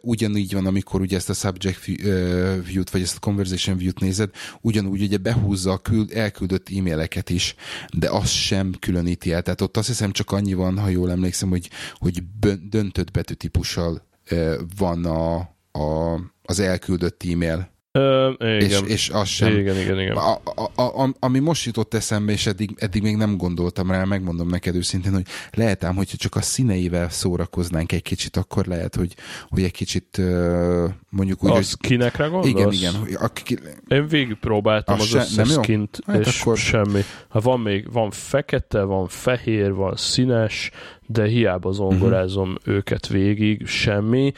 ugyanígy 0.00 0.52
van, 0.52 0.66
amikor 0.66 1.00
ugye 1.00 1.16
ezt 1.16 1.30
a 1.30 1.32
subject 1.32 1.84
view-t, 2.64 2.90
vagy 2.90 3.02
ezt 3.02 3.16
a 3.16 3.20
conversation 3.20 3.76
view-t 3.76 4.00
nézed, 4.00 4.30
ugyanúgy 4.60 5.02
ugye 5.02 5.16
behúzza 5.16 5.72
a 5.72 5.78
küld, 5.78 6.12
elküldött 6.12 6.68
e-maileket 6.76 7.30
is, 7.30 7.54
de 7.98 8.10
az 8.10 8.28
sem 8.28 8.72
különíti 8.80 9.32
el. 9.32 9.42
Tehát 9.42 9.60
ott 9.60 9.76
azt 9.76 9.86
hiszem 9.86 10.12
csak 10.12 10.32
annyi 10.32 10.54
van, 10.54 10.78
ha 10.78 10.88
jól 10.88 11.10
emlékszem, 11.10 11.48
hogy, 11.48 11.70
hogy 11.94 12.22
döntött 12.68 13.10
betűtípussal 13.10 14.02
van 14.78 15.04
a, 15.04 15.36
a, 15.78 16.20
az 16.42 16.60
elküldött 16.60 17.22
e-mail 17.22 17.72
Ö, 17.98 18.32
igen. 18.38 18.60
És, 18.60 18.80
és 18.86 19.10
az 19.10 19.28
sem. 19.28 19.58
Igen, 19.58 19.76
igen, 19.76 20.00
igen. 20.00 20.16
A, 20.16 20.40
a, 20.74 20.82
a, 20.82 21.14
ami 21.18 21.38
most 21.38 21.64
jutott 21.64 21.94
eszembe, 21.94 22.32
és 22.32 22.46
eddig, 22.46 22.74
eddig 22.76 23.02
még 23.02 23.16
nem 23.16 23.36
gondoltam 23.36 23.90
rá, 23.90 24.04
megmondom 24.04 24.48
neked 24.48 24.74
őszintén, 24.74 25.12
hogy 25.12 25.26
lehet 25.52 25.84
ám, 25.84 25.94
hogyha 25.94 26.16
csak 26.16 26.34
a 26.34 26.42
színeivel 26.42 27.08
szórakoznánk 27.08 27.92
egy 27.92 28.02
kicsit, 28.02 28.36
akkor 28.36 28.66
lehet, 28.66 28.96
hogy, 28.96 29.14
hogy 29.48 29.62
egy 29.62 29.70
kicsit 29.72 30.20
mondjuk 31.08 31.44
úgy, 31.44 31.50
a 31.50 31.54
hogy... 31.54 31.64
skinekre 31.64 32.26
gondolsz? 32.26 32.76
Igen, 32.76 32.94
igen. 33.02 33.16
A, 33.20 33.28
ki... 33.28 33.58
Én 33.88 34.06
végig 34.06 34.36
próbáltam 34.36 35.00
az, 35.00 35.06
se, 35.06 35.18
összes 35.18 35.52
skint, 35.52 35.98
hát 36.06 36.26
és 36.26 36.40
akkor... 36.40 36.56
semmi. 36.56 37.00
Ha 37.28 37.40
van 37.40 37.60
még, 37.60 37.92
van 37.92 38.10
fekete, 38.10 38.82
van 38.82 39.08
fehér, 39.08 39.72
van 39.72 39.96
színes, 39.96 40.70
de 41.06 41.26
hiába 41.26 41.72
zongorázom 41.72 42.50
uh-huh. 42.50 42.74
őket 42.74 43.06
végig, 43.06 43.66
semmi. 43.66 44.32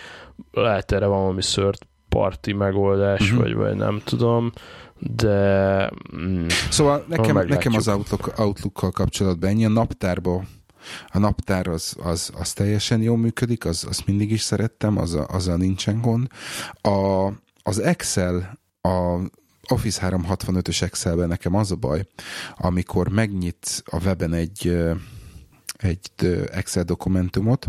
Lehet 0.50 0.92
erre 0.92 1.06
van 1.06 1.20
valami 1.20 1.42
szört 1.42 1.86
parti 2.16 2.52
megoldás, 2.52 3.20
uh-huh. 3.20 3.38
vagy, 3.38 3.54
vagy 3.54 3.76
nem 3.76 4.00
tudom, 4.04 4.52
de... 4.98 5.90
Mm, 6.16 6.46
szóval 6.70 7.04
nekem, 7.08 7.46
nekem 7.46 7.74
az 7.74 7.88
Outlook, 7.88 8.32
Outlook-kal 8.38 8.90
kapcsolatban 8.90 9.50
ennyi 9.50 9.64
a 9.64 9.68
naptárban 9.68 10.48
a 11.08 11.18
naptár 11.18 11.66
az, 11.66 11.96
az, 12.02 12.30
az 12.38 12.52
teljesen 12.52 13.02
jól 13.02 13.16
működik, 13.16 13.64
az, 13.64 13.86
az 13.88 14.02
mindig 14.06 14.30
is 14.30 14.40
szerettem, 14.40 14.98
az 14.98 15.14
a, 15.14 15.26
az 15.28 15.48
a 15.48 15.56
nincsen 15.56 16.00
gond. 16.00 16.26
A, 16.80 17.26
az 17.62 17.78
Excel, 17.78 18.58
a 18.80 19.18
Office 19.68 20.08
365-ös 20.10 20.82
Excelben 20.82 21.28
nekem 21.28 21.54
az 21.54 21.70
a 21.72 21.76
baj, 21.76 22.06
amikor 22.56 23.08
megnyit 23.08 23.82
a 23.84 24.00
weben 24.04 24.32
egy 24.32 24.86
egy 25.76 26.10
Excel 26.52 26.82
dokumentumot, 26.82 27.66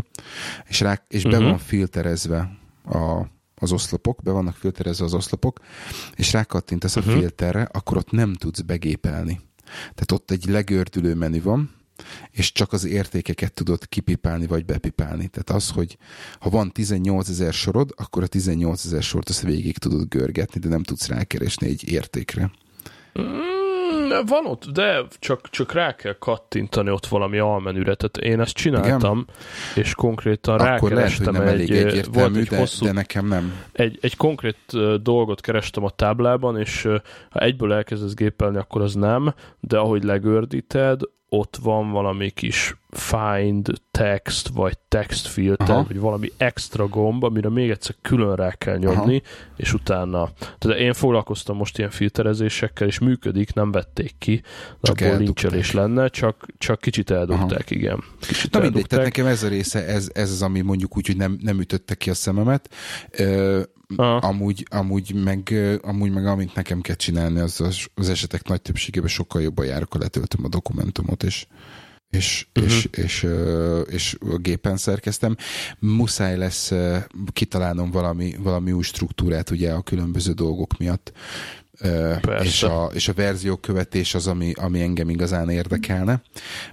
és, 0.68 0.80
rá, 0.80 1.04
és 1.08 1.22
be 1.22 1.28
uh-huh. 1.28 1.44
van 1.44 1.58
filterezve 1.58 2.50
a, 2.84 3.26
az 3.60 3.72
oszlopok, 3.72 4.22
be 4.22 4.30
vannak 4.30 4.54
filterezve 4.54 5.04
az 5.04 5.14
oszlopok, 5.14 5.60
és 6.14 6.32
rákattintasz 6.32 6.96
uh-huh. 6.96 7.12
a 7.12 7.16
mhm. 7.16 7.24
filterre, 7.24 7.62
akkor 7.72 7.96
ott 7.96 8.10
nem 8.10 8.34
tudsz 8.34 8.60
begépelni. 8.60 9.40
Tehát 9.80 10.12
ott 10.12 10.30
egy 10.30 10.44
legördülő 10.44 11.14
menü 11.14 11.42
van, 11.42 11.70
és 12.30 12.52
csak 12.52 12.72
az 12.72 12.84
értékeket 12.84 13.52
tudod 13.52 13.88
kipipálni 13.88 14.46
vagy 14.46 14.64
bepipálni. 14.64 15.28
Tehát 15.28 15.50
az, 15.50 15.70
hogy 15.70 15.98
ha 16.40 16.50
van 16.50 16.72
18 16.72 17.28
ezer 17.28 17.52
sorod, 17.52 17.94
akkor 17.96 18.22
a 18.22 18.26
18 18.26 18.84
ezer 18.84 19.02
sort 19.02 19.28
azt 19.28 19.42
végig 19.42 19.78
tudod 19.78 20.08
görgetni, 20.08 20.60
de 20.60 20.68
nem 20.68 20.82
tudsz 20.82 21.06
rákeresni 21.06 21.66
egy 21.66 21.90
értékre. 21.90 22.50
Mm, 23.20 23.57
van 24.26 24.46
ott, 24.46 24.64
de 24.64 25.02
csak, 25.18 25.50
csak 25.50 25.72
rá 25.72 25.94
kell 25.94 26.16
kattintani 26.18 26.90
ott 26.90 27.06
valami 27.06 27.38
almenüre. 27.38 27.94
Tehát 27.94 28.16
én 28.16 28.40
ezt 28.40 28.54
csináltam, 28.54 29.18
Igen? 29.18 29.84
és 29.84 29.94
konkrétan 29.94 30.60
Akkor 30.60 30.90
rákerestem 30.90 31.32
lehet, 31.32 31.48
hogy 31.48 31.68
nem 31.68 31.76
egy, 31.76 31.86
elég 31.86 32.14
volt 32.14 32.36
egy 32.36 32.46
de, 32.46 32.58
hosszú, 32.58 32.84
de 32.84 32.92
nekem 32.92 33.26
nem. 33.26 33.52
Egy, 33.72 33.98
egy 34.00 34.16
konkrét 34.16 34.58
dolgot 35.02 35.40
kerestem 35.40 35.84
a 35.84 35.90
táblában, 35.90 36.58
és 36.58 36.82
ha 37.30 37.40
egyből 37.40 37.72
elkezdesz 37.72 38.14
gépelni, 38.14 38.56
akkor 38.56 38.82
az 38.82 38.94
nem, 38.94 39.34
de 39.60 39.78
ahogy 39.78 40.04
legördíted, 40.04 41.00
ott 41.28 41.58
van 41.62 41.90
valami 41.90 42.30
kis 42.30 42.76
find 42.90 43.68
text, 43.90 44.48
vagy 44.48 44.78
text 44.78 45.26
filter, 45.26 45.70
Aha. 45.70 45.84
vagy 45.88 45.98
valami 45.98 46.32
extra 46.36 46.86
gomb, 46.86 47.24
amire 47.24 47.48
még 47.48 47.70
egyszer 47.70 47.94
külön 48.02 48.36
rá 48.36 48.52
kell 48.52 48.76
nyomni, 48.76 49.22
Aha. 49.24 49.54
és 49.56 49.72
utána. 49.72 50.30
Tehát 50.58 50.78
én 50.78 50.92
foglalkoztam 50.92 51.56
most 51.56 51.78
ilyen 51.78 51.90
filterezésekkel, 51.90 52.86
és 52.86 52.98
működik, 52.98 53.54
nem 53.54 53.70
vették 53.70 54.14
ki, 54.18 54.42
csak 54.82 55.00
abból 55.00 55.16
lincselés 55.16 55.72
lenne, 55.72 56.08
csak, 56.08 56.46
csak 56.58 56.80
kicsit 56.80 57.10
eldugták, 57.10 57.64
Aha. 57.66 57.74
igen. 57.74 58.04
Kicsit 58.20 58.52
Na 58.52 58.60
mindegy, 58.60 58.86
tehát 58.86 59.04
nekem 59.04 59.26
ez 59.26 59.42
a 59.42 59.48
része, 59.48 59.86
ez, 59.86 60.10
ez 60.14 60.30
az, 60.30 60.42
ami 60.42 60.60
mondjuk 60.60 60.96
úgy, 60.96 61.06
hogy 61.06 61.16
nem, 61.16 61.38
nem 61.42 61.60
ütötte 61.60 61.94
ki 61.94 62.10
a 62.10 62.14
szememet. 62.14 62.74
Ö, 63.10 63.62
amúgy, 63.96 64.66
amúgy, 64.70 65.14
meg, 65.14 65.54
amúgy 65.82 66.10
meg 66.10 66.26
amit 66.26 66.54
nekem 66.54 66.80
kell 66.80 66.94
csinálni, 66.94 67.40
az, 67.40 67.60
az, 67.94 68.08
esetek 68.08 68.48
nagy 68.48 68.62
többségében 68.62 69.08
sokkal 69.08 69.42
jobban 69.42 69.66
járok, 69.66 69.92
ha 69.92 69.98
letöltöm 69.98 70.44
a 70.44 70.48
dokumentumot, 70.48 71.22
és 71.22 71.46
és, 72.10 72.46
uh-huh. 72.54 72.72
és, 72.72 72.88
és, 72.90 73.22
és, 73.22 73.26
és 73.88 74.18
gépen 74.36 74.76
szerkeztem. 74.76 75.36
Muszáj 75.78 76.36
lesz 76.36 76.72
kitalálnom 77.32 77.90
valami, 77.90 78.34
valami 78.38 78.72
új 78.72 78.82
struktúrát 78.82 79.50
ugye 79.50 79.72
a 79.72 79.82
különböző 79.82 80.32
dolgok 80.32 80.78
miatt. 80.78 81.12
És 82.42 82.62
a, 82.62 82.90
és 82.94 83.08
a 83.08 83.12
verzió 83.12 83.56
követés 83.56 84.14
az, 84.14 84.26
ami, 84.26 84.52
ami 84.52 84.80
engem 84.80 85.08
igazán 85.08 85.50
érdekelne. 85.50 86.22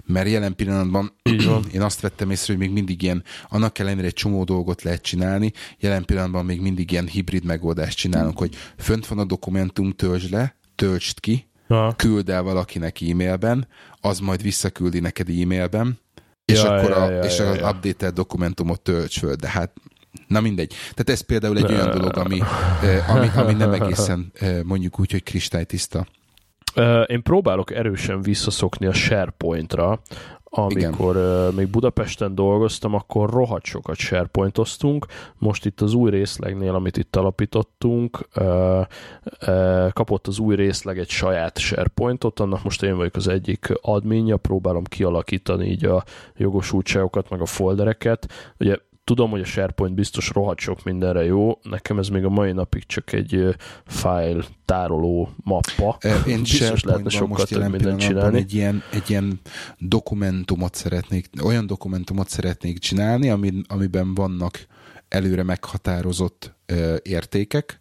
Mert 0.04 0.28
jelen 0.28 0.56
pillanatban 0.56 1.12
én 1.74 1.82
azt 1.82 2.00
vettem 2.00 2.30
észre, 2.30 2.52
hogy 2.52 2.62
még 2.62 2.72
mindig 2.72 3.02
ilyen, 3.02 3.24
annak 3.48 3.78
ellenére 3.78 4.06
egy 4.06 4.12
csomó 4.12 4.44
dolgot 4.44 4.82
lehet 4.82 5.02
csinálni, 5.02 5.52
jelen 5.78 6.04
pillanatban 6.04 6.44
még 6.44 6.60
mindig 6.60 6.90
ilyen 6.90 7.06
hibrid 7.06 7.44
megoldást 7.44 7.96
csinálunk, 7.96 8.38
hogy 8.38 8.54
fönt 8.78 9.06
van 9.06 9.18
a 9.18 9.24
dokumentum, 9.24 9.92
töltsd 9.92 10.30
le, 10.30 10.56
töltsd 10.74 11.20
ki, 11.20 11.46
ha. 11.68 11.94
küld 11.96 12.28
el 12.28 12.42
valakinek 12.42 13.00
e-mailben, 13.00 13.68
az 14.00 14.18
majd 14.18 14.42
visszaküldi 14.42 15.00
neked 15.00 15.28
e-mailben, 15.28 15.98
és 16.44 16.62
ja, 16.62 16.74
akkor 16.74 16.92
a, 16.92 17.04
ja, 17.04 17.10
ja, 17.10 17.22
és 17.22 17.38
ja, 17.38 17.48
az 17.48 17.56
ja. 17.56 17.70
update 17.70 18.10
dokumentumot 18.10 18.80
tölts 18.80 19.18
föl, 19.18 19.34
de 19.34 19.48
hát 19.48 19.72
Na 20.26 20.40
mindegy. 20.40 20.68
Tehát 20.68 21.10
ez 21.10 21.20
például 21.20 21.56
egy 21.56 21.72
olyan 21.72 21.90
dolog, 21.90 22.16
ami, 22.16 22.40
ami, 23.08 23.28
ami 23.36 23.52
nem 23.52 23.72
egészen 23.72 24.32
mondjuk 24.64 25.00
úgy, 25.00 25.10
hogy 25.10 25.22
kristálytiszta. 25.22 26.06
Én 27.06 27.22
próbálok 27.22 27.70
erősen 27.70 28.22
visszaszokni 28.22 28.86
a 28.86 28.92
SharePoint-ra, 28.92 30.00
amikor 30.44 31.16
uh, 31.16 31.54
még 31.54 31.68
Budapesten 31.68 32.34
dolgoztam, 32.34 32.94
akkor 32.94 33.30
rohadt 33.30 33.64
sokat 33.64 33.96
SharePointoztunk. 33.96 35.06
Most 35.38 35.66
itt 35.66 35.80
az 35.80 35.94
új 35.94 36.10
részlegnél, 36.10 36.74
amit 36.74 36.96
itt 36.96 37.16
alapítottunk, 37.16 38.28
kapott 39.92 40.26
az 40.26 40.38
új 40.38 40.54
részleg 40.54 40.98
egy 40.98 41.08
saját 41.08 41.58
SharePointot, 41.58 42.40
annak 42.40 42.62
most 42.62 42.82
én 42.82 42.96
vagyok 42.96 43.16
az 43.16 43.28
egyik 43.28 43.72
adminja, 43.80 44.36
próbálom 44.36 44.84
kialakítani 44.84 45.66
így 45.66 45.84
a 45.84 46.04
jogosultságokat, 46.36 47.30
meg 47.30 47.40
a 47.40 47.46
foldereket. 47.46 48.32
Ugye 48.58 48.76
tudom, 49.06 49.30
hogy 49.30 49.40
a 49.40 49.44
SharePoint 49.44 49.94
biztos 49.94 50.28
rohadt 50.28 50.58
sok 50.60 50.84
mindenre 50.84 51.24
jó, 51.24 51.58
nekem 51.62 51.98
ez 51.98 52.08
még 52.08 52.24
a 52.24 52.28
mai 52.28 52.52
napig 52.52 52.86
csak 52.86 53.12
egy 53.12 53.56
file 53.84 54.44
tároló 54.64 55.28
mappa. 55.36 55.98
Én 56.26 56.40
biztos 56.40 56.82
lehetne 56.82 57.10
sokkal 57.10 57.28
most 57.28 57.48
több 57.48 57.70
mindent 57.70 58.00
csinálni. 58.00 58.38
Egy 58.38 58.54
ilyen, 58.54 58.82
egy 58.92 59.10
ilyen 59.10 59.40
dokumentumot 59.78 60.74
szeretnék, 60.74 61.28
olyan 61.44 61.66
dokumentumot 61.66 62.28
szeretnék 62.28 62.78
csinálni, 62.78 63.30
ami, 63.30 63.52
amiben 63.68 64.14
vannak 64.14 64.66
előre 65.08 65.42
meghatározott 65.42 66.54
uh, 66.72 66.96
értékek, 67.02 67.80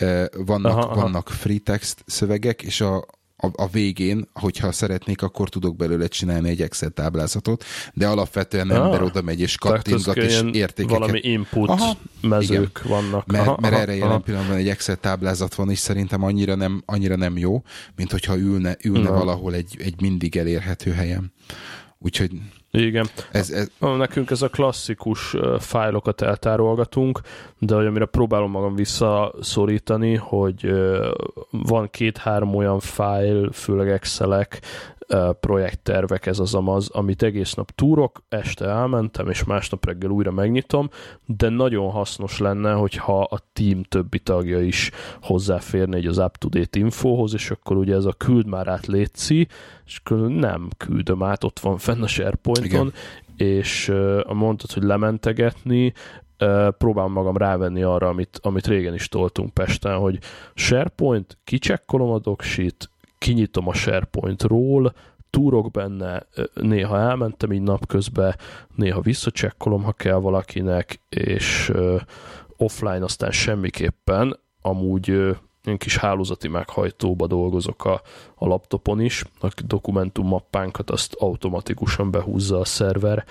uh, 0.00 0.24
vannak, 0.46 0.72
aha, 0.72 0.80
aha. 0.80 1.00
vannak 1.00 1.28
free 1.28 1.58
text 1.64 2.02
szövegek, 2.06 2.62
és 2.62 2.80
a, 2.80 3.04
a, 3.36 3.46
a 3.52 3.68
végén, 3.68 4.28
hogyha 4.32 4.72
szeretnék, 4.72 5.22
akkor 5.22 5.48
tudok 5.48 5.76
belőle 5.76 6.06
csinálni 6.06 6.48
egy 6.48 6.62
Excel 6.62 6.90
táblázatot, 6.90 7.64
de 7.94 8.06
alapvetően 8.06 8.70
ah, 8.70 8.84
ember 8.84 9.02
oda 9.02 9.22
megy 9.22 9.40
és 9.40 9.56
kattingat, 9.56 10.16
és 10.16 10.40
értékeket. 10.52 10.98
Valami 10.98 11.20
input 11.22 11.68
aha, 11.68 11.96
mezők 12.20 12.80
igen. 12.84 13.00
vannak. 13.00 13.26
Mert, 13.26 13.46
aha, 13.46 13.58
mert 13.60 13.72
aha, 13.72 13.82
erre 13.82 13.92
aha. 13.92 14.00
jelen 14.00 14.22
pillanatban 14.22 14.56
egy 14.56 14.68
Excel 14.68 14.96
táblázat 14.96 15.54
van, 15.54 15.70
és 15.70 15.78
szerintem 15.78 16.22
annyira 16.22 16.54
nem, 16.54 16.82
annyira 16.86 17.16
nem 17.16 17.38
jó, 17.38 17.62
mint 17.96 18.10
hogyha 18.10 18.36
ülne, 18.36 18.76
ülne 18.84 19.10
valahol 19.10 19.54
egy, 19.54 19.76
egy 19.78 20.00
mindig 20.00 20.36
elérhető 20.36 20.92
helyen. 20.92 21.32
Úgyhogy 21.98 22.30
igen. 22.84 23.06
Ez, 23.32 23.50
ez... 23.50 23.70
Nekünk 23.78 24.30
ez 24.30 24.42
a 24.42 24.48
klasszikus 24.48 25.36
fájlokat 25.58 26.22
eltárolgatunk, 26.22 27.20
de 27.58 27.74
hogy 27.74 27.86
amire 27.86 28.04
próbálom 28.04 28.50
magam 28.50 28.74
visszaszorítani, 28.74 30.14
hogy 30.14 30.72
van 31.50 31.90
két-három 31.90 32.54
olyan 32.54 32.80
fájl, 32.80 33.52
főleg 33.52 33.90
Excelek, 33.90 34.60
projekttervek, 35.40 36.26
ez 36.26 36.38
az 36.38 36.54
amaz, 36.54 36.90
amit 36.90 37.22
egész 37.22 37.54
nap 37.54 37.70
túrok, 37.70 38.22
este 38.28 38.64
elmentem, 38.64 39.28
és 39.28 39.44
másnap 39.44 39.84
reggel 39.84 40.10
újra 40.10 40.30
megnyitom, 40.30 40.88
de 41.26 41.48
nagyon 41.48 41.90
hasznos 41.90 42.38
lenne, 42.38 42.72
hogyha 42.72 43.22
a 43.22 43.38
team 43.52 43.82
többi 43.82 44.18
tagja 44.18 44.60
is 44.60 44.90
hozzáférne 45.22 45.96
egy 45.96 46.06
az 46.06 46.18
up-to-date 46.18 46.78
infóhoz, 46.78 47.34
és 47.34 47.50
akkor 47.50 47.76
ugye 47.76 47.94
ez 47.94 48.04
a 48.04 48.12
küld 48.12 48.46
már 48.46 48.68
át 48.68 48.86
létszi, 48.86 49.48
és 49.86 50.00
akkor 50.04 50.28
nem 50.28 50.68
küldöm 50.76 51.22
át, 51.22 51.44
ott 51.44 51.58
van 51.58 51.78
fenn 51.78 52.02
a 52.02 52.06
SharePointon, 52.06 52.92
Igen. 53.36 53.58
és 53.60 53.88
uh, 53.88 54.32
mondtad, 54.32 54.72
hogy 54.72 54.82
lementegetni, 54.82 55.92
uh, 56.38 56.68
próbálom 56.68 57.12
magam 57.12 57.36
rávenni 57.36 57.82
arra, 57.82 58.08
amit, 58.08 58.38
amit 58.42 58.66
régen 58.66 58.94
is 58.94 59.08
toltunk 59.08 59.54
Pesten, 59.54 59.96
hogy 59.96 60.18
SharePoint, 60.54 61.38
kicsekkolom 61.44 62.10
a 62.10 62.18
docsheet, 62.18 62.90
kinyitom 63.18 63.68
a 63.68 63.74
SharePoint-ról, 63.74 64.92
túrok 65.30 65.70
benne, 65.70 66.26
néha 66.54 66.98
elmentem 66.98 67.52
így 67.52 67.62
napközben, 67.62 68.36
néha 68.74 69.00
visszacsekkolom, 69.00 69.82
ha 69.82 69.92
kell 69.92 70.16
valakinek, 70.16 71.00
és 71.08 71.72
offline 72.56 73.04
aztán 73.04 73.30
semmiképpen, 73.30 74.38
amúgy 74.62 75.36
én 75.64 75.78
kis 75.78 75.96
hálózati 75.96 76.48
meghajtóba 76.48 77.26
dolgozok 77.26 77.84
a, 77.84 78.00
a 78.34 78.46
laptopon 78.46 79.00
is, 79.00 79.24
a 79.40 79.48
dokumentum 79.66 80.26
mappánkat 80.26 80.90
azt 80.90 81.14
automatikusan 81.18 82.10
behúzza 82.10 82.60
a 82.60 82.64
szerver 82.64 83.24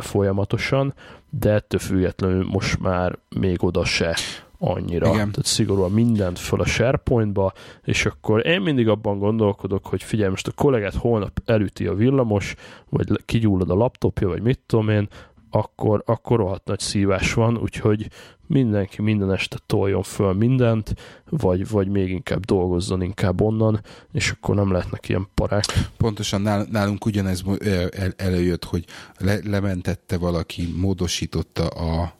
folyamatosan, 0.00 0.94
de 1.30 1.52
ettől 1.52 1.80
függetlenül 1.80 2.44
most 2.44 2.80
már 2.80 3.18
még 3.28 3.64
oda 3.64 3.84
se 3.84 4.16
annyira. 4.58 5.06
Igen. 5.06 5.16
Tehát 5.16 5.44
szigorúan 5.44 5.90
mindent 5.90 6.38
föl 6.38 6.60
a 6.60 6.66
SharePointba, 6.66 7.52
és 7.84 8.06
akkor 8.06 8.46
én 8.46 8.60
mindig 8.60 8.88
abban 8.88 9.18
gondolkodok, 9.18 9.86
hogy 9.86 10.02
figyelj, 10.02 10.30
most 10.30 10.46
a 10.46 10.52
kollégát 10.52 10.94
holnap 10.94 11.42
elüti 11.44 11.86
a 11.86 11.94
villamos, 11.94 12.54
vagy 12.88 13.06
kigyullad 13.24 13.70
a 13.70 13.74
laptopja, 13.74 14.28
vagy 14.28 14.42
mit 14.42 14.60
tudom 14.66 14.88
én, 14.88 15.08
akkor, 15.50 16.02
akkor 16.06 16.38
rohadt 16.38 16.64
nagy 16.66 16.78
szívás 16.78 17.34
van, 17.34 17.58
úgyhogy 17.58 18.08
mindenki 18.46 19.02
minden 19.02 19.32
este 19.32 19.56
toljon 19.66 20.02
föl 20.02 20.32
mindent, 20.32 20.94
vagy, 21.30 21.68
vagy 21.68 21.88
még 21.88 22.10
inkább 22.10 22.44
dolgozzon 22.44 23.02
inkább 23.02 23.40
onnan, 23.40 23.80
és 24.12 24.30
akkor 24.30 24.54
nem 24.54 24.72
lehetnek 24.72 25.08
ilyen 25.08 25.28
parák. 25.34 25.64
Pontosan 25.96 26.66
nálunk 26.70 27.04
ugyanez 27.04 27.42
el, 27.90 28.12
előjött, 28.16 28.64
hogy 28.64 28.84
le, 29.18 29.38
lementette 29.44 30.18
valaki, 30.18 30.74
módosította 30.76 31.66
a, 31.66 32.12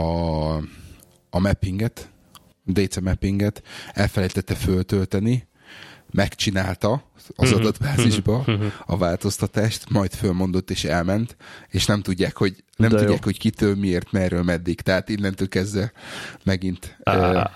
a, 0.00 0.02
a 1.30 1.38
mappinget, 1.38 2.10
DC 2.64 2.96
mappinget, 3.00 3.62
elfelejtette 3.92 4.54
föltölteni, 4.54 5.46
megcsinálta 6.10 7.10
az 7.36 7.50
Mhm. 7.50 7.60
adatbázisba 7.60 8.42
Mhm. 8.46 8.64
a 8.86 8.96
változtatást, 8.96 9.90
majd 9.90 10.14
fölmondott 10.14 10.70
és 10.70 10.84
elment, 10.84 11.36
és 11.68 11.86
nem 11.86 12.02
tudják, 12.02 12.36
hogy 12.36 12.64
nem 12.76 12.88
De 12.88 12.94
jó. 12.96 13.02
tudják, 13.02 13.24
hogy 13.24 13.38
kitől, 13.38 13.74
miért, 13.74 14.12
merről, 14.12 14.42
meddig. 14.42 14.80
Tehát 14.80 15.08
innentől 15.08 15.48
kezdve 15.48 15.92
megint 16.44 16.96
ö, 17.04 17.10
Á, 17.10 17.50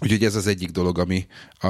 Úgyhogy 0.00 0.24
ez 0.24 0.34
az 0.34 0.46
egyik 0.46 0.70
dolog, 0.70 0.98
ami, 0.98 1.26
a, 1.58 1.68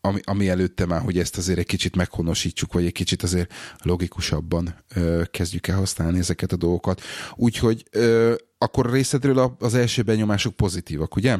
ami, 0.00 0.20
ami 0.24 0.48
előtte 0.48 0.86
már, 0.86 1.00
hogy 1.00 1.18
ezt 1.18 1.36
azért 1.36 1.58
egy 1.58 1.66
kicsit 1.66 1.96
meghonosítsuk, 1.96 2.72
vagy 2.72 2.84
egy 2.84 2.92
kicsit 2.92 3.22
azért 3.22 3.52
logikusabban 3.82 4.74
ö, 4.94 5.22
kezdjük 5.30 5.66
el 5.66 5.76
használni 5.76 6.18
ezeket 6.18 6.52
a 6.52 6.56
dolgokat. 6.56 7.02
Úgyhogy 7.34 7.84
ö, 7.90 8.34
akkor 8.58 8.90
részedről 8.90 9.56
az 9.58 9.74
első 9.74 10.02
benyomások 10.02 10.54
pozitívak, 10.54 11.16
ugye? 11.16 11.36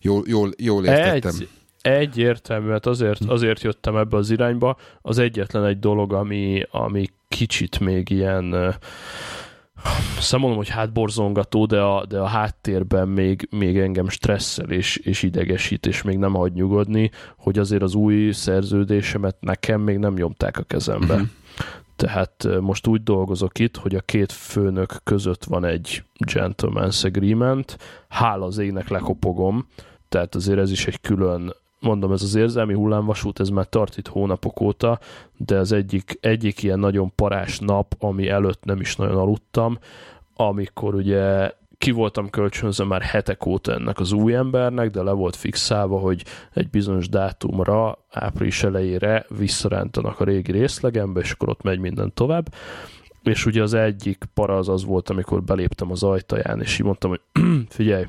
Jól, 0.00 0.22
jól, 0.26 0.50
jól 0.58 0.84
értettem. 0.84 1.34
Egy, 1.38 1.48
egyértelmű, 1.82 2.70
hát 2.70 2.86
azért, 2.86 3.24
azért 3.24 3.62
jöttem 3.62 3.96
ebbe 3.96 4.16
az 4.16 4.30
irányba. 4.30 4.76
Az 5.02 5.18
egyetlen 5.18 5.64
egy 5.64 5.78
dolog, 5.78 6.12
ami, 6.12 6.62
ami 6.70 7.06
kicsit 7.28 7.80
még 7.80 8.10
ilyen 8.10 8.74
számolom, 10.18 10.56
hogy 10.56 10.68
hátborzongató, 10.68 11.66
de 11.66 11.80
a, 11.80 12.06
de 12.06 12.18
a 12.18 12.26
háttérben 12.26 13.08
még, 13.08 13.48
még 13.50 13.78
engem 13.78 14.08
stresszel 14.08 14.70
és, 14.70 14.96
és 14.96 15.22
idegesít, 15.22 15.86
és 15.86 16.02
még 16.02 16.18
nem 16.18 16.32
hagy 16.32 16.52
nyugodni, 16.52 17.10
hogy 17.36 17.58
azért 17.58 17.82
az 17.82 17.94
új 17.94 18.32
szerződésemet 18.32 19.36
nekem 19.40 19.80
még 19.80 19.98
nem 19.98 20.14
nyomták 20.14 20.58
a 20.58 20.62
kezembe. 20.62 21.14
Mhm. 21.14 21.24
Tehát 21.96 22.48
most 22.60 22.86
úgy 22.86 23.02
dolgozok 23.02 23.58
itt, 23.58 23.76
hogy 23.76 23.94
a 23.94 24.00
két 24.00 24.32
főnök 24.32 25.00
között 25.04 25.44
van 25.44 25.64
egy 25.64 26.04
gentleman's 26.26 27.04
agreement, 27.04 27.76
hála 28.08 28.46
az 28.46 28.58
égnek 28.58 28.88
lekopogom, 28.88 29.66
tehát 30.08 30.34
azért 30.34 30.58
ez 30.58 30.70
is 30.70 30.86
egy 30.86 31.00
külön, 31.00 31.54
mondom, 31.80 32.12
ez 32.12 32.22
az 32.22 32.34
érzelmi 32.34 32.74
hullámvasút, 32.74 33.40
ez 33.40 33.48
már 33.48 33.66
tart 33.66 33.96
itt 33.96 34.08
hónapok 34.08 34.60
óta, 34.60 34.98
de 35.36 35.58
az 35.58 35.72
egyik, 35.72 36.18
egyik 36.20 36.62
ilyen 36.62 36.78
nagyon 36.78 37.14
parás 37.14 37.58
nap, 37.58 37.94
ami 37.98 38.28
előtt 38.28 38.64
nem 38.64 38.80
is 38.80 38.96
nagyon 38.96 39.16
aludtam, 39.16 39.78
amikor 40.34 40.94
ugye 40.94 41.52
ki 41.78 41.90
voltam 41.90 42.30
kölcsönzve 42.30 42.84
már 42.84 43.02
hetek 43.02 43.46
óta 43.46 43.72
ennek 43.72 43.98
az 43.98 44.12
új 44.12 44.34
embernek, 44.34 44.90
de 44.90 45.02
le 45.02 45.12
volt 45.12 45.36
fixálva, 45.36 45.98
hogy 45.98 46.24
egy 46.52 46.70
bizonyos 46.70 47.08
dátumra, 47.08 47.98
április 48.10 48.62
elejére 48.62 49.26
visszarántanak 49.28 50.20
a 50.20 50.24
régi 50.24 50.52
részlegembe, 50.52 51.20
és 51.20 51.32
akkor 51.32 51.48
ott 51.48 51.62
megy 51.62 51.78
minden 51.78 52.12
tovább. 52.14 52.54
És 53.22 53.46
ugye 53.46 53.62
az 53.62 53.74
egyik 53.74 54.24
para 54.34 54.56
az 54.56 54.68
az 54.68 54.84
volt, 54.84 55.10
amikor 55.10 55.42
beléptem 55.42 55.90
az 55.90 56.02
ajtaján, 56.02 56.60
és 56.60 56.78
így 56.78 56.86
mondtam, 56.86 57.10
hogy 57.10 57.20
figyelj, 57.68 58.06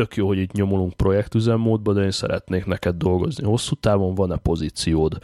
tök 0.00 0.16
jó, 0.16 0.26
hogy 0.26 0.38
itt 0.38 0.52
nyomulunk 0.52 0.92
projektüzemmódba, 0.92 1.92
de 1.92 2.02
én 2.02 2.10
szeretnék 2.10 2.64
neked 2.64 2.96
dolgozni 2.96 3.44
hosszú 3.44 3.74
távon, 3.74 4.14
van-e 4.14 4.36
pozíciód? 4.36 5.18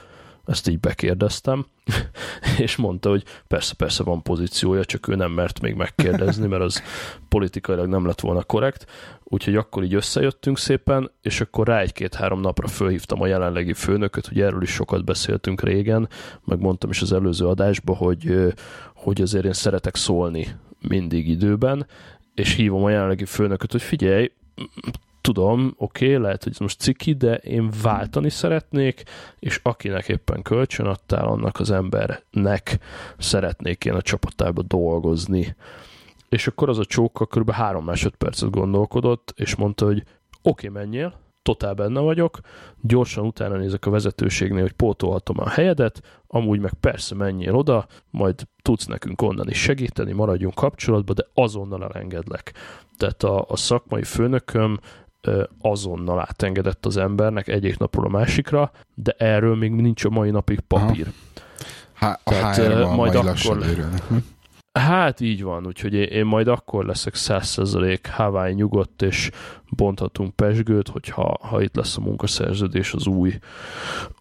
Ezt 0.47 0.69
így 0.69 0.81
bekérdeztem, 0.81 1.67
és 2.59 2.77
mondta, 2.77 3.09
hogy 3.09 3.25
persze, 3.47 3.75
persze 3.75 4.03
van 4.03 4.23
pozíciója, 4.23 4.85
csak 4.85 5.09
ő 5.09 5.15
nem 5.15 5.31
mert 5.31 5.61
még 5.61 5.75
megkérdezni, 5.75 6.47
mert 6.47 6.63
az 6.63 6.83
politikailag 7.29 7.87
nem 7.87 8.07
lett 8.07 8.21
volna 8.21 8.43
korrekt. 8.43 8.87
Úgyhogy 9.25 9.57
akkor 9.57 9.83
így 9.83 9.95
összejöttünk 9.95 10.59
szépen, 10.59 11.11
és 11.23 11.41
akkor 11.41 11.67
rá 11.67 11.81
egy-két-három 11.81 12.41
napra 12.41 12.67
fölhívtam 12.67 13.23
a 13.23 13.27
jelenlegi 13.27 13.73
főnököt, 13.73 14.27
hogy 14.27 14.41
erről 14.41 14.63
is 14.63 14.71
sokat 14.71 15.05
beszéltünk 15.05 15.63
régen, 15.63 16.09
meg 16.45 16.61
mondtam 16.61 16.91
is 16.91 17.03
az 17.03 17.13
előző 17.13 17.47
adásban, 17.47 17.97
hogy, 17.97 18.53
hogy 18.95 19.21
azért 19.21 19.45
én 19.45 19.53
szeretek 19.53 19.97
szólni 19.97 20.49
mindig 20.81 21.29
időben, 21.29 21.87
és 22.35 22.55
hívom 22.55 22.85
a 22.85 22.91
jelenlegi 22.91 23.25
főnököt, 23.25 23.73
hogy 23.73 23.83
figyelj, 23.83 24.31
tudom, 25.21 25.75
oké, 25.77 26.07
okay, 26.07 26.23
lehet, 26.23 26.43
hogy 26.43 26.53
ez 26.53 26.59
most 26.59 26.81
ciki, 26.81 27.13
de 27.13 27.35
én 27.35 27.71
váltani 27.83 28.31
szeretnék, 28.31 29.03
és 29.39 29.61
akinek 29.63 30.09
éppen 30.09 30.43
kölcsön 30.43 30.87
adtál, 30.87 31.27
annak 31.27 31.61
az 31.61 31.71
embernek 31.71 32.79
szeretnék 33.19 33.85
én 33.85 33.95
a 33.95 34.03
csapatába 34.03 34.63
dolgozni. 34.63 35.57
És 36.29 36.47
akkor 36.47 36.69
az 36.69 36.79
a 36.79 36.85
csóka 36.85 37.27
kb. 37.27 37.51
három 37.51 37.85
másodpercet 37.85 38.51
gondolkodott, 38.51 39.33
és 39.37 39.55
mondta, 39.55 39.85
hogy 39.85 40.03
oké, 40.43 40.69
okay, 40.69 40.83
menjél, 40.83 41.26
totál 41.47 41.75
benne 41.75 42.01
vagyok, 42.01 42.39
gyorsan 42.81 43.25
utána 43.27 43.57
nézek 43.57 43.87
a 43.87 43.91
vezetőségnél, 43.91 44.63
hogy 44.63 44.73
pótolhatom 44.73 45.41
a 45.41 45.49
helyedet, 45.49 46.03
amúgy 46.27 46.61
meg 46.61 46.73
persze 46.73 47.15
menjél 47.15 47.55
oda, 47.55 47.87
majd 48.11 48.35
tudsz 48.63 48.87
nekünk 48.87 49.23
onnan 49.23 49.49
is 49.49 49.59
segíteni, 49.59 50.13
maradjunk 50.13 50.55
kapcsolatban, 50.55 51.15
de 51.15 51.27
azonnal 51.35 51.85
elengedlek. 51.85 52.53
Tehát 52.97 53.23
a, 53.23 53.45
a 53.49 53.57
szakmai 53.57 54.03
főnököm 54.03 54.79
azonnal 55.61 56.21
átengedett 56.21 56.87
az 56.87 56.97
embernek 56.97 57.49
egyik 57.49 57.79
napról 57.79 58.05
a 58.05 58.09
másikra, 58.09 58.71
de 58.95 59.15
erről 59.19 59.57
még 59.57 59.73
nincs 59.73 60.05
a 60.05 60.11
mai 60.11 60.31
napig 60.31 60.61
papír. 60.61 61.13
Há, 61.93 62.21
a 62.25 62.31
Tehát, 62.31 62.97
majd, 62.97 63.15
lassan 63.15 63.63
akkor- 63.63 63.75
hm? 64.09 64.17
Hát 64.79 65.21
így 65.21 65.43
van, 65.43 65.67
úgyhogy 65.67 65.95
én, 65.95 66.03
én 66.03 66.25
majd 66.25 66.49
akkor 66.49 66.85
leszek 66.85 67.15
100% 67.17 67.99
Hawaii 68.11 68.55
nyugodt, 68.55 69.03
és 69.03 69.31
bonthatunk 69.71 70.35
pesgőt, 70.35 70.89
hogyha 70.89 71.39
ha 71.41 71.63
itt 71.63 71.77
lesz 71.77 71.97
a 71.97 72.01
munkaszerződés 72.01 72.93
az 72.93 73.07
új 73.07 73.39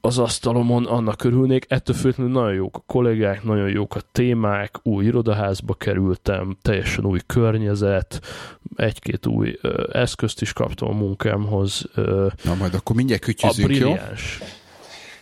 az 0.02 0.18
asztalomon, 0.18 0.86
annak 0.86 1.24
örülnék. 1.24 1.66
Ettől 1.68 1.96
függetlenül 1.96 2.34
nagyon 2.34 2.54
jók 2.54 2.78
a 2.78 2.84
kollégák, 2.86 3.44
nagyon 3.44 3.70
jók 3.70 3.96
a 3.96 4.02
témák, 4.12 4.80
új 4.84 5.06
irodaházba 5.06 5.74
kerültem, 5.74 6.58
teljesen 6.62 7.06
új 7.06 7.20
környezet, 7.26 8.22
egy-két 8.76 9.26
új 9.26 9.58
ö, 9.62 9.88
eszközt 9.92 10.42
is 10.42 10.54
kaptam 10.54 10.90
a 10.90 10.94
munkámhoz, 10.94 11.86
ö, 11.94 12.28
Na 12.44 12.56
majd 12.56 12.74
akkor 12.74 12.96
mindjárt 12.96 13.22
kütyüzünk, 13.22 13.76
jó? 13.76 13.96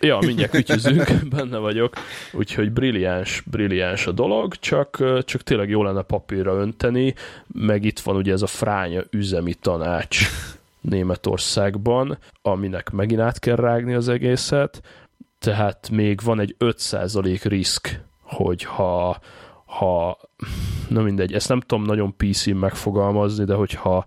Ja, 0.04 0.20
mindjárt 0.26 0.51
kütyüzünk, 0.51 1.12
benne 1.36 1.58
vagyok. 1.58 1.93
Úgyhogy 2.32 2.72
brilliáns, 2.72 3.43
brilliáns 3.45 4.08
a 4.08 4.12
dolog, 4.12 4.56
csak, 4.56 5.04
csak 5.24 5.41
tényleg 5.41 5.70
jó 5.70 5.84
lenne 5.84 6.01
papírra 6.01 6.54
önteni, 6.54 7.14
meg 7.47 7.86
itt 7.86 7.99
van 7.99 8.16
ugye 8.16 8.32
ez 8.32 8.41
a 8.41 8.47
fránya 8.47 9.04
üzemi 9.10 9.54
tanács 9.54 10.20
Németországban, 10.82 12.18
aminek 12.41 12.89
megint 12.89 13.22
át 13.22 13.39
kell 13.39 13.56
rágni 13.56 13.93
az 13.93 14.10
egészet, 14.10 14.82
tehát 15.39 15.89
még 15.89 16.20
van 16.24 16.39
egy 16.39 16.56
5% 16.60 17.39
risk, 17.43 17.99
hogy 18.22 18.64
ha, 18.64 19.20
na 20.88 21.01
mindegy, 21.01 21.34
ezt 21.34 21.49
nem 21.49 21.60
tudom 21.60 21.84
nagyon 21.84 22.16
PC-n 22.18 22.56
megfogalmazni, 22.56 23.45
de 23.45 23.54
hogyha 23.54 24.06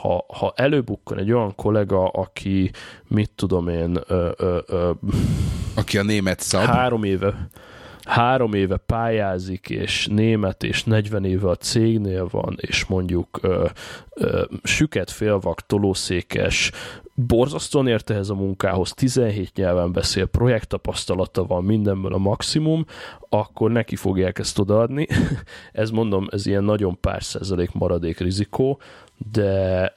ha, 0.00 0.24
ha 0.28 0.52
előbukkan 0.56 1.18
egy 1.18 1.32
olyan 1.32 1.54
kollega, 1.54 2.08
aki, 2.08 2.70
mit 3.08 3.30
tudom 3.34 3.68
én, 3.68 3.98
ö, 4.06 4.30
ö, 4.36 4.58
ö, 4.66 4.90
Aki 5.74 5.98
a 5.98 6.02
német 6.02 6.40
szab. 6.40 6.64
három 6.64 7.04
éve 7.04 7.48
három 8.08 8.54
éve 8.54 8.76
pályázik, 8.76 9.70
és 9.70 10.06
német, 10.06 10.62
és 10.62 10.84
40 10.84 11.24
éve 11.24 11.48
a 11.48 11.56
cégnél 11.56 12.28
van, 12.30 12.56
és 12.60 12.86
mondjuk 12.86 13.38
ö, 13.42 13.66
ö, 14.14 14.44
süket 14.62 15.10
félvak, 15.10 15.66
tolószékes, 15.66 16.72
borzasztóan 17.14 17.88
ért 17.88 18.10
ehhez 18.10 18.30
a 18.30 18.34
munkához, 18.34 18.92
17 18.92 19.50
nyelven 19.54 19.92
beszél, 19.92 20.26
projekttapasztalata 20.26 21.44
van, 21.44 21.64
mindenből 21.64 22.12
a 22.12 22.18
maximum, 22.18 22.84
akkor 23.28 23.70
neki 23.70 23.96
fogják 23.96 24.38
ezt 24.38 24.58
odaadni. 24.58 25.06
ez 25.72 25.90
mondom, 25.90 26.26
ez 26.30 26.46
ilyen 26.46 26.64
nagyon 26.64 27.00
pár 27.00 27.22
százalék 27.22 27.72
maradék 27.72 28.18
rizikó, 28.18 28.80
de 29.32 29.92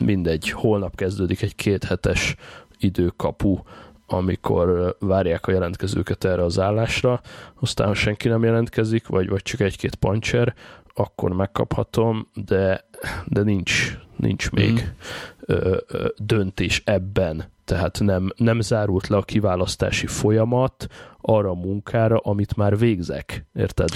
mindegy, 0.00 0.50
holnap 0.50 0.96
kezdődik 0.96 1.42
egy 1.42 1.54
kéthetes 1.54 2.34
időkapu, 2.78 3.58
amikor 4.06 4.96
várják 4.98 5.46
a 5.46 5.52
jelentkezőket 5.52 6.24
erre 6.24 6.44
az 6.44 6.58
állásra, 6.58 7.20
aztán 7.60 7.86
ha 7.86 7.94
senki 7.94 8.28
nem 8.28 8.44
jelentkezik, 8.44 9.06
vagy, 9.06 9.28
vagy 9.28 9.42
csak 9.42 9.60
egy-két 9.60 9.94
pancser, 9.94 10.54
akkor 10.94 11.32
megkaphatom, 11.32 12.28
de, 12.46 12.84
de 13.26 13.42
nincs, 13.42 13.98
nincs 14.16 14.50
még 14.50 14.92
ö, 15.40 15.76
ö, 15.88 16.08
döntés 16.16 16.82
ebben. 16.84 17.44
Tehát 17.64 18.00
nem, 18.00 18.32
nem 18.36 18.60
zárult 18.60 19.06
le 19.06 19.16
a 19.16 19.22
kiválasztási 19.22 20.06
folyamat 20.06 20.86
arra 21.20 21.50
a 21.50 21.54
munkára, 21.54 22.16
amit 22.16 22.56
már 22.56 22.78
végzek. 22.78 23.44
Érted? 23.54 23.88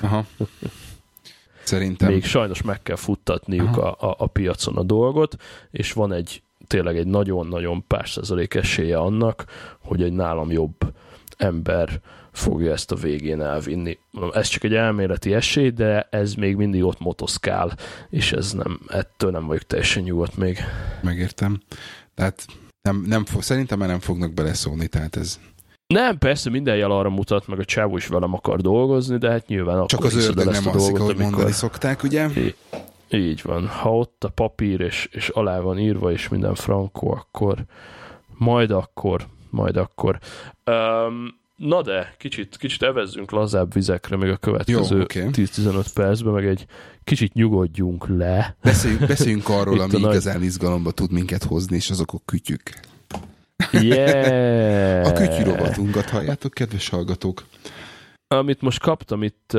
Aha. 0.00 0.24
Szerintem. 1.64 2.12
Még 2.12 2.24
sajnos 2.24 2.62
meg 2.62 2.82
kell 2.82 2.96
futtatniuk 2.96 3.76
a, 3.76 3.90
a, 4.00 4.14
a 4.18 4.26
piacon 4.26 4.76
a 4.76 4.82
dolgot, 4.82 5.36
és 5.70 5.92
van 5.92 6.12
egy 6.12 6.42
tényleg 6.66 6.96
egy 6.96 7.06
nagyon-nagyon 7.06 7.86
pár 7.86 8.08
százalék 8.08 8.54
esélye 8.54 8.98
annak, 8.98 9.44
hogy 9.78 10.02
egy 10.02 10.12
nálam 10.12 10.50
jobb 10.50 10.94
ember 11.36 12.00
fogja 12.32 12.72
ezt 12.72 12.92
a 12.92 12.96
végén 12.96 13.42
elvinni. 13.42 13.98
Ez 14.32 14.48
csak 14.48 14.64
egy 14.64 14.74
elméleti 14.74 15.34
esély, 15.34 15.70
de 15.70 16.08
ez 16.10 16.34
még 16.34 16.56
mindig 16.56 16.84
ott 16.84 17.00
motoszkál, 17.00 17.76
és 18.10 18.32
ez 18.32 18.52
nem, 18.52 18.80
ettől 18.86 19.30
nem 19.30 19.46
vagyok 19.46 19.62
teljesen 19.62 20.02
nyugodt 20.02 20.36
még. 20.36 20.58
Megértem. 21.02 21.60
Tehát 22.14 22.46
nem, 22.82 23.04
nem 23.06 23.24
fog, 23.24 23.42
szerintem 23.42 23.78
már 23.78 23.88
nem 23.88 24.00
fognak 24.00 24.32
beleszólni, 24.32 24.86
tehát 24.86 25.16
ez 25.16 25.40
Nem, 25.92 26.18
persze 26.18 26.50
minden 26.50 26.76
jel 26.76 26.90
arra 26.90 27.10
mutat, 27.10 27.46
meg 27.46 27.58
a 27.58 27.64
csávó 27.64 27.96
is 27.96 28.06
velem 28.06 28.34
akar 28.34 28.60
dolgozni, 28.60 29.18
de 29.18 29.30
hát 29.30 29.46
nyilván 29.46 29.86
csak 29.86 29.98
akkor 29.98 30.10
az 30.10 30.16
hiszed 30.16 30.38
el 30.38 30.46
ördög 30.46 30.62
nem 30.62 30.72
alszik, 30.72 30.80
dolgot, 30.80 31.00
ahogy 31.00 31.14
amikor... 31.14 31.32
mondani 31.32 31.52
szokták, 31.52 32.02
ugye? 32.02 32.28
Így 33.10 33.42
van. 33.42 33.66
Ha 33.66 33.96
ott 33.96 34.24
a 34.24 34.28
papír, 34.28 34.80
és, 34.80 35.08
és 35.10 35.28
alá 35.28 35.60
van 35.60 35.78
írva, 35.78 36.12
és 36.12 36.28
minden 36.28 36.54
frankó, 36.54 37.10
akkor 37.10 37.64
majd 38.36 38.70
akkor, 38.70 39.26
majd 39.50 39.76
akkor. 39.76 40.18
Um, 40.66 41.40
na 41.56 41.82
de, 41.82 42.14
kicsit, 42.18 42.56
kicsit 42.56 42.82
evezzünk 42.82 43.30
lazább 43.30 43.72
vizekre 43.72 44.16
még 44.16 44.30
a 44.30 44.36
következő 44.36 44.96
Jó, 44.96 45.02
okay. 45.02 45.28
10-15 45.32 45.86
percben, 45.94 46.32
meg 46.32 46.46
egy 46.46 46.66
kicsit 47.04 47.32
nyugodjunk 47.32 48.06
le. 48.08 48.56
Beszéljünk, 48.62 49.06
beszéljünk 49.06 49.48
arról, 49.48 49.80
ami 49.90 49.98
igazán 49.98 50.36
nagy... 50.36 50.44
izgalomba 50.44 50.90
tud 50.90 51.12
minket 51.12 51.44
hozni, 51.44 51.76
és 51.76 51.90
azok 51.90 52.12
a 52.12 52.18
kütyük. 52.24 52.62
Yeah! 53.72 55.06
A 55.06 55.12
kütyű 55.12 55.42
rovatunkat 55.42 56.10
halljátok, 56.10 56.52
kedves 56.52 56.88
hallgatók? 56.88 57.44
Amit 58.28 58.60
most 58.60 58.80
kaptam 58.80 59.22
itt, 59.22 59.52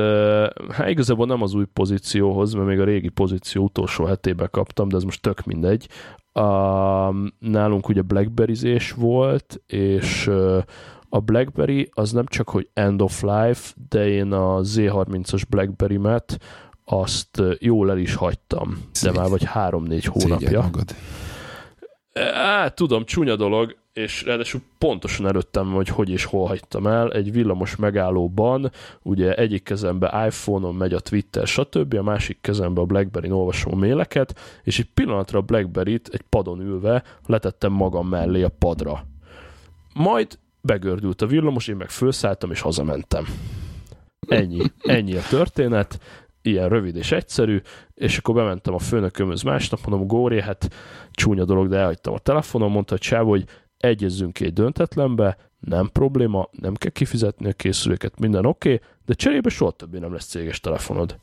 hát 0.70 0.88
igazából 0.88 1.26
nem 1.26 1.42
az 1.42 1.54
új 1.54 1.64
pozícióhoz, 1.72 2.52
mert 2.52 2.66
még 2.66 2.80
a 2.80 2.84
régi 2.84 3.08
pozíció 3.08 3.62
utolsó 3.62 4.04
hetében 4.04 4.48
kaptam, 4.50 4.88
de 4.88 4.96
ez 4.96 5.02
most 5.02 5.22
tök 5.22 5.44
mindegy. 5.44 5.88
A, 6.32 7.10
nálunk 7.38 7.88
ugye 7.88 8.02
blackberry 8.02 8.78
volt, 8.96 9.62
és 9.66 10.30
a 11.08 11.20
BlackBerry 11.20 11.90
az 11.92 12.12
nem 12.12 12.26
csak, 12.26 12.48
hogy 12.48 12.68
end 12.72 13.02
of 13.02 13.22
life, 13.22 13.72
de 13.88 14.08
én 14.08 14.32
a 14.32 14.60
Z30-as 14.60 15.42
BlackBerry-met 15.48 16.38
azt 16.84 17.42
jól 17.58 17.90
el 17.90 17.98
is 17.98 18.14
hagytam, 18.14 18.78
de 19.02 19.12
már 19.12 19.28
vagy 19.28 19.44
három-négy 19.44 20.04
hónapja. 20.04 20.70
Á, 22.34 22.68
tudom, 22.68 23.04
csúnya 23.04 23.36
dolog, 23.36 23.76
és 23.94 24.22
ráadásul 24.22 24.60
pontosan 24.78 25.26
előttem, 25.26 25.72
hogy 25.72 25.88
hogy 25.88 26.10
és 26.10 26.24
hol 26.24 26.46
hagytam 26.46 26.86
el. 26.86 27.12
Egy 27.12 27.32
villamos 27.32 27.76
megállóban, 27.76 28.70
ugye 29.02 29.34
egyik 29.34 29.62
kezembe 29.62 30.26
iPhone-on 30.26 30.74
megy 30.74 30.92
a 30.92 31.00
Twitter, 31.00 31.46
stb., 31.46 31.94
a 31.94 32.02
másik 32.02 32.38
kezembe 32.40 32.80
a 32.80 32.84
Blackberry-n 32.84 33.32
olvasom 33.32 33.72
a 33.72 33.76
méleket, 33.76 34.40
és 34.62 34.78
egy 34.78 34.88
pillanatra 34.94 35.38
a 35.38 35.42
Blackberry-t 35.42 36.08
egy 36.12 36.22
padon 36.28 36.60
ülve 36.60 37.02
letettem 37.26 37.72
magam 37.72 38.08
mellé 38.08 38.42
a 38.42 38.50
padra. 38.58 39.06
Majd 39.94 40.38
begördült 40.60 41.22
a 41.22 41.26
villamos, 41.26 41.68
én 41.68 41.76
meg 41.76 41.90
felszálltam 41.90 42.50
és 42.50 42.60
hazamentem. 42.60 43.24
Ennyi. 44.28 44.62
Ennyi 44.78 45.16
a 45.16 45.22
történet 45.28 45.98
ilyen 46.42 46.68
rövid 46.68 46.96
és 46.96 47.12
egyszerű, 47.12 47.60
és 47.94 48.18
akkor 48.18 48.34
bementem 48.34 48.74
a 48.74 48.78
főnökömhöz 48.78 49.42
másnap, 49.42 49.80
mondom, 49.86 50.06
Góri, 50.06 50.40
hát 50.40 50.70
csúnya 51.10 51.44
dolog, 51.44 51.68
de 51.68 51.76
elhagytam 51.76 52.14
a 52.14 52.18
telefonon, 52.18 52.70
mondta 52.70 52.94
a 52.94 52.98
csáv, 52.98 53.26
hogy 53.26 53.44
egyezzünk 53.84 54.40
egy 54.40 54.52
döntetlenbe, 54.52 55.36
nem 55.60 55.90
probléma, 55.92 56.48
nem 56.50 56.74
kell 56.74 56.90
kifizetni 56.90 57.48
a 57.48 57.52
készüléket, 57.52 58.18
minden 58.18 58.46
oké, 58.46 58.72
okay, 58.74 58.86
de 59.06 59.14
cserébe 59.14 59.48
soha 59.48 59.70
többé 59.70 59.98
nem 59.98 60.12
lesz 60.12 60.26
céges 60.26 60.60
telefonod. 60.60 61.16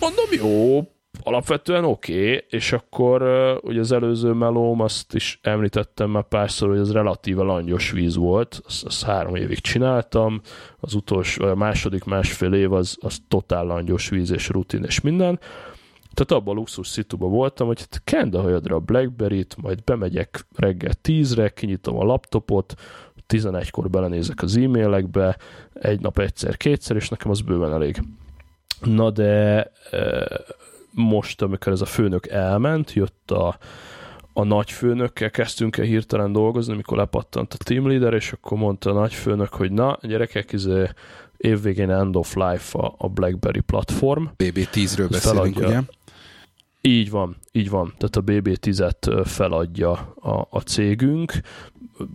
Mondom, 0.00 0.26
jó, 0.30 0.78
alapvetően 1.22 1.84
oké, 1.84 2.34
okay, 2.34 2.44
és 2.48 2.72
akkor 2.72 3.22
ugye 3.62 3.80
az 3.80 3.92
előző 3.92 4.32
melóm, 4.32 4.80
azt 4.80 5.14
is 5.14 5.38
említettem 5.42 6.10
már 6.10 6.22
párszor, 6.22 6.68
hogy 6.68 6.78
ez 6.78 6.92
relatíve 6.92 7.42
langyos 7.42 7.90
víz 7.90 8.16
volt, 8.16 8.62
azt, 8.66 8.84
azt 8.84 9.04
három 9.04 9.34
évig 9.34 9.58
csináltam, 9.58 10.40
az 10.80 10.94
utolsó, 10.94 11.44
a 11.44 11.54
második 11.54 12.04
másfél 12.04 12.52
év 12.52 12.72
az, 12.72 12.96
az 13.00 13.18
totál 13.28 13.64
langyos 13.64 14.08
víz 14.08 14.30
és 14.30 14.48
rutin 14.48 14.84
és 14.84 15.00
minden, 15.00 15.40
tehát 16.14 16.42
abban 16.42 16.54
a 16.56 16.58
luxus 16.58 16.88
szituban 16.88 17.30
voltam, 17.30 17.66
hogy 17.66 17.80
hát 17.80 18.00
kend 18.04 18.34
a 18.34 18.40
hajadra 18.40 18.76
a 18.76 18.80
Blackberry-t, 18.80 19.56
majd 19.56 19.84
bemegyek 19.84 20.46
reggel 20.56 20.92
10-re, 21.02 21.48
kinyitom 21.48 21.98
a 21.98 22.04
laptopot, 22.04 22.74
11-kor 23.28 23.90
belenézek 23.90 24.42
az 24.42 24.56
e-mailekbe, 24.56 25.36
egy 25.72 26.00
nap 26.00 26.18
egyszer, 26.18 26.56
kétszer, 26.56 26.96
és 26.96 27.08
nekem 27.08 27.30
az 27.30 27.40
bőven 27.40 27.72
elég. 27.72 28.02
Na 28.80 29.10
de 29.10 29.70
most, 30.90 31.42
amikor 31.42 31.72
ez 31.72 31.80
a 31.80 31.86
főnök 31.86 32.28
elment, 32.28 32.92
jött 32.92 33.30
a, 33.30 33.58
a 34.32 34.44
nagyfőnökkel 34.44 35.30
kezdtünk 35.30 35.76
el 35.76 35.84
hirtelen 35.84 36.32
dolgozni, 36.32 36.72
amikor 36.72 36.96
lepattant 36.96 37.52
a 37.52 37.64
team 37.64 37.88
leader, 37.88 38.12
és 38.12 38.32
akkor 38.32 38.58
mondta 38.58 38.90
a 38.90 38.92
nagyfőnök, 38.92 39.48
hogy 39.48 39.72
na, 39.72 39.98
gyerekek, 40.02 40.52
izé, 40.52 40.88
évvégén 41.36 41.90
end 41.90 42.16
of 42.16 42.34
life 42.34 42.78
a, 42.78 42.94
a 42.98 43.08
BlackBerry 43.08 43.60
platform. 43.60 44.24
BB10-ről 44.36 45.06
beszélünk, 45.10 45.56
ugye? 45.56 45.80
Így 46.86 47.10
van, 47.10 47.36
így 47.52 47.70
van. 47.70 47.94
Tehát 47.98 48.16
a 48.16 48.22
BB10-et 48.22 49.26
feladja 49.26 49.90
a, 50.20 50.46
a 50.50 50.60
cégünk. 50.60 51.32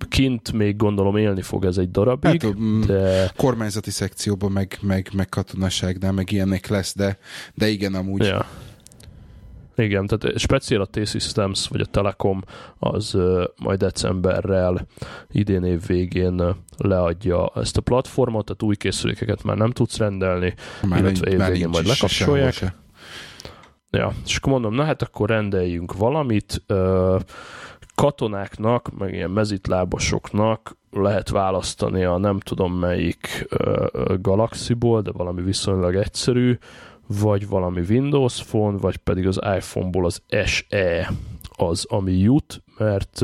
Kint 0.09 0.51
még 0.51 0.76
gondolom 0.76 1.17
élni 1.17 1.41
fog 1.41 1.65
ez 1.65 1.78
egy 1.78 1.91
darabig, 1.91 2.43
hát, 2.43 2.86
de... 2.86 3.32
Kormányzati 3.36 3.91
szekcióban 3.91 4.51
meg, 4.51 4.78
meg, 4.82 5.09
meg 5.13 5.30
katonaságnál 5.30 6.11
meg 6.11 6.32
ilyenek 6.32 6.67
lesz, 6.67 6.95
de, 6.95 7.17
de 7.53 7.67
igen, 7.67 7.93
amúgy. 7.93 8.24
Ja. 8.24 8.45
Igen, 9.76 10.07
tehát 10.07 10.39
speciál 10.39 10.82
a 10.82 10.86
T-Systems, 10.86 11.67
vagy 11.67 11.82
a 11.82 11.86
Telekom 11.86 12.43
az 12.80 13.17
majd 13.57 13.80
decemberrel 13.80 14.88
idén 15.32 15.63
év 15.63 15.86
végén 15.88 16.55
leadja 16.78 17.51
ezt 17.55 17.78
a 17.78 17.82
platformot, 17.82 18.45
tehát 18.45 18.63
új 18.63 18.76
készülékeket 18.76 19.43
már 19.43 19.57
nem 19.57 19.72
tudsz 19.72 19.97
rendelni, 19.97 20.53
már 20.88 20.99
illetve 20.99 21.32
év 21.32 21.45
végén 21.45 21.70
majd 21.70 21.86
lekapcsolják. 21.86 22.53
Se. 22.53 22.76
Ja, 23.91 24.11
és 24.25 24.35
akkor 24.35 24.51
mondom, 24.51 24.73
na 24.73 24.83
hát 24.83 25.01
akkor 25.01 25.29
rendeljünk 25.29 25.97
valamit, 25.97 26.63
katonáknak, 27.95 28.97
meg 28.97 29.13
ilyen 29.13 29.31
mezitlábosoknak 29.31 30.77
lehet 30.91 31.29
választani 31.29 32.03
a 32.03 32.17
nem 32.17 32.39
tudom 32.39 32.73
melyik 32.73 33.47
galaxiból, 34.21 35.01
de 35.01 35.11
valami 35.11 35.41
viszonylag 35.41 35.95
egyszerű, 35.95 36.57
vagy 37.07 37.47
valami 37.47 37.81
Windows 37.89 38.43
Phone, 38.43 38.77
vagy 38.77 38.97
pedig 38.97 39.27
az 39.27 39.39
iPhone-ból 39.55 40.05
az 40.05 40.21
SE 40.45 41.11
az, 41.55 41.85
ami 41.89 42.11
jut, 42.11 42.63
mert 42.77 43.21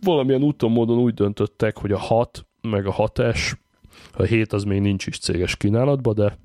valamilyen 0.00 0.42
úton 0.42 0.70
módon 0.70 0.98
úgy 0.98 1.14
döntöttek, 1.14 1.78
hogy 1.78 1.92
a 1.92 1.98
6 1.98 2.46
meg 2.60 2.86
a 2.86 2.92
6S, 2.92 3.52
a 4.12 4.22
7 4.22 4.52
az 4.52 4.64
még 4.64 4.80
nincs 4.80 5.06
is 5.06 5.18
céges 5.18 5.56
kínálatban, 5.56 6.14
de 6.14 6.38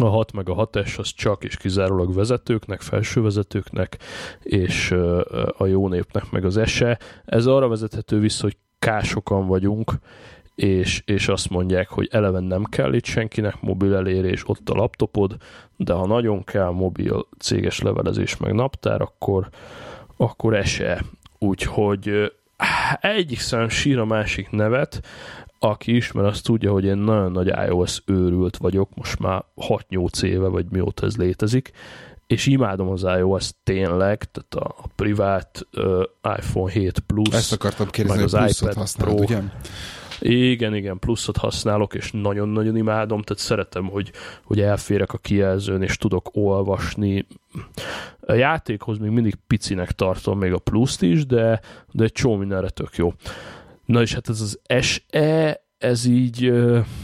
a 0.00 0.08
6 0.08 0.32
meg 0.32 0.48
a 0.48 0.66
6S 0.66 0.98
az 0.98 1.08
csak 1.08 1.44
és 1.44 1.56
kizárólag 1.56 2.14
vezetőknek, 2.14 2.80
felsővezetőknek, 2.80 3.98
és 4.42 4.90
a 5.56 5.66
jó 5.66 5.88
népnek 5.88 6.30
meg 6.30 6.44
az 6.44 6.60
SE. 6.66 6.98
Ez 7.24 7.46
arra 7.46 7.68
vezethető 7.68 8.18
vissza, 8.18 8.42
hogy 8.42 8.56
kásokan 8.78 9.46
vagyunk, 9.46 9.92
és, 10.54 11.02
és 11.04 11.28
azt 11.28 11.50
mondják, 11.50 11.88
hogy 11.88 12.08
eleven 12.10 12.44
nem 12.44 12.64
kell 12.64 12.92
itt 12.92 13.04
senkinek 13.04 13.60
mobil 13.60 13.94
elérés, 13.94 14.48
ott 14.48 14.68
a 14.68 14.74
laptopod, 14.74 15.36
de 15.76 15.92
ha 15.92 16.06
nagyon 16.06 16.44
kell 16.44 16.70
mobil 16.70 17.26
céges 17.38 17.80
levelezés 17.80 18.36
meg 18.36 18.54
naptár, 18.54 19.00
akkor, 19.00 19.48
akkor 20.16 20.54
ese. 20.54 21.04
Úgyhogy 21.38 22.32
egyik 23.00 23.40
szám 23.40 23.68
sír 23.68 23.98
a 23.98 24.04
másik 24.04 24.50
nevet, 24.50 25.00
aki 25.64 25.96
ismer, 25.96 26.24
azt 26.24 26.44
tudja, 26.44 26.72
hogy 26.72 26.84
én 26.84 26.96
nagyon 26.96 27.32
nagy 27.32 27.52
iOS 27.68 28.02
őrült 28.06 28.56
vagyok, 28.56 28.88
most 28.94 29.18
már 29.18 29.44
6-8 29.56 30.22
éve, 30.22 30.48
vagy 30.48 30.66
mióta 30.70 31.06
ez 31.06 31.16
létezik, 31.16 31.70
és 32.26 32.46
imádom 32.46 32.88
az 32.88 33.02
iOS 33.02 33.50
tényleg, 33.62 34.24
tehát 34.30 34.54
a, 34.54 34.74
a 34.82 34.86
privát 34.96 35.66
uh, 35.76 36.02
iPhone 36.38 36.72
7 36.72 36.98
Plus, 36.98 37.34
Ezt 37.34 37.52
akartam 37.52 37.88
kérdezni, 37.90 38.22
meg 38.22 38.32
az 38.32 38.60
iPad 38.60 38.74
használod, 38.74 39.14
Pro. 39.14 39.24
Ugye? 39.24 39.42
Igen, 40.20 40.74
igen, 40.74 40.98
pluszot 40.98 41.36
használok, 41.36 41.94
és 41.94 42.10
nagyon-nagyon 42.12 42.76
imádom, 42.76 43.22
tehát 43.22 43.42
szeretem, 43.42 43.84
hogy, 43.84 44.10
hogy 44.44 44.60
elférek 44.60 45.12
a 45.12 45.18
kijelzőn, 45.18 45.82
és 45.82 45.96
tudok 45.96 46.30
olvasni. 46.32 47.26
A 48.20 48.32
játékhoz 48.32 48.98
még 48.98 49.10
mindig 49.10 49.34
picinek 49.46 49.92
tartom 49.92 50.38
még 50.38 50.52
a 50.52 50.58
pluszt 50.58 51.02
is, 51.02 51.26
de, 51.26 51.60
de 51.90 52.04
egy 52.04 52.12
csomó 52.12 52.36
mindenre 52.36 52.68
tök 52.68 52.96
jó. 52.96 53.12
Na 53.84 54.00
és 54.00 54.14
hát 54.14 54.28
ez 54.28 54.40
az 54.40 54.60
SE, 54.80 55.60
ez 55.78 56.04
így, 56.04 56.52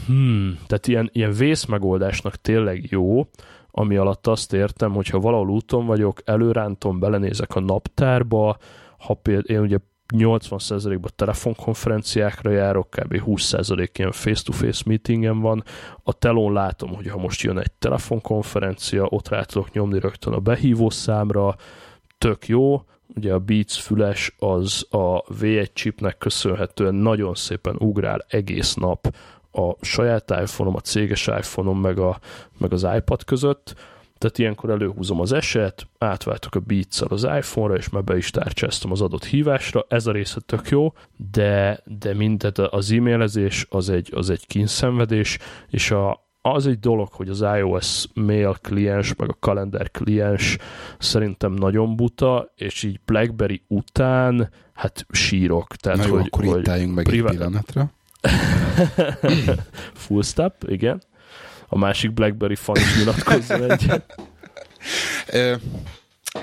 hmm, 0.07 0.59
tehát 0.67 0.87
ilyen, 0.87 1.11
ilyen 1.13 1.33
vészmegoldásnak 1.33 2.37
tényleg 2.37 2.91
jó, 2.91 3.29
ami 3.71 3.97
alatt 3.97 4.27
azt 4.27 4.53
értem, 4.53 4.93
hogyha 4.93 5.21
valahol 5.21 5.49
úton 5.49 5.87
vagyok, 5.87 6.21
előrántom, 6.25 6.99
belenézek 6.99 7.55
a 7.55 7.61
naptárba, 7.61 8.57
ha 8.99 9.15
például 9.15 9.59
én 9.59 9.61
ugye 9.61 9.79
80%-ban 10.15 11.11
telefonkonferenciákra 11.17 12.51
járok, 12.51 12.91
kb. 12.91 13.23
20% 13.27 13.89
ilyen 13.93 14.13
face-to-face 14.13 14.83
meetingen 14.87 15.41
van. 15.41 15.65
A 16.03 16.13
telón 16.13 16.53
látom, 16.53 16.95
hogy 16.95 17.09
ha 17.09 17.19
most 17.19 17.43
jön 17.43 17.59
egy 17.59 17.73
telefonkonferencia, 17.73 19.07
ott 19.09 19.29
rá 19.29 19.43
tudok 19.43 19.73
nyomni 19.73 20.01
rögtön 20.01 20.33
a 20.33 20.39
behívó 20.39 20.91
számra, 20.91 21.57
tök 22.19 22.49
jó, 22.49 22.83
ugye 23.19 23.33
a 23.33 23.39
Beats 23.39 23.81
füles 23.81 24.35
az 24.39 24.87
a 24.91 25.23
V1 25.23 25.73
chipnek 25.73 26.19
köszönhetően 26.19 26.95
nagyon 26.95 27.35
szépen 27.35 27.77
ugrál 27.79 28.25
egész 28.29 28.75
nap 28.75 29.15
a 29.53 29.73
saját 29.81 30.31
iPhone-om, 30.31 30.75
a 30.75 30.81
céges 30.81 31.27
iPhone-om, 31.27 31.81
meg, 31.81 31.99
a, 31.99 32.19
meg 32.59 32.73
az 32.73 32.87
iPad 32.97 33.25
között, 33.25 33.75
tehát 34.19 34.39
ilyenkor 34.39 34.71
előhúzom 34.71 35.21
az 35.21 35.33
eset, 35.33 35.87
átváltok 35.99 36.55
a 36.55 36.61
beats 36.61 37.01
az 37.01 37.25
iPhone-ra, 37.25 37.77
és 37.77 37.89
már 37.89 38.05
be 38.05 38.17
is 38.17 38.31
tárcsáztam 38.31 38.91
az 38.91 39.01
adott 39.01 39.25
hívásra. 39.25 39.85
Ez 39.89 40.07
a 40.07 40.13
része 40.13 40.41
tök 40.47 40.69
jó, 40.69 40.93
de, 41.33 41.83
de 41.85 42.15
mindet 42.15 42.59
az 42.59 42.93
e-mailezés 42.93 43.67
az 43.71 43.89
egy, 43.91 44.11
az 44.15 44.31
egy 44.31 44.47
kínszenvedés, 44.47 45.39
és 45.71 45.91
a, 45.91 46.28
az 46.43 46.67
egy 46.67 46.79
dolog, 46.79 47.09
hogy 47.13 47.29
az 47.29 47.41
iOS 47.41 48.07
mail 48.15 48.57
kliens, 48.63 49.15
meg 49.15 49.29
a 49.29 49.37
kalender 49.41 49.91
kliens 49.91 50.59
szerintem 50.99 51.53
nagyon 51.53 51.97
buta, 51.97 52.53
és 52.57 52.83
így 52.83 53.01
BlackBerry 53.05 53.63
után, 53.67 54.51
hát 54.73 55.07
sírok. 55.11 55.77
Tehát, 55.77 55.99
Na 55.99 56.07
jó, 56.07 56.13
hogy, 56.15 56.27
akkor 56.27 56.45
hogy 56.45 56.59
itt 56.59 56.69
álljunk 56.69 56.95
meg 56.95 57.05
privát- 57.05 57.31
egy 57.33 57.37
pillanatra. 57.39 57.91
Full 59.95 60.23
stop, 60.23 60.55
igen. 60.67 61.03
A 61.69 61.79
másik 61.79 62.13
BlackBerry 62.13 62.55
fan 62.55 62.77
is 62.77 62.99
nyilatkozzon 62.99 63.71
egyet. 63.71 64.15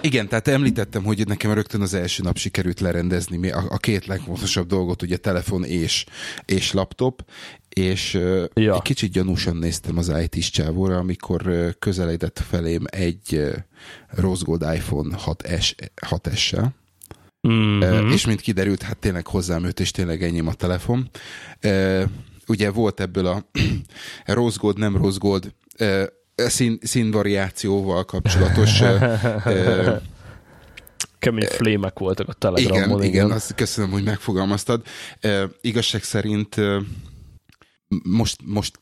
Igen, 0.01 0.27
tehát 0.27 0.47
említettem, 0.47 1.03
hogy 1.03 1.27
nekem 1.27 1.53
rögtön 1.53 1.81
az 1.81 1.93
első 1.93 2.23
nap 2.23 2.37
sikerült 2.37 2.79
lerendezni 2.79 3.51
a, 3.51 3.63
a 3.69 3.77
két 3.77 4.05
legfontosabb 4.05 4.67
dolgot, 4.67 5.01
ugye 5.01 5.17
telefon 5.17 5.63
és, 5.63 6.05
és 6.45 6.71
laptop, 6.71 7.25
és 7.69 8.13
Ja. 8.53 8.75
egy 8.75 8.81
kicsit 8.81 9.11
gyanúsan 9.11 9.55
néztem 9.55 9.97
az 9.97 10.13
IT-s 10.29 10.49
csávóra, 10.49 10.97
amikor 10.97 11.73
közeledett 11.79 12.43
felém 12.49 12.83
egy 12.85 13.41
Rose 14.07 14.43
Gold 14.45 14.61
iPhone 14.61 15.17
6S, 15.25 15.73
6S-sel, 16.09 16.67
Mm-hmm. 17.47 18.11
És 18.11 18.25
mint 18.25 18.41
kiderült, 18.41 18.81
hát 18.81 18.97
tényleg 18.97 19.27
hozzám 19.27 19.63
jött, 19.63 19.79
és 19.79 19.91
tényleg 19.91 20.23
enyém 20.23 20.47
a 20.47 20.53
telefon. 20.53 21.09
Ugye 22.47 22.71
volt 22.71 22.99
ebből 22.99 23.25
a 23.25 23.45
rose 24.33 24.57
gold, 24.61 24.77
nem 24.77 24.97
rose 24.97 25.17
gold 25.19 25.53
szín, 26.35 26.77
színvariációval 26.81 28.05
kapcsolatos 28.05 28.81
uh, 28.81 30.01
Kemény 31.19 31.47
flémek 31.47 31.99
voltak 31.99 32.27
a 32.27 32.33
igen, 32.37 32.53
Telegramon. 32.53 33.03
igen, 33.03 33.31
azt 33.31 33.55
köszönöm, 33.55 33.91
hogy 33.91 34.03
megfogalmaztad. 34.03 34.85
Uh, 35.23 35.43
igazság 35.61 36.03
szerint 36.03 36.57
uh, 36.57 36.81
most, 38.03 38.39
most 38.45 38.79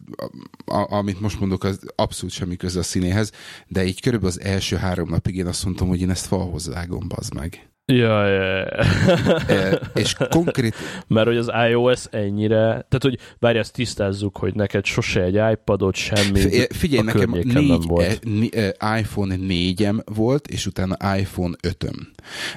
a, 0.66 0.94
amit 0.96 1.20
most 1.20 1.40
mondok, 1.40 1.64
az 1.64 1.80
abszolút 1.96 2.34
semmi 2.34 2.56
köze 2.56 2.80
a 2.80 2.84
színéhez, 2.84 3.32
de 3.68 3.86
így 3.86 4.02
körülbelül 4.02 4.36
az 4.38 4.46
első 4.46 4.76
három 4.76 5.10
napig 5.10 5.36
én 5.36 5.48
azt 5.48 5.66
mondtam, 5.66 5.88
hogy 5.88 6.02
én 6.02 6.10
ezt 6.10 6.26
falhoz 6.26 6.68
vágom, 6.68 7.08
bazd 7.08 7.34
meg. 7.34 7.73
Ja, 7.86 8.28
ja, 8.28 8.44
ja. 8.44 9.80
És 9.96 10.16
konkrét, 10.30 10.76
Mert 11.08 11.28
hogy 11.28 11.38
az 11.38 11.52
iOS 11.70 12.06
ennyire, 12.12 12.58
tehát 12.66 13.00
hogy 13.02 13.18
várj, 13.40 13.58
ezt 13.58 13.74
tisztázzuk, 13.74 14.38
hogy 14.38 14.54
neked 14.56 14.86
sose 14.86 15.22
egy 15.22 15.40
iPadot, 15.54 15.96
semmi 15.96 16.40
Fi- 16.40 16.74
Figyelj, 16.74 17.06
nekem 17.06 17.20
környéken 17.20 17.54
nem 17.54 17.64
négy, 17.64 17.84
volt. 17.88 18.20
ni- 18.24 18.56
eh, 18.56 19.00
iPhone 19.00 19.36
4-em 19.40 20.02
volt, 20.06 20.48
és 20.48 20.66
utána 20.66 21.16
iPhone 21.18 21.56
5-öm. 21.68 22.12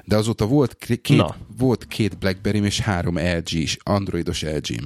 De 0.05 0.17
azóta 0.17 0.47
volt 0.47 0.75
két, 1.03 1.17
Na. 1.17 1.35
volt 1.59 1.87
két 1.87 2.19
blackberry 2.19 2.65
és 2.65 2.81
három 2.81 3.17
LG 3.19 3.53
is, 3.53 3.77
androidos 3.83 4.43
LG-m. 4.43 4.85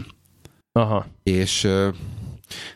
Aha. 0.72 1.06
És 1.22 1.68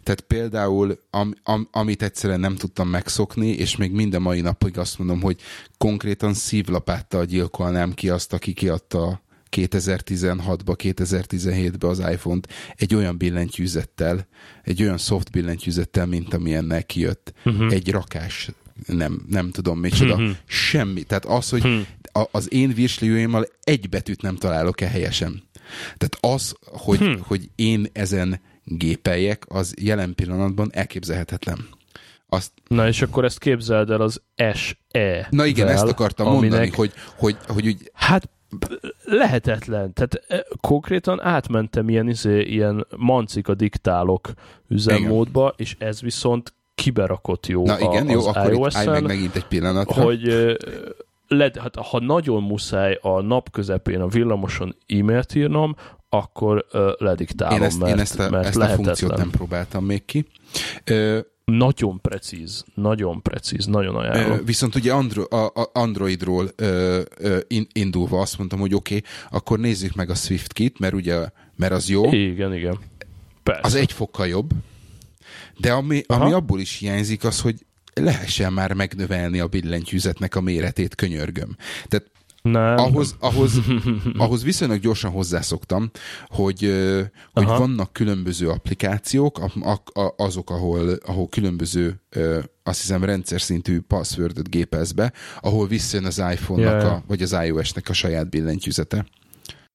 tehát 0.03 0.21
például, 0.21 0.99
am, 1.11 1.35
am, 1.43 1.69
amit 1.73 2.03
egyszerűen 2.03 2.41
nem 2.41 2.57
tudtam 2.57 2.89
megszokni, 2.89 3.49
és 3.49 3.77
még 3.77 3.93
minden 3.93 4.23
mai 4.23 4.41
napig 4.41 4.79
azt 4.79 4.99
mondom, 4.99 5.21
hogy 5.21 5.41
konkrétan 5.79 6.35
szívlapáttal 6.35 7.25
gyilkolnám 7.25 7.93
ki 7.95 8.09
azt, 8.09 8.33
aki 8.33 8.53
kiadta 8.53 9.23
2016-ba, 9.51 10.75
2017-be 10.79 11.89
az 11.89 11.99
iPhone-t 11.99 12.49
egy 12.77 12.95
olyan 12.95 13.17
billentyűzettel, 13.17 14.27
egy 14.63 14.83
olyan 14.83 14.99
soft 14.99 15.31
billentyűzettel, 15.31 16.07
mint 16.07 16.35
amilyennek 16.35 16.87
kijött. 16.87 17.33
Uh-huh. 17.45 17.73
Egy 17.73 17.91
rakás, 17.91 18.51
nem, 18.87 19.25
nem 19.29 19.51
tudom 19.51 19.79
micsoda, 19.79 20.17
Mhm. 20.17 20.31
semmi. 20.47 21.03
Tehát 21.03 21.25
az, 21.25 21.49
hogy 21.49 21.63
Hm. 21.63 21.79
a, 22.21 22.29
az 22.31 22.53
én 22.53 22.73
virslióimmal 22.75 23.47
egy 23.63 23.89
betűt 23.89 24.23
nem 24.23 24.37
találok-e 24.37 24.89
helyesen. 24.89 25.43
Tehát 25.97 26.17
az, 26.39 26.55
hogy, 26.63 26.99
Hm. 26.99 27.13
hogy 27.21 27.51
én 27.55 27.87
ezen 27.93 28.41
gépeljek, 28.65 29.45
az 29.49 29.75
jelen 29.81 30.15
pillanatban 30.15 30.71
elképzelhetetlen. 30.73 31.69
Azt, 32.29 32.53
Na 32.69 32.89
és 32.89 33.03
akkor 33.03 33.25
ezt 33.25 33.39
képzeld 33.39 33.91
el 33.91 34.01
az 34.01 34.23
SE. 34.55 35.27
na 35.31 35.45
igen, 35.45 35.69
ezt 35.69 35.89
akartam 35.89 36.27
aminek, 36.27 36.51
mondani, 36.51 36.71
hogy, 36.77 36.93
hogy, 37.17 37.37
hogy 37.47 37.67
úgy, 37.67 37.91
Hát 37.93 38.29
lehetetlen. 39.05 39.93
Tehát 39.93 40.25
eh, 40.29 40.41
konkrétan 40.61 41.23
átmentem 41.23 41.89
ilyen, 41.89 42.09
izé, 42.09 42.41
ilyen 42.41 42.87
mancika 42.97 43.55
diktálok 43.55 44.33
üzemmódba, 44.69 45.55
és 45.57 45.77
ez 45.79 46.01
viszont 46.01 46.55
kiberakott 46.75 47.47
jó 47.47 47.67
na 47.67 47.81
igen, 47.81 48.09
a, 48.09 48.11
jó, 48.11 48.27
akkor 48.27 48.53
iOS-en, 48.53 48.89
meg 48.89 49.03
megint 49.03 49.35
egy 49.35 49.47
pillanatra. 49.47 50.03
hogy 50.03 50.29
ö, 50.29 50.55
led, 51.29 51.57
hát, 51.57 51.77
ha 51.77 52.01
nagyon 52.01 52.43
muszáj 52.43 52.99
a 53.03 53.21
nap 53.21 53.51
közepén 53.51 54.01
a 54.01 54.07
villamoson 54.07 54.77
e-mailt 54.87 55.35
írnom, 55.35 55.77
akkor 56.17 56.67
ö, 56.71 56.93
lediktálom, 56.99 57.57
én 57.57 57.63
ezt, 57.63 57.79
mert, 57.79 57.95
én 57.95 57.99
ezt 58.01 58.19
a, 58.19 58.31
mert 58.31 58.47
ezt 58.47 58.57
a 58.57 58.69
funkciót 58.69 59.17
nem 59.17 59.31
próbáltam 59.31 59.85
még 59.85 60.05
ki. 60.05 60.27
Ö, 60.85 61.19
Nagyon 61.45 62.01
precíz, 62.01 62.65
nagyon 62.75 63.23
precíz, 63.23 63.67
nagyon 63.67 63.97
ajánlom. 63.97 64.39
Ö, 64.39 64.45
Viszont 64.45 64.75
ugye 64.75 64.93
Andro- 64.93 65.33
a, 65.33 65.47
a 65.47 65.71
Androidról 65.73 66.49
ö, 66.57 67.01
ö, 67.19 67.39
in, 67.49 67.67
indulva 67.73 68.21
azt 68.21 68.39
mondtam, 68.39 68.59
hogy 68.59 68.75
oké, 68.75 68.97
okay, 68.97 69.11
akkor 69.31 69.59
nézzük 69.59 69.95
meg 69.95 70.11
a 70.11 70.15
SwiftKit, 70.15 70.79
mert 70.79 70.95
ugye, 70.95 71.29
mert 71.57 71.73
az 71.73 71.89
jó, 71.89 72.13
Igen, 72.13 72.55
igen. 72.55 72.79
Persze. 73.43 73.61
az 73.63 73.75
egy 73.75 73.93
fokkal 73.93 74.27
jobb, 74.27 74.51
de 75.57 75.73
ami, 75.73 76.03
Aha. 76.07 76.25
ami 76.25 76.33
abból 76.33 76.61
is 76.61 76.79
hiányzik, 76.79 77.25
az, 77.25 77.41
hogy 77.41 77.67
lehessen 77.95 78.53
már 78.53 78.73
megnövelni 78.73 79.41
a 79.41 79.47
billentyűzetnek 79.47 80.35
a 80.35 80.41
méretét, 80.41 80.95
könyörgöm. 80.95 81.57
Tehát 81.89 82.11
nem. 82.51 82.77
ahhoz, 82.77 83.17
ahhoz, 83.21 83.61
ahhoz 84.25 84.43
viszonylag 84.43 84.81
gyorsan 84.81 85.11
hozzászoktam, 85.11 85.91
hogy, 86.27 86.61
hogy 87.33 87.45
Aha. 87.45 87.59
vannak 87.59 87.93
különböző 87.93 88.49
applikációk, 88.49 89.41
azok, 90.17 90.51
ahol, 90.51 90.99
ahol 91.07 91.29
különböző, 91.29 92.01
azt 92.63 92.81
hiszem 92.81 93.05
rendszer 93.05 93.41
szintű 93.41 93.81
passwordot 93.81 94.51
gépelsz 94.51 94.93
be, 94.93 95.13
ahol 95.41 95.67
visszajön 95.67 96.07
az 96.07 96.19
iPhone-nak, 96.19 96.83
ja. 96.83 96.93
a, 96.93 97.03
vagy 97.07 97.23
az 97.23 97.37
iOS-nek 97.45 97.89
a 97.89 97.93
saját 97.93 98.31
billentyűzete. 98.31 99.07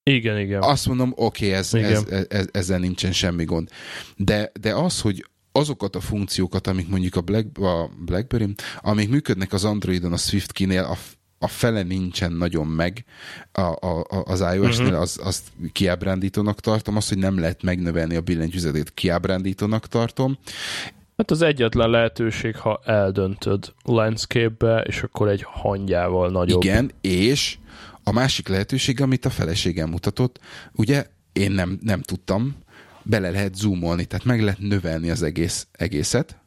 Igen, 0.03 0.39
igen. 0.39 0.61
Azt 0.61 0.87
mondom, 0.87 1.13
oké, 1.15 1.45
okay, 1.45 1.57
ez, 1.57 1.73
Igen. 1.73 1.91
ez, 1.91 2.25
ez, 2.29 2.47
ezzel 2.51 2.79
nincsen 2.79 3.11
semmi 3.11 3.43
gond. 3.43 3.69
De, 4.15 4.51
de 4.61 4.73
az, 4.73 5.01
hogy 5.01 5.25
azokat 5.51 5.95
a 5.95 5.99
funkciókat, 5.99 6.67
amik 6.67 6.89
mondjuk 6.89 7.15
a, 7.15 7.21
Black, 7.21 7.57
a 7.57 7.89
BlackBerry, 8.05 8.53
amik 8.81 9.09
működnek 9.09 9.53
az 9.53 9.65
Androidon, 9.65 10.13
a 10.13 10.17
SwiftKey-nél, 10.17 10.83
a, 10.83 10.97
a 11.39 11.47
fele 11.47 11.81
nincsen 11.83 12.31
nagyon 12.31 12.67
meg 12.67 13.05
a, 13.51 13.61
a, 13.61 14.05
az 14.25 14.39
iOS-nél, 14.55 14.87
Mhm. 14.87 14.99
az, 14.99 15.19
azt 15.23 15.47
kiábrándítónak 15.71 16.59
tartom. 16.59 16.95
Az, 16.95 17.07
hogy 17.09 17.17
nem 17.17 17.39
lehet 17.39 17.63
megnövelni 17.63 18.15
a 18.15 18.21
billentyűzetét, 18.21 18.93
kiábrándítónak 18.93 19.87
tartom. 19.87 20.37
Hát 21.17 21.31
az 21.31 21.41
egyetlen 21.41 21.89
lehetőség, 21.89 22.55
ha 22.55 22.81
eldöntöd 22.85 23.73
landscape-be, 23.83 24.81
és 24.81 25.01
akkor 25.03 25.27
egy 25.27 25.43
hangyával 25.47 26.29
nagyobb. 26.29 26.63
Igen, 26.63 26.91
és 27.01 27.57
a 28.03 28.11
másik 28.11 28.47
lehetőség, 28.47 29.01
amit 29.01 29.25
a 29.25 29.29
feleségem 29.29 29.89
mutatott, 29.89 30.39
ugye 30.73 31.05
én 31.33 31.51
nem, 31.51 31.79
nem 31.81 32.01
tudtam, 32.01 32.55
bele 33.03 33.29
lehet 33.29 33.55
zoomolni, 33.55 34.05
tehát 34.05 34.25
meg 34.25 34.41
lehet 34.41 34.59
növelni 34.59 35.09
az 35.09 35.23
egész, 35.23 35.67
egészet. 35.71 36.37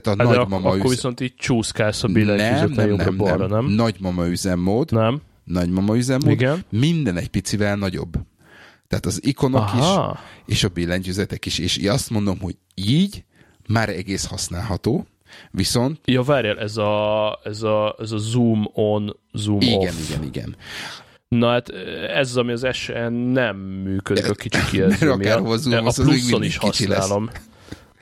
Tehát 0.00 0.06
a 0.20 0.22
Hát 0.24 0.32
de 0.32 0.40
ak- 0.40 0.48
nagymama 0.50 0.68
akkor 0.68 0.84
üz... 0.84 0.90
viszont 0.90 1.20
így 1.20 1.34
csúszkálsz 1.36 2.02
a 2.02 2.06
nem, 2.06 2.14
billentyűzeten 2.14 2.68
nem, 2.68 2.76
nem, 2.76 2.88
jobbra-balra, 2.88 3.46
nem, 3.46 3.64
nem? 3.64 3.74
Nagymama 3.74 4.26
üzemmód, 4.26 4.92
Nem? 4.92 5.20
nagymama 5.44 5.96
üzemmód, 5.96 6.30
Igen. 6.30 6.64
minden 6.68 7.16
egy 7.16 7.28
picivel 7.28 7.76
nagyobb. 7.76 8.12
Tehát 8.88 9.06
az 9.06 9.20
ikonok 9.26 9.70
is, 9.74 9.80
Aha. 9.80 10.18
és 10.46 10.64
a 10.64 10.68
billentyűzetek 10.68 11.46
is. 11.46 11.58
És 11.58 11.76
azt 11.76 12.10
mondom, 12.10 12.40
hogy 12.40 12.56
így 12.74 13.24
már 13.68 13.88
egész 13.88 14.26
használható, 14.26 15.06
viszont 15.50 16.00
Ja, 16.04 16.22
várjál, 16.22 16.58
ez 16.58 16.76
a, 16.76 17.40
ez 17.44 17.62
a, 17.62 17.96
ez 17.98 18.12
a 18.12 18.18
zoom 18.18 18.70
on, 18.72 19.16
zoom 19.32 19.60
igen, 19.60 19.78
off. 19.78 20.08
igen, 20.08 20.22
igen. 20.22 20.56
Na 21.28 21.50
hát 21.50 21.68
ez 22.14 22.28
az, 22.28 22.36
ami 22.36 22.52
az 22.52 22.66
SN 22.72 23.12
nem 23.12 23.56
működik 23.56 24.28
a 24.30 24.34
kicsi 24.34 24.58
kijelző 24.70 25.06
Mert 25.06 25.20
akárhova 25.20 25.56
zoomolsz, 25.56 25.98
az 25.98 26.06
még 26.06 26.18
pluszon 26.18 26.42
is 26.42 26.58
kicsi 26.58 26.86
lesz. 26.86 27.10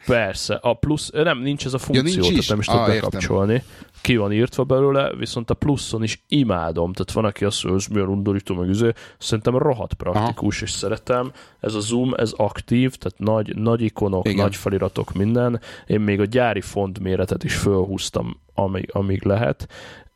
Persze, 0.07 0.55
a 0.55 0.75
plusz, 0.75 1.11
nem, 1.11 1.39
nincs 1.39 1.65
ez 1.65 1.75
a 1.75 1.79
funkció, 1.79 2.03
nincs 2.05 2.27
tehát 2.27 2.39
is? 2.39 2.49
nem 2.49 2.59
is 2.59 2.69
Ah, 2.69 2.75
tudod 2.75 2.89
értem. 2.95 3.09
bekapcsolni. 3.11 3.63
Ki 4.01 4.17
van 4.17 4.33
írtva 4.33 4.65
belőle, 4.65 5.15
viszont 5.15 5.51
a 5.51 5.55
pluszon 5.55 6.03
is 6.03 6.25
imádom. 6.29 6.93
Tehát 6.93 7.13
van, 7.13 7.25
aki 7.25 7.45
azt 7.45 7.65
mondja, 7.65 7.85
hogy 7.87 7.95
milyen 7.97 8.17
undorító, 8.17 8.55
meg 8.55 8.69
üző. 8.69 8.95
Szerintem 9.19 9.59
rohadt 9.59 9.95
praktikus, 9.95 10.63
és 10.63 10.71
szeretem. 10.71 11.33
Ez 11.61 11.75
a 11.75 11.81
zoom, 11.81 12.15
ez 12.15 12.33
aktív, 12.37 12.95
tehát 12.95 13.19
nagy, 13.19 13.57
nagy 13.57 13.81
ikonok, 13.81 14.27
Igen. 14.29 14.39
nagy 14.45 14.57
feliratok, 14.57 15.13
minden. 15.13 15.61
Én 15.87 16.01
még 16.01 16.21
a 16.21 16.25
gyári 16.25 16.61
font 16.61 16.99
méretet 16.99 17.45
is 17.45 17.55
fölhúztam, 17.55 18.41
amíg, 18.55 18.91
amíg 18.93 19.25
lehet. 19.25 19.69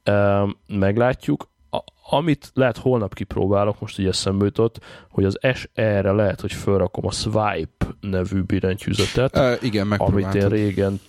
Ehm, 0.03 0.49
meglátjuk. 0.69 1.49
A, 1.77 1.85
amit 2.17 2.51
lehet 2.55 2.77
holnap 2.77 3.15
kipróbálok, 3.15 3.81
most 3.81 3.99
így 3.99 4.07
eszembe 4.07 4.45
jutott, 4.45 4.79
hogy 5.11 5.25
az 5.25 5.39
SE-re 5.55 6.13
lehet, 6.13 6.41
hogy 6.41 6.53
felrakom 6.53 7.07
a 7.07 7.11
Swipe 7.11 7.87
nevű 8.01 8.41
billentyűzetet, 8.41 9.37
Uh, 9.37 9.65
igen, 9.65 9.93
amit 9.93 10.35
én 10.35 10.49
régen 10.49 11.01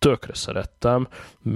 tökre 0.00 0.34
szerettem, 0.34 1.08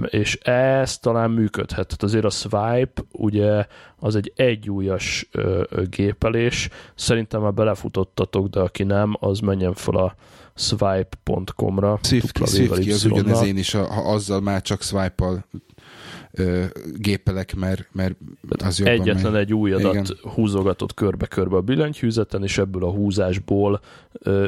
és 0.05 0.35
ez 0.35 0.97
talán 0.97 1.31
működhet. 1.31 1.87
Tehát 1.87 2.03
azért 2.03 2.25
a 2.25 2.29
Swipe, 2.29 3.01
ugye, 3.11 3.65
az 3.99 4.15
egy 4.15 4.33
egyújas 4.35 5.27
ö, 5.31 5.63
ö, 5.69 5.83
gépelés. 5.83 6.69
Szerintem 6.95 7.41
már 7.41 7.53
belefutottatok, 7.53 8.47
de 8.47 8.59
aki 8.59 8.83
nem, 8.83 9.15
az 9.19 9.39
menjen 9.39 9.73
fel 9.73 9.95
a 9.95 10.15
swipe.com-ra. 10.55 11.99
Swift, 12.01 12.47
Swift 12.47 12.71
az 12.71 13.05
ugyanez 13.05 13.41
én 13.41 13.57
is, 13.57 13.71
ha 13.71 14.11
azzal 14.13 14.41
már 14.41 14.61
csak 14.61 14.81
swipe-al 14.81 15.45
gépelek, 16.95 17.55
mert, 17.55 17.87
mert 17.91 18.15
az 18.63 18.79
jobban 18.79 18.93
Egyetlen 18.93 19.31
megy. 19.31 19.41
egy 19.41 19.53
új 19.53 19.71
adat 19.71 19.93
Igen. 19.93 20.05
húzogatott 20.33 20.93
körbe-körbe 20.93 21.55
a 21.55 21.61
billentyűzeten, 21.61 22.43
és 22.43 22.57
ebből 22.57 22.83
a 22.83 22.91
húzásból 22.91 23.81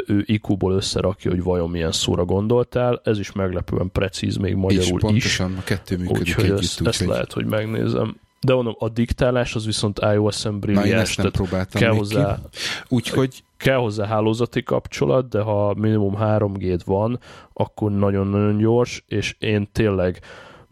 ő 0.06 0.24
IQ-ból 0.26 0.74
összerakja, 0.74 1.32
hogy 1.32 1.44
vajon 1.44 1.70
milyen 1.70 1.92
szóra 1.92 2.26
gondoltál. 2.26 3.02
Ez 3.04 3.20
is 3.20 3.32
meglepően 3.32 3.92
precíz 3.92 4.36
még 4.36 4.56
magyarul 4.56 4.84
és 4.84 5.02
pontosan, 5.02 5.52
is. 5.52 5.58
a 5.58 5.64
kettő 5.64 5.98
működik 5.98 6.22
úgyhogy 6.22 6.44
együtt. 6.44 6.60
Ezt, 6.60 6.82
úgy, 6.82 6.88
ezt 6.88 7.00
hogy... 7.00 7.08
lehet, 7.08 7.34
hogy 7.34 7.46
megnézem. 7.46 8.16
De 8.42 8.54
mondom, 8.54 8.76
a 8.80 8.90
diktálás 8.90 9.56
az 9.56 9.66
viszont 9.66 10.00
iOS-en 10.14 10.60
brilliáns. 10.60 11.16
Nem 11.16 11.32
próbáltam 11.32 11.82
kell 11.82 11.92
hozzá. 11.92 12.40
Úgyhogy 12.88 13.44
kell 13.58 13.78
hozzá 13.78 14.06
hálózati 14.06 14.64
kapcsolat, 14.64 15.30
de 15.30 15.42
ha 15.42 15.74
minimum 15.74 16.16
3G 16.20 16.80
van, 16.86 17.20
akkor 17.54 17.92
nagyon-nagyon 17.92 18.58
gyors, 18.58 19.04
és 19.08 19.36
én 19.40 19.68
tényleg 19.72 20.20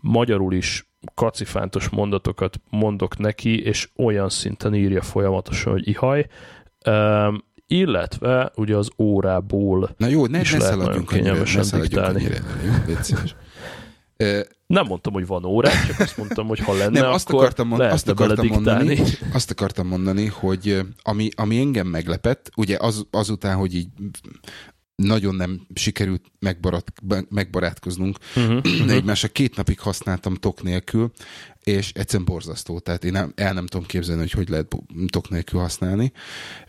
magyarul 0.06 0.54
is 0.54 0.90
kacifántos 1.14 1.90
mondatokat 1.90 2.62
mondok 2.70 3.18
neki, 3.18 3.64
és 3.64 3.90
olyan 3.96 4.30
szinten 4.30 4.76
írja 4.76 5.02
folyamatosan, 5.02 5.72
hogy 5.72 5.88
ihaj. 5.88 6.28
Um, 6.88 7.44
illetve 7.68 8.52
ugye 8.56 8.76
az 8.76 8.90
órából 8.98 9.90
Na 9.98 10.08
jó, 10.08 10.26
ne, 10.26 10.40
is 10.40 10.52
ne 10.52 10.58
lehet 10.58 10.78
nagyon 10.78 11.06
kényelmesen 11.06 11.66
ne 11.72 11.80
diktálni. 11.80 12.26
annyira. 12.26 12.36
Jó, 12.66 14.42
Nem 14.68 14.86
mondtam, 14.86 15.14
hogy 15.14 15.28
van 15.28 15.46
órák, 15.46 15.86
csak 15.88 16.00
azt 16.00 16.18
mondtam, 16.18 16.48
hogy 16.48 16.60
ha 16.60 16.74
lenne, 16.74 17.00
Nem, 17.00 17.12
azt 17.12 17.30
akkor 17.30 17.40
akartam, 17.40 17.68
mond, 17.68 17.82
azt 17.82 18.10
akartam 18.10 18.48
mondani, 18.48 19.00
azt 19.34 19.52
akartam 19.52 19.88
mondani, 19.88 20.26
hogy 20.26 20.80
ami, 21.02 21.30
ami 21.36 21.60
engem 21.60 21.88
meglepett, 21.88 22.52
ugye 22.56 22.78
az, 22.80 23.06
azután, 23.12 23.56
hogy 23.56 23.76
így 23.76 23.88
nagyon 24.96 25.36
nem 25.36 25.68
sikerült 25.74 26.22
megbarat, 26.40 26.94
megbarátkoznunk, 27.30 28.18
Uh-huh, 28.36 28.62
de 28.88 28.94
egymással 28.94 29.30
két 29.30 29.56
napig 29.56 29.80
használtam 29.80 30.36
tok 30.36 30.64
nélkül, 30.64 31.12
és 31.64 31.92
egyszerűen 31.94 32.26
borzasztó. 32.26 32.80
Tehát 32.80 33.04
én 33.04 33.12
nem, 33.12 33.32
el 33.36 33.54
nem 33.54 33.68
tudom 33.68 33.86
képzelni, 33.86 34.22
hogy 34.22 34.32
hogy 34.32 34.50
lehet 34.50 34.76
tok 35.08 35.30
nélkül 35.30 35.60
használni. 35.60 36.12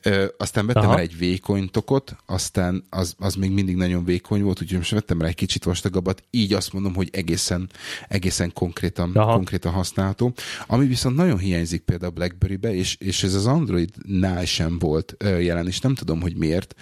Ö, 0.02 0.26
aztán 0.38 0.66
vettem 0.66 0.82
Aha. 0.82 0.94
rá 0.94 1.00
egy 1.00 1.18
vékony 1.18 1.70
tokot, 1.70 2.16
aztán 2.26 2.84
az, 2.90 3.14
az 3.18 3.34
még 3.34 3.50
mindig 3.50 3.76
nagyon 3.76 4.04
vékony 4.04 4.42
volt, 4.42 4.62
úgyhogy 4.62 4.78
most 4.78 4.90
vettem 4.90 5.20
rá 5.20 5.26
egy 5.28 5.34
kicsit 5.34 5.64
vastagabbat, 5.64 6.22
így 6.30 6.52
azt 6.52 6.72
mondom, 6.72 6.94
hogy 6.94 7.08
egészen, 7.12 7.70
egészen 8.08 8.52
konkrétan, 8.52 9.10
Aha. 9.14 9.34
konkrétan 9.34 9.72
használható. 9.72 10.34
Ami 10.66 10.86
viszont 10.86 11.16
nagyon 11.16 11.38
hiányzik 11.38 11.82
például 11.82 12.10
a 12.10 12.14
BlackBerry-be, 12.14 12.74
és, 12.74 12.96
és 13.00 13.22
ez 13.22 13.34
az 13.34 13.46
Android-nál 13.46 14.44
sem 14.44 14.78
volt 14.78 15.14
ö, 15.18 15.38
jelen, 15.38 15.66
és 15.66 15.80
nem 15.80 15.94
tudom, 15.94 16.20
hogy 16.20 16.36
miért. 16.36 16.74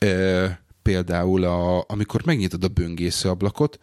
Ö, 0.00 0.46
például, 0.82 1.44
a, 1.44 1.84
amikor 1.88 2.24
megnyitod 2.24 2.64
a 2.64 2.68
böngésző 2.68 3.28
ablakot, 3.28 3.78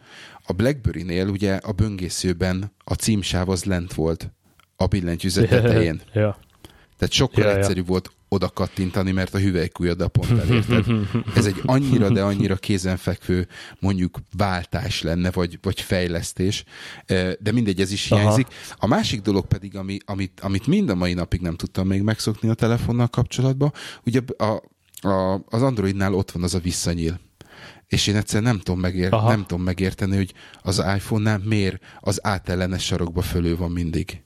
a 0.46 0.52
BlackBerry-nél 0.52 1.28
ugye 1.28 1.54
a 1.54 1.72
böngészőben 1.72 2.72
a 2.84 2.94
címsáv 2.94 3.48
az 3.48 3.64
lent 3.64 3.94
volt 3.94 4.32
a 4.76 4.86
billentyűzet 4.86 5.48
tetején. 5.48 6.00
ja. 6.12 6.38
Tehát 6.98 7.16
sokkal 7.16 7.44
ja. 7.44 7.56
egyszerűbb 7.56 7.86
volt 7.86 8.10
oda 8.28 8.48
kattintani, 8.48 9.12
mert 9.12 9.34
a 9.34 9.38
hüvelykújaddal 9.38 10.08
pont 10.08 10.38
elérted. 10.38 10.84
Ez 11.36 11.46
egy 11.46 11.60
annyira, 11.62 12.10
de 12.10 12.22
annyira 12.22 12.56
kézenfekvő 12.56 13.48
mondjuk 13.78 14.18
váltás 14.36 15.02
lenne, 15.02 15.30
vagy, 15.30 15.58
vagy 15.62 15.80
fejlesztés, 15.80 16.64
de 17.38 17.52
mindegy, 17.52 17.80
ez 17.80 17.92
is 17.92 18.10
Aha. 18.10 18.20
hiányzik. 18.20 18.46
A 18.76 18.86
másik 18.86 19.20
dolog 19.20 19.46
pedig, 19.46 19.76
ami, 19.76 19.98
amit, 20.04 20.40
amit 20.40 20.66
mind 20.66 20.88
a 20.88 20.94
mai 20.94 21.14
napig 21.14 21.40
nem 21.40 21.56
tudtam 21.56 21.86
még 21.86 22.02
megszokni 22.02 22.48
a 22.48 22.54
telefonnal 22.54 23.08
kapcsolatban, 23.08 23.72
ugye 24.04 24.20
a, 24.36 24.62
a, 25.04 25.34
az 25.46 25.62
Androidnál 25.62 26.14
ott 26.14 26.30
van 26.30 26.42
az 26.42 26.54
a 26.54 26.58
visszanyíl. 26.58 27.20
És 27.86 28.06
én 28.06 28.16
egyszerűen 28.16 28.52
nem 28.52 28.60
tudom, 28.60 28.80
megér, 28.80 29.12
Aha. 29.12 29.28
nem 29.28 29.46
tudom 29.46 29.64
megérteni, 29.64 30.16
hogy 30.16 30.34
az 30.62 30.78
iPhone-nál 30.78 31.40
miért 31.44 31.82
az 32.00 32.26
átellenes 32.26 32.84
sarokba 32.84 33.22
fölül 33.22 33.56
van 33.56 33.70
mindig. 33.70 34.22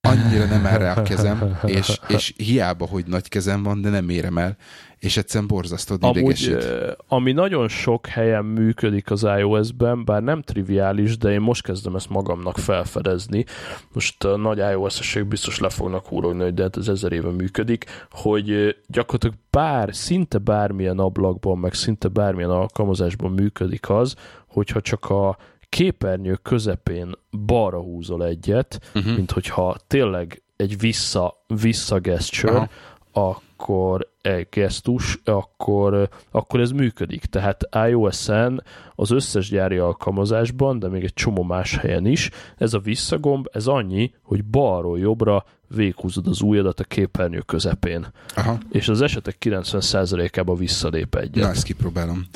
Annyira 0.00 0.44
nem 0.44 0.66
áll 0.66 0.78
rá 0.78 0.94
a 0.94 1.02
kezem, 1.02 1.58
és, 1.64 1.98
és 2.08 2.32
hiába, 2.36 2.86
hogy 2.86 3.06
nagy 3.06 3.28
kezem 3.28 3.62
van, 3.62 3.80
de 3.80 3.88
nem 3.88 4.08
érem 4.08 4.38
el, 4.38 4.56
és 4.98 5.16
egyszerűen 5.16 5.48
borzasztó 5.48 5.94
idegesít. 5.94 6.66
ami 7.08 7.32
nagyon 7.32 7.68
sok 7.68 8.06
helyen 8.06 8.44
működik 8.44 9.10
az 9.10 9.22
iOS-ben, 9.38 10.04
bár 10.04 10.22
nem 10.22 10.42
triviális, 10.42 11.18
de 11.18 11.30
én 11.30 11.40
most 11.40 11.62
kezdem 11.62 11.94
ezt 11.94 12.08
magamnak 12.08 12.58
felfedezni. 12.58 13.44
Most 13.92 14.24
a 14.24 14.36
nagy 14.36 14.58
iOS-esek 14.58 15.26
biztos 15.26 15.58
le 15.58 15.68
fognak 15.68 16.06
húrogni, 16.06 16.42
hogy 16.42 16.54
de 16.54 16.62
hát 16.62 16.76
ez 16.76 16.88
ezer 16.88 17.12
éve 17.12 17.30
működik, 17.30 17.84
hogy 18.10 18.76
gyakorlatilag 18.86 19.36
bár, 19.50 19.94
szinte 19.94 20.38
bármilyen 20.38 20.98
ablakban, 20.98 21.58
meg 21.58 21.74
szinte 21.74 22.08
bármilyen 22.08 22.50
alkalmazásban 22.50 23.32
működik 23.32 23.90
az, 23.90 24.14
hogyha 24.46 24.80
csak 24.80 25.10
a 25.10 25.36
képernyő 25.70 26.38
közepén 26.42 27.12
balra 27.46 27.80
húzol 27.80 28.24
egyet, 28.24 28.90
Uh-huh. 28.94 29.14
mint 29.16 29.30
hogyha 29.30 29.76
tényleg 29.86 30.42
egy 30.56 30.78
vissza, 30.78 31.44
vissza 31.46 31.98
gesture, 31.98 32.70
akkor 33.12 34.08
egy 34.20 34.46
gesztus, 34.50 35.18
akkor, 35.24 36.08
akkor 36.30 36.60
ez 36.60 36.70
működik. 36.70 37.24
Tehát 37.24 37.68
iOS-en 37.88 38.62
az 38.94 39.10
összes 39.10 39.48
gyári 39.48 39.78
alkalmazásban, 39.78 40.78
de 40.78 40.88
még 40.88 41.04
egy 41.04 41.12
csomó 41.14 41.42
más 41.42 41.76
helyen 41.76 42.06
is, 42.06 42.30
ez 42.56 42.74
a 42.74 42.78
visszagomb, 42.78 43.46
ez 43.52 43.66
annyi, 43.66 44.14
hogy 44.22 44.44
balról 44.44 44.98
jobbra 44.98 45.44
véghúzod 45.68 46.26
az 46.26 46.40
ujjadat 46.40 46.80
a 46.80 46.84
képernyő 46.84 47.38
közepén. 47.38 48.06
Aha. 48.34 48.58
És 48.70 48.88
az 48.88 49.00
esetek 49.02 49.36
90%-ában 49.40 50.56
visszalép 50.56 51.14
egyet. 51.14 51.44
Na, 51.44 51.50
ezt 51.50 51.62
kipróbálom. 51.64 52.26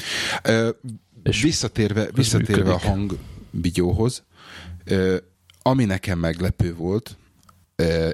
És 1.30 1.42
visszatérve, 1.42 2.08
visszatérve 2.14 2.72
a 2.72 2.80
működik. 2.80 3.18
hangvideóhoz, 3.50 4.24
ö, 4.84 5.16
ami 5.62 5.84
nekem 5.84 6.18
meglepő 6.18 6.74
volt, 6.74 7.16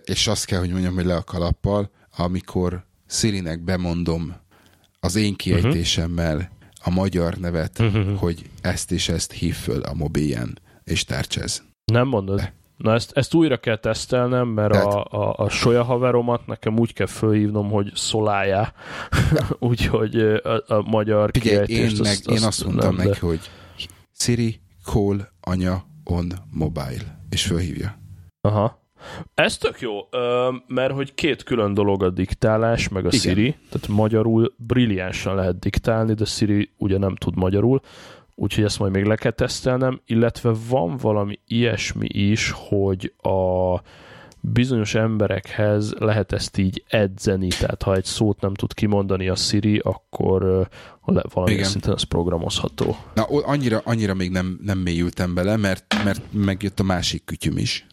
és 0.05 0.27
azt 0.27 0.45
kell, 0.45 0.59
hogy 0.59 0.71
mondjam, 0.71 0.95
hogy 0.95 1.05
le 1.05 1.17
a 1.17 1.23
kalappal, 1.25 1.91
amikor 2.17 2.85
Szirinek 3.07 3.61
bemondom 3.65 4.37
az 5.01 5.17
én 5.17 5.35
kiejtésemmel 5.35 6.51
a 6.83 6.91
magyar 6.91 7.35
nevet, 7.35 7.79
Mhm. 7.79 8.15
hogy 8.15 8.51
ezt 8.61 8.93
és 8.93 9.09
ezt 9.09 9.33
hív 9.33 9.55
föl 9.55 9.81
a 9.83 9.95
mobilján, 9.95 10.59
és 10.85 11.05
tárcsáz. 11.05 11.63
Nem 11.85 12.09
mondod? 12.09 12.37
De. 12.39 12.55
Na 12.83 12.95
ezt, 12.95 13.13
ezt 13.15 13.35
újra 13.35 13.57
kell 13.57 13.77
tesztelnem, 13.77 14.49
mert 14.49 14.73
Tehát- 14.73 14.87
a, 14.87 15.07
a, 15.11 15.35
a 15.37 15.49
solya 15.49 15.83
haveromat 15.83 16.47
nekem 16.47 16.79
úgy 16.79 16.93
kell 16.93 17.07
fölhívnom, 17.07 17.71
hogy 17.71 17.91
szolájá. 17.95 18.73
Úgyhogy 19.59 20.21
a, 20.21 20.65
a 20.67 20.83
magyar 20.87 21.31
Figyelj, 21.33 21.59
én, 21.59 21.65
kiejtést 21.65 22.03
meg, 22.03 22.37
én 22.37 22.45
azt 22.45 22.65
mondtam 22.65 22.95
nem, 22.95 23.07
neki, 23.07 23.19
hogy 23.19 23.41
Siri, 24.13 24.61
call 24.85 25.29
anya 25.41 25.85
on 26.05 26.27
mobile, 26.51 27.21
és 27.31 27.47
fölhívja. 27.47 27.99
Aha. 28.41 28.79
Ez 29.35 29.57
tök 29.57 29.81
jó, 29.81 29.91
mert 30.67 30.93
hogy 30.93 31.15
két 31.15 31.43
külön 31.43 31.75
dolog 31.75 32.03
a 32.03 32.11
diktálás, 32.11 32.89
meg 32.89 33.05
a 33.05 33.09
Igen. 33.09 33.21
Siri, 33.21 33.57
tehát 33.71 33.89
magyarul 33.89 34.55
brilliánsan 34.57 35.35
lehet 35.35 35.59
diktálni, 35.59 36.15
de 36.15 36.25
Siri 36.25 36.71
ugye 36.77 36.99
nem 36.99 37.17
tud 37.17 37.37
magyarul, 37.37 37.81
úgyhogy 38.41 38.65
ezt 38.65 38.79
majd 38.79 38.93
még 38.93 39.05
le 39.05 39.17
kell 39.17 39.33
tesztelnem, 39.33 40.01
illetve 40.07 40.53
van 40.69 40.97
valami 40.97 41.39
ilyesmi 41.47 42.07
is, 42.09 42.55
hogy 42.57 43.13
a 43.23 43.81
bizonyos 44.41 44.95
emberekhez 44.95 45.93
lehet 45.99 46.33
ezt 46.33 46.59
így 46.59 46.85
edzeni, 46.89 47.49
tehát 47.49 47.83
ha 47.83 47.95
egy 47.95 48.05
szót 48.05 48.41
nem 48.41 48.55
tud 48.55 48.75
kimondani 48.75 49.29
a 49.29 49.35
Siri, 49.35 49.79
akkor 49.79 50.69
valamilyen 51.05 51.59
Igen. 51.59 51.65
szinten 51.65 51.95
ez 51.95 52.03
programozható. 52.03 52.97
Na, 53.15 53.23
annyira, 53.23 53.81
annyira 53.85 54.15
még 54.15 54.31
nem, 54.31 54.59
nem 54.63 54.79
mélyültem 54.79 55.35
bele, 55.35 55.57
mert, 55.57 55.95
mert 56.05 56.23
megjött 56.33 56.81
a 56.81 56.83
másik 56.83 57.25
kütyüm 57.25 57.57
is. 57.57 57.87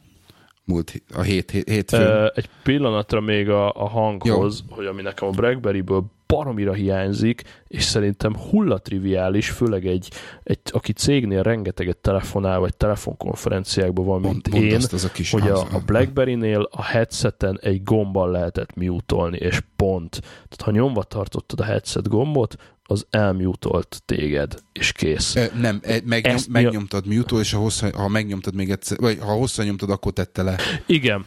Múlt 0.65 1.01
a 1.13 1.21
hét, 1.21 1.51
hét, 1.51 1.69
hétfőn. 1.69 2.31
Egy 2.35 2.49
pillanatra 2.63 3.21
még 3.21 3.49
a, 3.49 3.73
a 3.73 3.87
hanghoz, 3.87 4.63
Jó. 4.69 4.75
hogy 4.75 4.85
ami 4.85 5.01
nekem 5.01 5.27
a 5.27 5.31
Blackberry-ből 5.31 6.05
baromira 6.27 6.73
hiányzik, 6.73 7.41
és 7.67 7.83
szerintem 7.83 8.35
hullatriviális, 8.37 9.49
főleg 9.49 9.85
egy, 9.85 10.11
egy, 10.43 10.59
aki 10.65 10.93
cégnél 10.93 11.43
rengeteget 11.43 11.97
telefonál, 11.97 12.59
vagy 12.59 12.77
telefonkonferenciákban 12.77 14.05
van, 14.05 14.21
mint 14.21 14.49
mondd 14.49 14.63
én, 14.63 14.75
az 14.75 15.03
a 15.03 15.11
kis 15.11 15.31
hogy 15.31 15.49
a, 15.49 15.59
a 15.59 15.81
Blackberry-nél 15.85 16.67
a 16.71 16.83
headseten 16.83 17.59
egy 17.61 17.83
gombbal 17.83 18.31
lehetett 18.31 18.75
mutolni, 18.75 19.37
és 19.37 19.59
pont. 19.75 20.19
Tehát 20.19 20.61
ha 20.61 20.71
nyomva 20.71 21.03
tartottad 21.03 21.59
a 21.59 21.63
headset 21.63 22.07
gombot, 22.07 22.55
az 22.89 23.05
elmutolt 23.09 24.01
téged, 24.05 24.53
és 24.73 24.91
kész. 24.91 25.35
Ö, 25.35 25.45
Nem, 25.59 25.79
e, 25.83 26.01
megnyom, 26.05 26.35
Ezt 26.35 26.49
megnyomtad 26.49 27.07
mute 27.07 27.35
és 27.35 27.51
ha, 27.51 27.59
hosszan, 27.59 27.93
ha 27.93 28.07
megnyomtad 28.07 28.55
még 28.55 28.69
egyszer, 28.69 28.97
vagy 28.97 29.17
ha 29.19 29.31
hosszan 29.31 29.65
nyomtad, 29.65 29.89
akkor 29.89 30.11
tette 30.11 30.43
le. 30.43 30.55
Igen, 30.85 31.25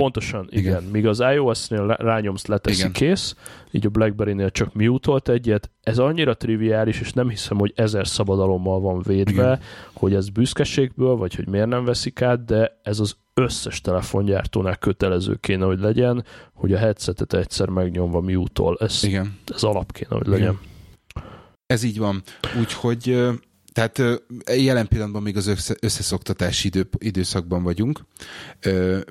Pontosan, 0.00 0.46
igen. 0.50 0.64
igen. 0.64 0.82
Míg 0.82 1.06
az 1.06 1.20
iOS-nél 1.20 1.86
rányomsz, 1.86 2.46
leteszi 2.46 2.78
igen. 2.78 2.92
kész, 2.92 3.34
így 3.70 3.86
a 3.86 3.88
BlackBerry-nél 3.88 4.50
csak 4.50 4.74
mute 4.74 5.32
egyet. 5.32 5.70
Ez 5.82 5.98
annyira 5.98 6.36
triviális, 6.36 7.00
és 7.00 7.12
nem 7.12 7.28
hiszem, 7.28 7.58
hogy 7.58 7.72
ezer 7.76 8.06
szabadalommal 8.06 8.80
van 8.80 9.02
védve, 9.02 9.42
igen. 9.42 9.60
hogy 9.92 10.14
ez 10.14 10.28
büszkeségből, 10.28 11.16
vagy 11.16 11.34
hogy 11.34 11.48
miért 11.48 11.66
nem 11.66 11.84
veszik 11.84 12.22
át, 12.22 12.44
de 12.44 12.80
ez 12.82 13.00
az 13.00 13.16
összes 13.34 13.80
telefongyártónál 13.80 14.76
kötelező 14.76 15.36
kéne, 15.40 15.64
hogy 15.64 15.80
legyen, 15.80 16.24
hogy 16.54 16.72
a 16.72 16.78
headsetet 16.78 17.32
egyszer 17.32 17.68
megnyomva 17.68 18.20
mute 18.20 18.62
Ez, 18.78 19.04
igen. 19.04 19.38
ez 19.54 19.62
alap 19.62 19.92
kéne, 19.92 20.14
hogy 20.16 20.26
legyen. 20.26 20.42
Igen. 20.42 20.58
Ez 21.66 21.82
így 21.82 21.98
van. 21.98 22.22
Úgyhogy 22.60 23.28
tehát 23.72 24.02
jelen 24.56 24.88
pillanatban 24.88 25.22
még 25.22 25.36
az 25.36 25.76
összeszoktatási 25.80 26.66
idő, 26.66 26.88
időszakban 26.98 27.62
vagyunk. 27.62 28.04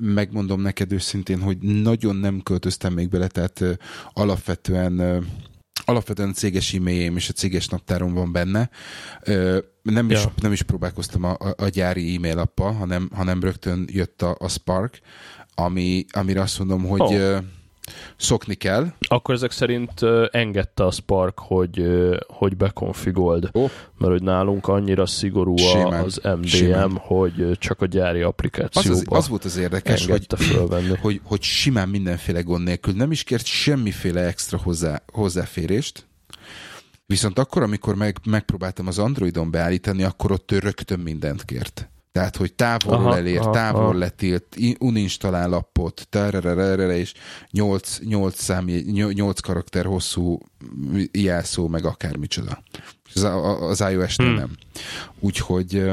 Megmondom 0.02 0.62
neked 0.62 0.92
őszintén, 0.92 1.42
hogy 1.42 1.58
nagyon 1.58 2.16
nem 2.16 2.42
költöztem 2.42 2.94
még 2.94 3.10
bele, 3.10 3.28
tehát 3.28 3.64
alapvetően 4.14 5.26
alapvetően 5.86 6.30
a 6.30 6.34
céges 6.34 6.74
e-mailjém 6.74 7.16
és 7.16 7.30
a 7.30 7.34
céges 7.34 7.68
naptárom 7.68 8.14
van 8.14 8.32
benne. 8.32 8.70
Nem 9.82 10.10
is, 10.10 10.24
ja. 10.24 10.34
nem 10.42 10.52
is 10.52 10.62
próbálkoztam 10.62 11.24
a, 11.24 11.38
a 11.58 11.68
gyári 11.68 12.16
e-mail 12.16 12.38
appal, 12.38 12.74
hanem, 12.74 13.10
hanem 13.14 13.42
rögtön 13.42 13.88
jött 13.92 14.22
a, 14.22 14.36
a 14.40 14.48
Spark, 14.48 15.00
ami, 15.56 16.06
amire 16.12 16.42
azt 16.42 16.60
mondom, 16.60 16.84
hogy 16.84 17.02
oh 17.02 17.40
szokni 18.16 18.54
kell. 18.54 18.88
Akkor 19.00 19.36
ezek 19.36 19.52
szerint 19.52 20.02
engedte 20.32 20.86
a 20.86 20.92
Spark, 20.92 21.40
hogy, 21.40 21.84
hogy 22.28 22.58
bekonfigold, 22.58 23.50
oh. 23.52 23.70
mert 23.98 24.12
hogy 24.12 24.24
nálunk 24.24 24.68
annyira 24.68 25.06
szigorú 25.06 25.58
simán, 25.58 26.04
az 26.04 26.20
MDM, 26.24 26.44
simán. 26.44 26.92
hogy 26.92 27.58
csak 27.58 27.82
a 27.82 27.86
gyári 27.86 28.22
applikációba 28.22 28.98
az, 28.98 29.04
az, 29.08 29.18
az 29.18 29.28
volt 29.28 29.46
az 29.46 29.58
érdekes, 29.58 30.06
hogy, 30.06 30.28
hogy, 31.02 31.22
hogy 31.24 31.42
simán 31.42 31.90
mindenféle 31.90 32.42
gond 32.42 32.64
nélkül 32.64 32.94
nem 32.94 33.12
is 33.12 33.24
kért 33.24 33.46
semmiféle 33.46 34.22
extra 34.22 34.58
hozzá, 34.58 35.02
hozzáférést, 35.12 36.08
Viszont 37.10 37.40
akkor, 37.40 37.64
amikor 37.64 37.96
meg, 37.96 38.18
megpróbáltam 38.26 38.88
az 38.88 39.00
Androidon 39.00 39.52
beállítani, 39.52 40.04
akkor 40.04 40.32
ott 40.32 40.52
ő 40.52 40.60
rögtön 40.60 41.00
mindent 41.00 41.46
kért. 41.46 41.90
Tehát, 42.12 42.36
hogy 42.36 42.54
távolról 42.54 43.06
aha, 43.06 43.18
elér, 43.18 43.40
aha, 43.40 43.52
távol 43.52 43.82
aha. 43.82 43.94
letilt, 43.94 44.58
uninstallál 44.80 45.54
appot, 45.54 46.08
és 46.90 47.14
8, 47.52 48.00
8, 48.00 48.42
szám, 48.42 48.66
8 48.66 49.40
karakter 49.40 49.86
hosszú 49.86 50.40
jelszó, 51.12 51.68
meg 51.68 51.86
akármicsoda. 51.86 52.64
Az, 53.14 53.24
az 53.62 53.92
iOS-nél 53.92 54.28
hmm. 54.28 54.38
nem. 54.38 54.58
Úgyhogy 55.20 55.92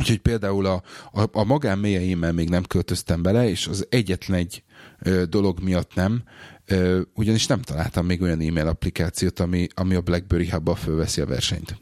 Úgyhogy 0.00 0.18
például 0.18 0.66
a, 0.66 0.82
a, 1.12 1.22
a 1.32 1.44
magán 1.44 1.78
mélyeimmel 1.78 2.32
még 2.32 2.48
nem 2.48 2.62
költöztem 2.62 3.22
bele, 3.22 3.48
és 3.48 3.66
az 3.66 3.86
egyetlen 3.88 4.38
egy 4.38 4.62
ö, 4.98 5.24
dolog 5.24 5.60
miatt 5.62 5.94
nem, 5.94 6.22
ö, 6.64 7.00
ugyanis 7.14 7.46
nem 7.46 7.62
találtam 7.62 8.06
még 8.06 8.22
olyan 8.22 8.40
e-mail 8.40 8.66
applikációt, 8.66 9.40
ami, 9.40 9.66
ami 9.74 9.94
a 9.94 10.00
BlackBerry 10.00 10.50
hub 10.50 10.76
fölveszi 10.76 11.20
a 11.20 11.26
versenyt. 11.26 11.80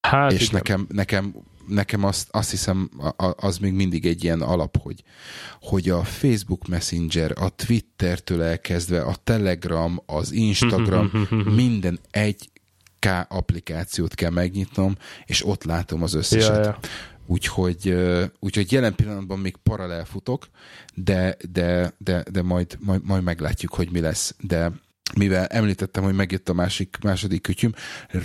Hát 0.00 0.32
és 0.32 0.50
nekem, 0.50 0.86
nekem 0.88 1.34
nekem 1.66 2.04
azt, 2.04 2.28
azt 2.30 2.50
hiszem, 2.50 2.90
az 3.36 3.58
még 3.58 3.72
mindig 3.72 4.06
egy 4.06 4.24
ilyen 4.24 4.40
alap, 4.40 4.76
hogy, 4.82 5.02
hogy 5.60 5.88
a 5.88 6.02
Facebook 6.04 6.68
Messenger, 6.68 7.32
a 7.36 7.48
Twittertől 7.48 8.42
elkezdve, 8.42 9.02
a 9.02 9.14
Telegram, 9.24 10.02
az 10.06 10.32
Instagram, 10.32 11.28
minden 11.54 11.98
egy 12.10 12.50
K 12.98 13.06
applikációt 13.28 14.14
kell 14.14 14.30
megnyitnom, 14.30 14.96
és 15.24 15.46
ott 15.46 15.64
látom 15.64 16.02
az 16.02 16.14
összeset. 16.14 16.56
Ja, 16.56 16.62
ja. 16.62 16.78
Úgyhogy, 17.26 17.94
úgyhogy 18.38 18.72
jelen 18.72 18.94
pillanatban 18.94 19.38
még 19.38 19.56
paralel 19.56 20.04
futok, 20.04 20.48
de, 20.94 21.36
de, 21.52 21.94
de, 21.98 22.24
de 22.30 22.42
majd, 22.42 22.76
majd, 22.80 23.04
majd 23.04 23.22
meglátjuk, 23.22 23.74
hogy 23.74 23.90
mi 23.90 24.00
lesz. 24.00 24.34
De 24.40 24.72
mivel 25.14 25.46
említettem, 25.46 26.02
hogy 26.02 26.14
megjött 26.14 26.48
a 26.48 26.54
másik, 26.54 26.96
második 27.02 27.42
kütyüm, 27.42 27.72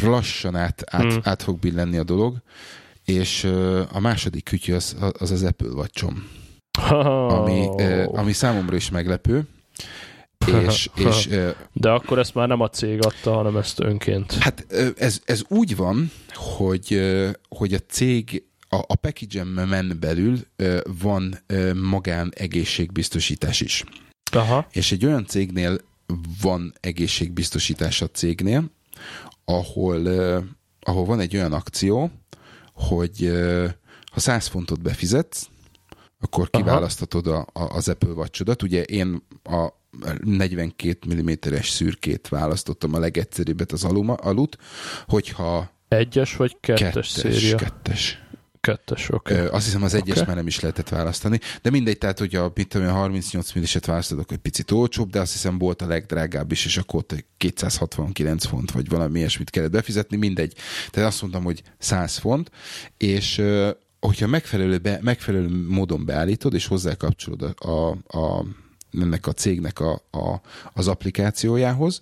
lassan 0.01 0.55
át, 0.55 0.83
át, 0.85 1.01
hmm. 1.01 1.21
át 1.23 1.43
fog 1.43 1.59
billenni 1.59 1.97
a 1.97 2.03
dolog, 2.03 2.41
és 3.09 3.43
a 3.91 3.99
második 3.99 4.43
kütyű 4.43 4.73
az 4.73 4.95
az, 5.19 5.31
az 5.31 5.43
Apple 5.43 5.67
watch 5.67 6.05
oh. 6.91 7.33
ami, 7.33 7.67
ami 8.07 8.33
számomra 8.33 8.75
is 8.75 8.89
meglepő. 8.89 9.47
És, 10.67 10.89
és, 11.07 11.29
De 11.73 11.89
akkor 11.89 12.19
ezt 12.19 12.33
már 12.33 12.47
nem 12.47 12.61
a 12.61 12.69
cég 12.69 13.05
adta, 13.05 13.33
hanem 13.33 13.57
ezt 13.57 13.79
önként. 13.79 14.33
Hát 14.33 14.65
ez, 14.97 15.21
ez 15.25 15.41
úgy 15.47 15.75
van, 15.75 16.11
hogy, 16.33 17.01
hogy 17.49 17.73
a 17.73 17.79
cég 17.79 18.43
a, 18.69 18.75
a 18.75 18.95
package 18.95 19.43
belül 19.99 20.37
van 21.01 21.35
magán 21.73 22.33
egészségbiztosítás 22.35 23.61
is. 23.61 23.83
Aha. 24.31 24.67
És 24.71 24.91
egy 24.91 25.05
olyan 25.05 25.25
cégnél 25.25 25.77
van 26.41 26.73
egészségbiztosítás 26.79 28.01
a 28.01 28.07
cégnél, 28.07 28.71
ahol, 29.45 30.07
ahol 30.79 31.05
van 31.05 31.19
egy 31.19 31.35
olyan 31.35 31.53
akció, 31.53 32.11
hogy 32.79 33.31
ha 34.11 34.19
100 34.19 34.47
fontot 34.47 34.81
befizetsz, 34.81 35.49
akkor 36.19 36.49
kiválasztatod 36.49 37.27
a, 37.27 37.47
a, 37.53 37.61
az 37.61 37.89
Apple 37.89 38.09
watch 38.09 38.63
Ugye 38.63 38.83
én 38.83 39.23
a 39.43 39.67
42 40.23 40.97
mm-es 41.13 41.69
szürkét 41.69 42.27
választottam 42.27 42.93
a 42.93 42.99
legegyszerűbbet 42.99 43.71
az 43.71 43.83
aluma, 43.83 44.13
alut, 44.13 44.57
hogyha 45.07 45.71
egyes 45.87 46.35
vagy 46.35 46.57
kettes, 46.59 46.83
kettes 46.83 47.09
széria? 47.09 47.55
Kettes. 47.55 48.23
Kettes, 48.61 49.09
oké. 49.09 49.33
Okay. 49.33 49.45
Azt 49.45 49.65
hiszem 49.65 49.83
az 49.83 49.93
egyes 49.93 50.15
okay. 50.15 50.27
már 50.27 50.35
nem 50.35 50.47
is 50.47 50.59
lehetett 50.59 50.89
választani, 50.89 51.39
de 51.61 51.69
mindegy, 51.69 51.97
tehát 51.97 52.19
hogy 52.19 52.35
a, 52.35 52.51
mit 52.55 52.67
tudom, 52.67 52.87
a 52.87 52.91
38 52.91 53.53
milliset 53.53 53.85
választodok, 53.85 54.31
egy 54.31 54.37
picit 54.37 54.71
olcsóbb, 54.71 55.09
de 55.09 55.19
azt 55.19 55.31
hiszem 55.31 55.57
volt 55.57 55.81
a 55.81 55.87
legdrágább 55.87 56.51
is, 56.51 56.65
és 56.65 56.77
akkor 56.77 56.99
ott 56.99 57.25
269 57.37 58.45
font, 58.45 58.71
vagy 58.71 58.89
valami 58.89 59.19
ilyesmit 59.19 59.49
kellett 59.49 59.71
befizetni, 59.71 60.17
mindegy. 60.17 60.53
Tehát 60.89 61.09
azt 61.09 61.21
mondtam, 61.21 61.43
hogy 61.43 61.63
100 61.77 62.17
font, 62.17 62.51
és 62.97 63.41
hogyha 63.99 64.27
megfelelő, 64.27 64.77
be, 64.77 64.99
megfelelő 65.01 65.65
módon 65.67 66.05
beállítod, 66.05 66.53
és 66.53 66.67
hozzákapcsolod 66.67 67.41
a, 67.41 67.67
a, 67.67 67.89
a 68.19 68.45
ennek 69.01 69.27
a 69.27 69.33
cégnek 69.33 69.79
a, 69.79 69.91
a, 70.11 70.41
az 70.73 70.87
applikációjához, 70.87 72.01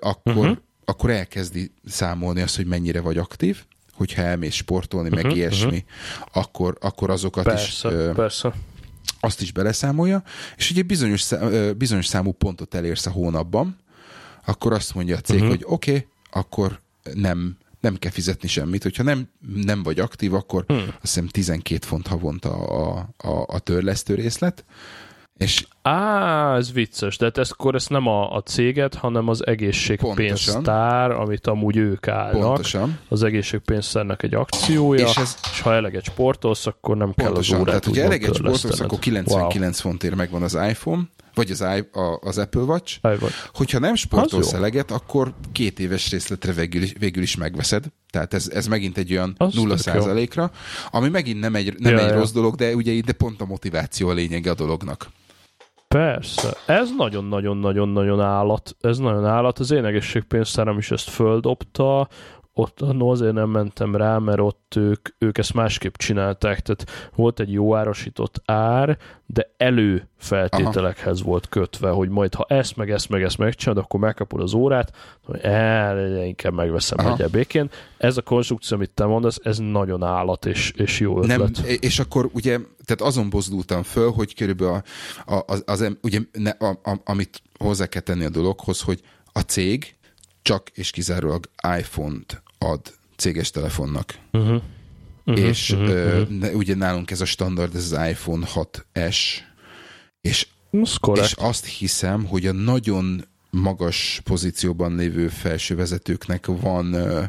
akkor, 0.00 0.36
uh-huh. 0.36 0.56
akkor 0.84 1.10
elkezdi 1.10 1.72
számolni 1.84 2.40
azt, 2.40 2.56
hogy 2.56 2.66
mennyire 2.66 3.00
vagy 3.00 3.18
aktív, 3.18 3.64
hogyha 3.94 4.22
elmész 4.22 4.54
sportolni, 4.54 5.08
uh-huh, 5.08 5.22
meg 5.22 5.36
ilyesmi, 5.36 5.66
uh-huh. 5.66 6.42
akkor, 6.42 6.76
akkor 6.80 7.10
azokat 7.10 7.44
persze, 7.44 7.88
is... 7.88 8.14
Persze. 8.14 8.54
Azt 9.20 9.40
is 9.40 9.52
beleszámolja, 9.52 10.22
és 10.56 10.70
ugye 10.70 10.82
bizonyos, 10.82 11.20
szám, 11.20 11.72
bizonyos 11.78 12.06
számú 12.06 12.32
pontot 12.32 12.74
elérsz 12.74 13.06
a 13.06 13.10
hónapban, 13.10 13.78
akkor 14.44 14.72
azt 14.72 14.94
mondja 14.94 15.16
a 15.16 15.20
cég, 15.20 15.36
uh-huh. 15.36 15.50
hogy 15.50 15.64
oké, 15.66 15.90
okay, 15.90 16.06
akkor 16.30 16.80
nem, 17.14 17.56
nem 17.80 17.96
kell 17.96 18.10
fizetni 18.10 18.48
semmit. 18.48 18.82
Hogyha 18.82 19.02
nem, 19.02 19.28
nem 19.54 19.82
vagy 19.82 20.00
aktív, 20.00 20.34
akkor 20.34 20.64
hmm. 20.66 20.78
azt 20.78 20.96
hiszem 21.00 21.26
12 21.26 21.86
font 21.86 22.06
havonta 22.06 22.50
a, 22.54 23.08
a, 23.16 23.44
a 23.46 23.58
törlesztő 23.58 24.14
részlet, 24.14 24.64
és 25.38 25.66
Á, 25.82 26.56
ez 26.56 26.72
vicces, 26.72 27.16
de 27.16 27.30
ez 27.34 27.50
akkor 27.50 27.74
ezt 27.74 27.90
nem 27.90 28.06
a, 28.06 28.36
a 28.36 28.42
céget, 28.42 28.94
hanem 28.94 29.28
az 29.28 29.46
egészségpénztár, 29.46 31.10
amit 31.10 31.46
amúgy 31.46 31.76
ők 31.76 32.08
állnak. 32.08 32.40
Pontosan. 32.40 32.98
Az 33.08 33.22
egészségpénztárnak 33.22 34.22
egy 34.22 34.34
akciója, 34.34 35.06
és, 35.06 35.16
ez... 35.16 35.36
és 35.52 35.60
ha 35.60 35.74
eleget 35.74 36.04
sportolsz, 36.04 36.66
akkor 36.66 36.96
nem 36.96 37.12
Pontosan. 37.14 37.34
kell 37.34 37.42
az 37.42 37.60
órát 37.60 37.66
Tehát, 37.66 37.84
hogyha 37.84 38.02
eleget 38.02 38.34
sportolsz, 38.34 38.80
akkor 38.80 38.98
99 38.98 39.60
wow. 39.60 39.90
fontért 39.90 40.14
megvan 40.14 40.42
az 40.42 40.58
iPhone, 40.68 41.02
vagy 41.34 41.50
az, 41.50 41.60
I, 41.60 41.98
a, 41.98 42.18
az 42.20 42.38
Apple 42.38 42.60
Watch. 42.60 42.98
Watch. 43.02 43.34
Hogyha 43.54 43.78
nem 43.78 43.94
sportolsz 43.94 44.52
eleget, 44.52 44.90
akkor 44.90 45.34
két 45.52 45.80
éves 45.80 46.10
részletre 46.10 46.52
végül 46.52 46.82
is, 46.82 46.92
végül 46.98 47.22
is 47.22 47.36
megveszed. 47.36 47.84
Tehát 48.10 48.34
ez, 48.34 48.48
ez 48.48 48.66
megint 48.66 48.98
egy 48.98 49.12
olyan 49.12 49.34
az 49.38 49.54
nulla 49.54 49.76
százalékra, 49.76 50.50
ami 50.90 51.08
megint 51.08 51.40
nem 51.40 51.54
egy, 51.54 51.74
nem 51.78 51.92
ja, 51.92 52.00
egy 52.00 52.08
ja. 52.08 52.14
rossz 52.14 52.32
dolog, 52.32 52.54
de 52.54 52.74
ugye 52.74 52.92
ide 52.92 53.12
pont 53.12 53.40
a 53.40 53.44
motiváció 53.44 54.08
a 54.08 54.12
lényege 54.12 54.50
a 54.50 54.54
dolognak. 54.54 55.08
Persze, 55.94 56.56
ez 56.66 56.90
nagyon-nagyon-nagyon-nagyon 56.96 58.20
állat, 58.20 58.76
ez 58.80 58.98
nagyon 58.98 59.24
állat, 59.26 59.58
az 59.58 59.70
én 59.70 59.84
egészségpénztáram 59.84 60.78
is 60.78 60.90
ezt 60.90 61.08
földobta, 61.08 62.08
ott 62.54 62.80
no, 62.80 63.10
azért 63.10 63.32
nem 63.32 63.50
mentem 63.50 63.96
rá, 63.96 64.18
mert 64.18 64.40
ott 64.40 64.74
ők, 64.76 65.08
ők 65.18 65.38
ezt 65.38 65.54
másképp 65.54 65.94
csinálták, 65.94 66.60
tehát 66.60 67.10
volt 67.14 67.40
egy 67.40 67.52
jó 67.52 67.74
árasított 67.74 68.42
ár, 68.44 68.98
de 69.26 69.54
előfeltételekhez 69.56 71.20
Aha. 71.20 71.30
volt 71.30 71.48
kötve, 71.48 71.90
hogy 71.90 72.08
majd 72.08 72.34
ha 72.34 72.46
ezt, 72.48 72.76
meg 72.76 72.90
ezt, 72.90 73.08
meg 73.08 73.22
ezt 73.22 73.38
megcsinálod, 73.38 73.84
akkor 73.84 74.00
megkapod 74.00 74.40
az 74.40 74.54
órát, 74.54 74.92
hogy 75.24 75.40
el, 75.40 76.24
inkább 76.24 76.52
megveszem 76.52 77.06
egy 77.06 77.30
békén. 77.30 77.70
Ez 77.96 78.16
a 78.16 78.22
konstrukció, 78.22 78.76
amit 78.76 78.90
te 78.90 79.04
mondasz, 79.04 79.38
ez 79.42 79.58
nagyon 79.58 80.02
állat 80.02 80.46
és, 80.46 80.72
és 80.76 81.00
jó 81.00 81.18
ötlet. 81.18 81.38
Nem, 81.38 81.76
és 81.80 81.98
akkor 81.98 82.30
ugye, 82.32 82.58
tehát 82.84 83.00
azon 83.00 83.30
bozdultam 83.30 83.82
föl, 83.82 84.10
hogy 84.10 84.34
körülbelül 84.34 84.74
a, 84.74 84.82
a, 85.34 85.44
az, 85.46 85.62
az, 85.66 85.96
ugye, 86.02 86.20
ne, 86.32 86.50
a, 86.50 86.80
a, 86.82 87.00
amit 87.04 87.42
hozzá 87.58 87.86
kell 87.86 88.02
tenni 88.02 88.24
a 88.24 88.30
dologhoz, 88.30 88.80
hogy 88.80 89.00
a 89.32 89.40
cég 89.40 89.96
csak 90.42 90.68
és 90.74 90.90
kizárólag 90.90 91.50
iPhone-t 91.78 92.42
ad 92.64 92.80
céges 93.16 93.50
telefonnak. 93.50 94.18
Uh-huh. 94.32 94.62
Uh-huh, 95.26 95.44
és 95.44 95.70
uh-huh, 95.70 96.30
uh, 96.30 96.54
ugye 96.54 96.74
nálunk 96.74 97.10
ez 97.10 97.20
a 97.20 97.24
standard, 97.24 97.74
ez 97.74 97.92
az 97.92 98.08
iPhone 98.08 98.46
6S, 98.54 99.16
És, 100.20 100.46
és 101.14 101.32
azt 101.32 101.66
hiszem, 101.66 102.24
hogy 102.24 102.46
a 102.46 102.52
nagyon 102.52 103.24
magas 103.50 104.20
pozícióban 104.24 104.94
lévő 104.94 105.28
felső 105.28 105.74
vezetőknek 105.74 106.46
van 106.46 106.92
ö, 106.92 107.22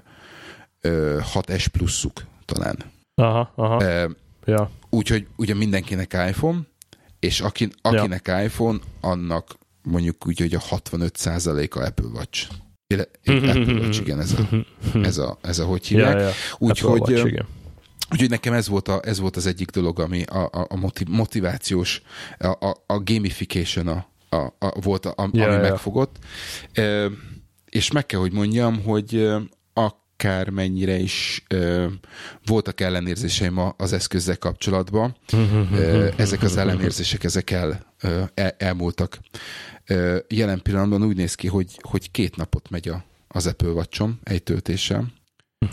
ö, 0.82 1.20
6S 1.34 1.66
pluszuk 1.72 2.24
talán. 2.46 2.78
Aha, 3.16 3.52
aha. 3.56 3.84
Ö, 3.84 4.08
Ja. 4.46 4.72
Úgyhogy 4.90 5.28
ugye 5.36 5.54
mindenkinek 5.54 6.14
iPhone, 6.14 6.60
és 7.20 7.42
aki, 7.42 7.70
akinek 7.82 8.28
ja. 8.28 8.44
iPhone, 8.44 8.80
annak 9.02 9.58
mondjuk 9.82 10.28
úgy, 10.28 10.40
hogy 10.40 10.54
a 10.54 10.60
65%-a 10.60 11.80
Apple 11.80 12.08
Watch. 12.14 12.50
Ile- 12.88 13.10
Apple 13.26 13.74
Watch, 13.74 14.00
igen, 14.00 14.20
ez 14.20 14.32
a, 14.32 14.50
ez 15.04 15.18
a, 15.18 15.38
ez 15.42 15.60
a 15.60 15.66
hogy 15.66 15.88
hívják. 15.88 16.14
Ja, 16.14 16.20
ja. 16.20 16.32
Úgyhogy, 16.58 17.10
igen. 17.10 17.48
Úgyhogy 18.12 18.30
nekem 18.30 18.54
ez 18.54 18.68
volt, 18.68 18.88
a, 18.88 19.02
ez 19.04 19.20
volt 19.20 19.36
az 19.36 19.46
egyik 19.46 19.70
dolog, 19.70 20.00
ami 20.00 20.24
a, 20.24 20.44
a, 20.52 20.66
a 20.70 20.76
motiv, 20.76 21.08
motivációs, 21.08 22.02
a, 22.38 22.48
a, 22.48 22.84
a 22.86 23.00
gamification 23.00 23.88
a, 23.88 24.08
a, 24.30 24.54
a, 24.60 24.82
volt, 24.82 25.06
a, 25.06 25.30
Ja, 25.32 25.44
ami 25.44 25.54
ja. 25.54 25.62
megfogott. 25.62 26.16
E, 26.74 27.10
és 27.70 27.92
meg 27.92 28.06
kell, 28.06 28.20
hogy 28.20 28.34
mondjam, 28.34 28.84
hogy 28.84 29.28
akármennyire 30.18 30.98
is 30.98 31.44
ö, 31.48 31.88
voltak 32.46 32.82
ellenérzéseim 32.82 33.58
az 33.78 33.94
eszközzel 33.94 34.38
kapcsolatban, 34.38 35.16
ö, 35.74 36.10
ezek 36.18 36.42
az 36.42 36.58
ellenérzések, 36.58 37.24
ezek 37.24 37.52
el, 37.52 37.94
ö, 38.02 38.24
el, 38.34 38.56
elmúltak. 38.58 39.20
Ö, 39.88 40.18
jelen 40.28 40.62
pillanatban 40.62 41.04
úgy 41.04 41.16
néz 41.16 41.36
ki, 41.36 41.48
hogy, 41.48 41.78
hogy 41.82 42.12
két 42.12 42.36
napot 42.36 42.70
megy 42.70 42.88
a, 42.88 43.04
az 43.28 43.48
Apple 43.48 43.70
watch 43.70 44.04
egy 44.24 44.44
töltéssel, 44.44 45.14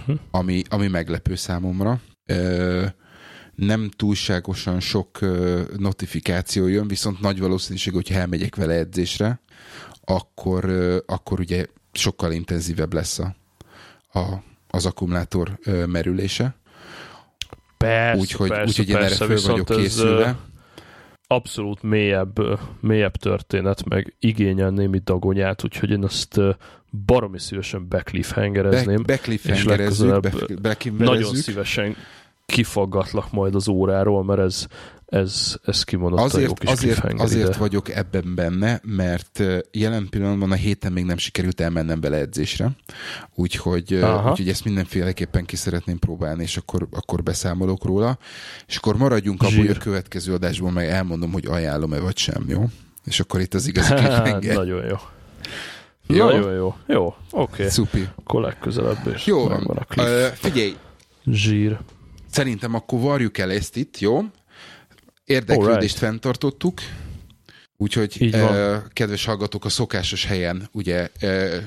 Mhm. 0.07 0.13
ami, 0.31 0.63
ami 0.69 0.87
meglepő 0.89 1.35
számomra. 1.35 2.01
Ö, 2.27 2.87
nem 3.55 3.91
túlságosan 3.97 4.81
sok 4.81 5.21
ö, 5.21 5.63
notifikáció 5.77 6.67
jön, 6.67 6.89
viszont 6.89 7.21
nagy 7.21 7.39
valószínűség, 7.39 7.93
hogyha 7.93 8.15
elmegyek 8.19 8.57
vele 8.57 8.75
edzésre, 8.75 9.41
akkor, 10.05 10.65
ö, 10.65 10.99
akkor 11.07 11.41
ugye 11.41 11.67
sokkal 11.93 12.33
intenzívebb 12.33 12.93
lesz 12.93 13.19
a, 13.19 13.35
a, 14.13 14.25
az 14.69 14.87
akkumulátor 14.87 15.59
merülése. 15.87 16.55
Persze, 17.77 18.21
Úgyhogy 18.21 18.49
persze, 18.49 18.65
úgyhogy 18.67 18.89
én 18.89 18.97
erre 18.97 19.05
persze, 19.07 19.25
föl 19.25 19.35
viszont 19.35 19.69
vagyok 19.69 19.83
készülve. 19.83 20.37
abszolút 21.27 21.83
mélyebb, 21.83 22.61
mélyebb 22.81 23.17
történet, 23.17 23.89
meg 23.89 24.15
igényel 24.19 24.71
némi 24.71 24.99
dagonyát, 24.99 25.65
úgyhogy 25.65 25.91
én 25.91 26.05
azt 26.05 26.41
baromi 27.07 27.39
szívesen 27.39 27.89
backliffhangerezném. 27.89 29.03
Becliffhangerezzük, 29.03 29.69
legközelebb, 29.79 30.23
be, 30.23 30.31
Nagyon 30.31 30.63
becliffhangerezzük. 30.63 31.37
szívesen 31.37 31.97
kifaggatlak 32.53 33.33
majd 33.33 33.55
az 33.55 33.69
óráról, 33.69 34.25
mert 34.25 34.41
ez, 34.41 34.67
ez, 35.07 35.57
ez 35.65 35.85
kimondottan 35.85 36.25
jó 36.25 36.31
Azért, 36.31 36.59
kis 36.59 36.71
azért, 36.71 37.21
azért 37.21 37.49
ide. 37.49 37.59
vagyok 37.59 37.89
ebben 37.89 38.35
benne, 38.35 38.81
mert 38.85 39.43
jelen 39.71 40.09
pillanatban 40.11 40.51
a 40.51 40.55
héten 40.55 40.93
még 40.93 41.05
nem 41.05 41.17
sikerült 41.17 41.61
elmennem 41.61 42.01
vele 42.01 42.17
edzésre, 42.17 42.71
úgyhogy, 43.35 43.93
Aha. 43.95 44.31
úgyhogy 44.31 44.49
ezt 44.49 44.65
mindenféleképpen 44.65 45.45
ki 45.45 45.57
szeretném 45.57 45.99
próbálni, 45.99 46.43
és 46.43 46.57
akkor, 46.57 46.89
akkor 46.91 47.23
beszámolok 47.23 47.85
róla. 47.85 48.19
És 48.67 48.77
akkor 48.77 48.97
maradjunk 48.97 49.43
hogy 49.43 49.69
a 49.69 49.79
következő 49.79 50.33
adásban 50.33 50.73
meg 50.73 50.89
elmondom, 50.89 51.33
hogy 51.33 51.47
ajánlom-e 51.47 52.01
vagy 52.01 52.17
sem, 52.17 52.45
jó? 52.49 52.65
És 53.05 53.21
akkor 53.21 53.41
itt 53.41 53.55
az 53.55 53.67
igazi 53.67 53.95
cliffhanger. 53.99 54.55
Nagyon 54.55 54.85
jó. 54.87 54.97
Jó? 56.07 56.25
Nagyon 56.25 56.55
jó. 56.55 56.75
Jó, 56.87 57.05
oké. 57.07 57.17
Okay. 57.31 57.69
Szupi. 57.69 58.09
Akkor 58.15 58.41
legközelebb 58.43 59.13
is 59.15 59.27
Jó 59.27 59.49
van. 59.49 59.67
a 59.67 59.85
cliff. 59.85 60.07
Ö, 60.07 60.27
figyelj, 60.35 60.77
Zsír. 61.27 61.79
Szerintem 62.33 62.75
akkor 62.75 63.01
varjuk 63.01 63.39
el 63.39 63.53
ezt 63.53 63.77
itt, 63.77 63.99
jó? 63.99 64.25
Érdeklődést 65.25 65.75
Alright. 65.75 65.99
fenntartottuk, 65.99 66.81
úgyhogy 67.77 68.29
eh, 68.33 68.83
kedves 68.93 69.25
hallgatók, 69.25 69.65
a 69.65 69.69
szokásos 69.69 70.25
helyen, 70.27 70.69
ugye 70.73 71.11
eh, 71.19 71.63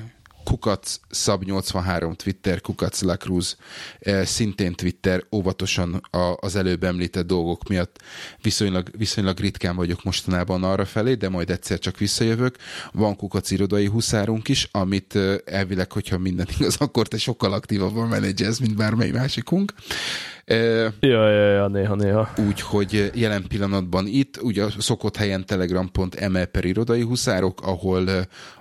Kukac 0.46 1.00
Szab 1.10 1.42
83 1.44 2.14
Twitter, 2.14 2.60
Kukac 2.60 3.02
Lacruz, 3.02 3.56
eh, 3.98 4.24
szintén 4.24 4.72
Twitter, 4.72 5.24
óvatosan 5.32 5.94
a, 6.10 6.36
az 6.40 6.56
előbb 6.56 6.84
említett 6.84 7.26
dolgok 7.26 7.68
miatt 7.68 8.02
viszonylag, 8.42 8.90
viszonylag 8.96 9.38
ritkán 9.38 9.76
vagyok 9.76 10.04
mostanában 10.04 10.64
arra 10.64 10.84
felé, 10.84 11.14
de 11.14 11.28
majd 11.28 11.50
egyszer 11.50 11.78
csak 11.78 11.98
visszajövök. 11.98 12.56
Van 12.92 13.16
Kukac 13.16 13.50
irodai 13.50 13.86
huszárunk 13.86 14.48
is, 14.48 14.68
amit 14.70 15.16
eh, 15.16 15.36
elvileg, 15.44 15.92
hogyha 15.92 16.18
minden 16.18 16.46
igaz, 16.58 16.76
akkor 16.86 17.08
te 17.08 17.18
sokkal 17.18 17.52
aktívabban 17.52 18.08
menedzselsz, 18.08 18.58
mint 18.58 18.76
bármely 18.76 19.10
másikunk. 19.10 19.74
Eh, 19.76 20.35
Ja, 20.46 20.92
ja, 21.30 21.50
ja, 21.52 21.68
néha, 21.68 21.94
néha. 21.94 22.32
úgyhogy 22.48 23.10
jelen 23.14 23.44
pillanatban 23.48 24.06
itt, 24.06 24.42
ugye 24.42 24.64
a 24.64 24.70
szokott 24.78 25.16
helyen 25.16 25.46
telegram.me 25.46 26.44
per 26.44 26.64
irodai 26.64 27.02
huszárok, 27.02 27.60
ahol, 27.62 28.08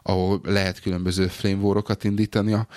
ahol 0.04 0.42
lehet 0.44 0.82
különböző 0.82 1.28
flamewar-okat 1.28 2.04
indítani 2.04 2.54
a 2.54 2.68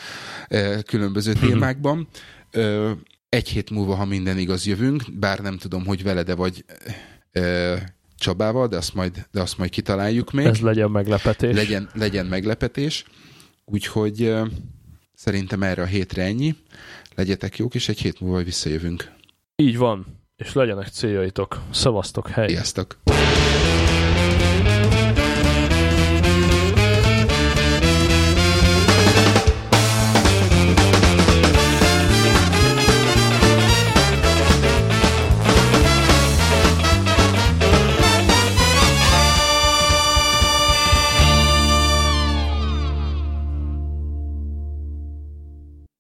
különböző 0.87 1.33
témákban. 1.33 2.09
Ö, 2.51 2.91
Egy 3.29 3.49
hét 3.49 3.71
múlva, 3.71 3.95
ha 3.95 4.05
minden 4.05 4.39
igaz, 4.39 4.67
jövünk, 4.67 5.03
bár 5.19 5.39
nem 5.39 5.57
tudom, 5.59 5.87
hogy 5.87 6.03
veled 6.03 6.37
vagy 6.37 6.65
Csabával, 8.19 8.69
de 8.69 8.77
azt 8.77 8.95
majd, 8.95 9.27
de 9.31 9.41
azt 9.41 9.59
majd 9.59 9.71
kitaláljuk 9.71 10.33
még. 10.33 10.47
Ez 10.47 10.61
legyen 10.61 10.91
meglepetés. 10.91 11.55
Legyen, 11.57 11.89
legyen 11.95 12.27
meglepetés. 12.27 13.05
Úgyhogy 13.65 14.35
szerintem 15.15 15.63
erre 15.63 15.83
a 15.83 15.87
hétre 15.87 16.23
ennyi. 16.23 16.55
Legyetek 17.19 17.57
jók, 17.57 17.75
és 17.75 17.89
egy 17.89 17.99
hét 17.99 18.21
múlva 18.21 18.43
visszajövünk. 18.43 19.13
Így 19.57 19.77
van. 19.77 20.07
És 20.37 20.53
legyenek 20.53 20.89
céljaitok. 20.89 21.61
Szavaztok, 21.71 22.29
hely. 22.29 22.49
Sziasztok! 22.49 22.99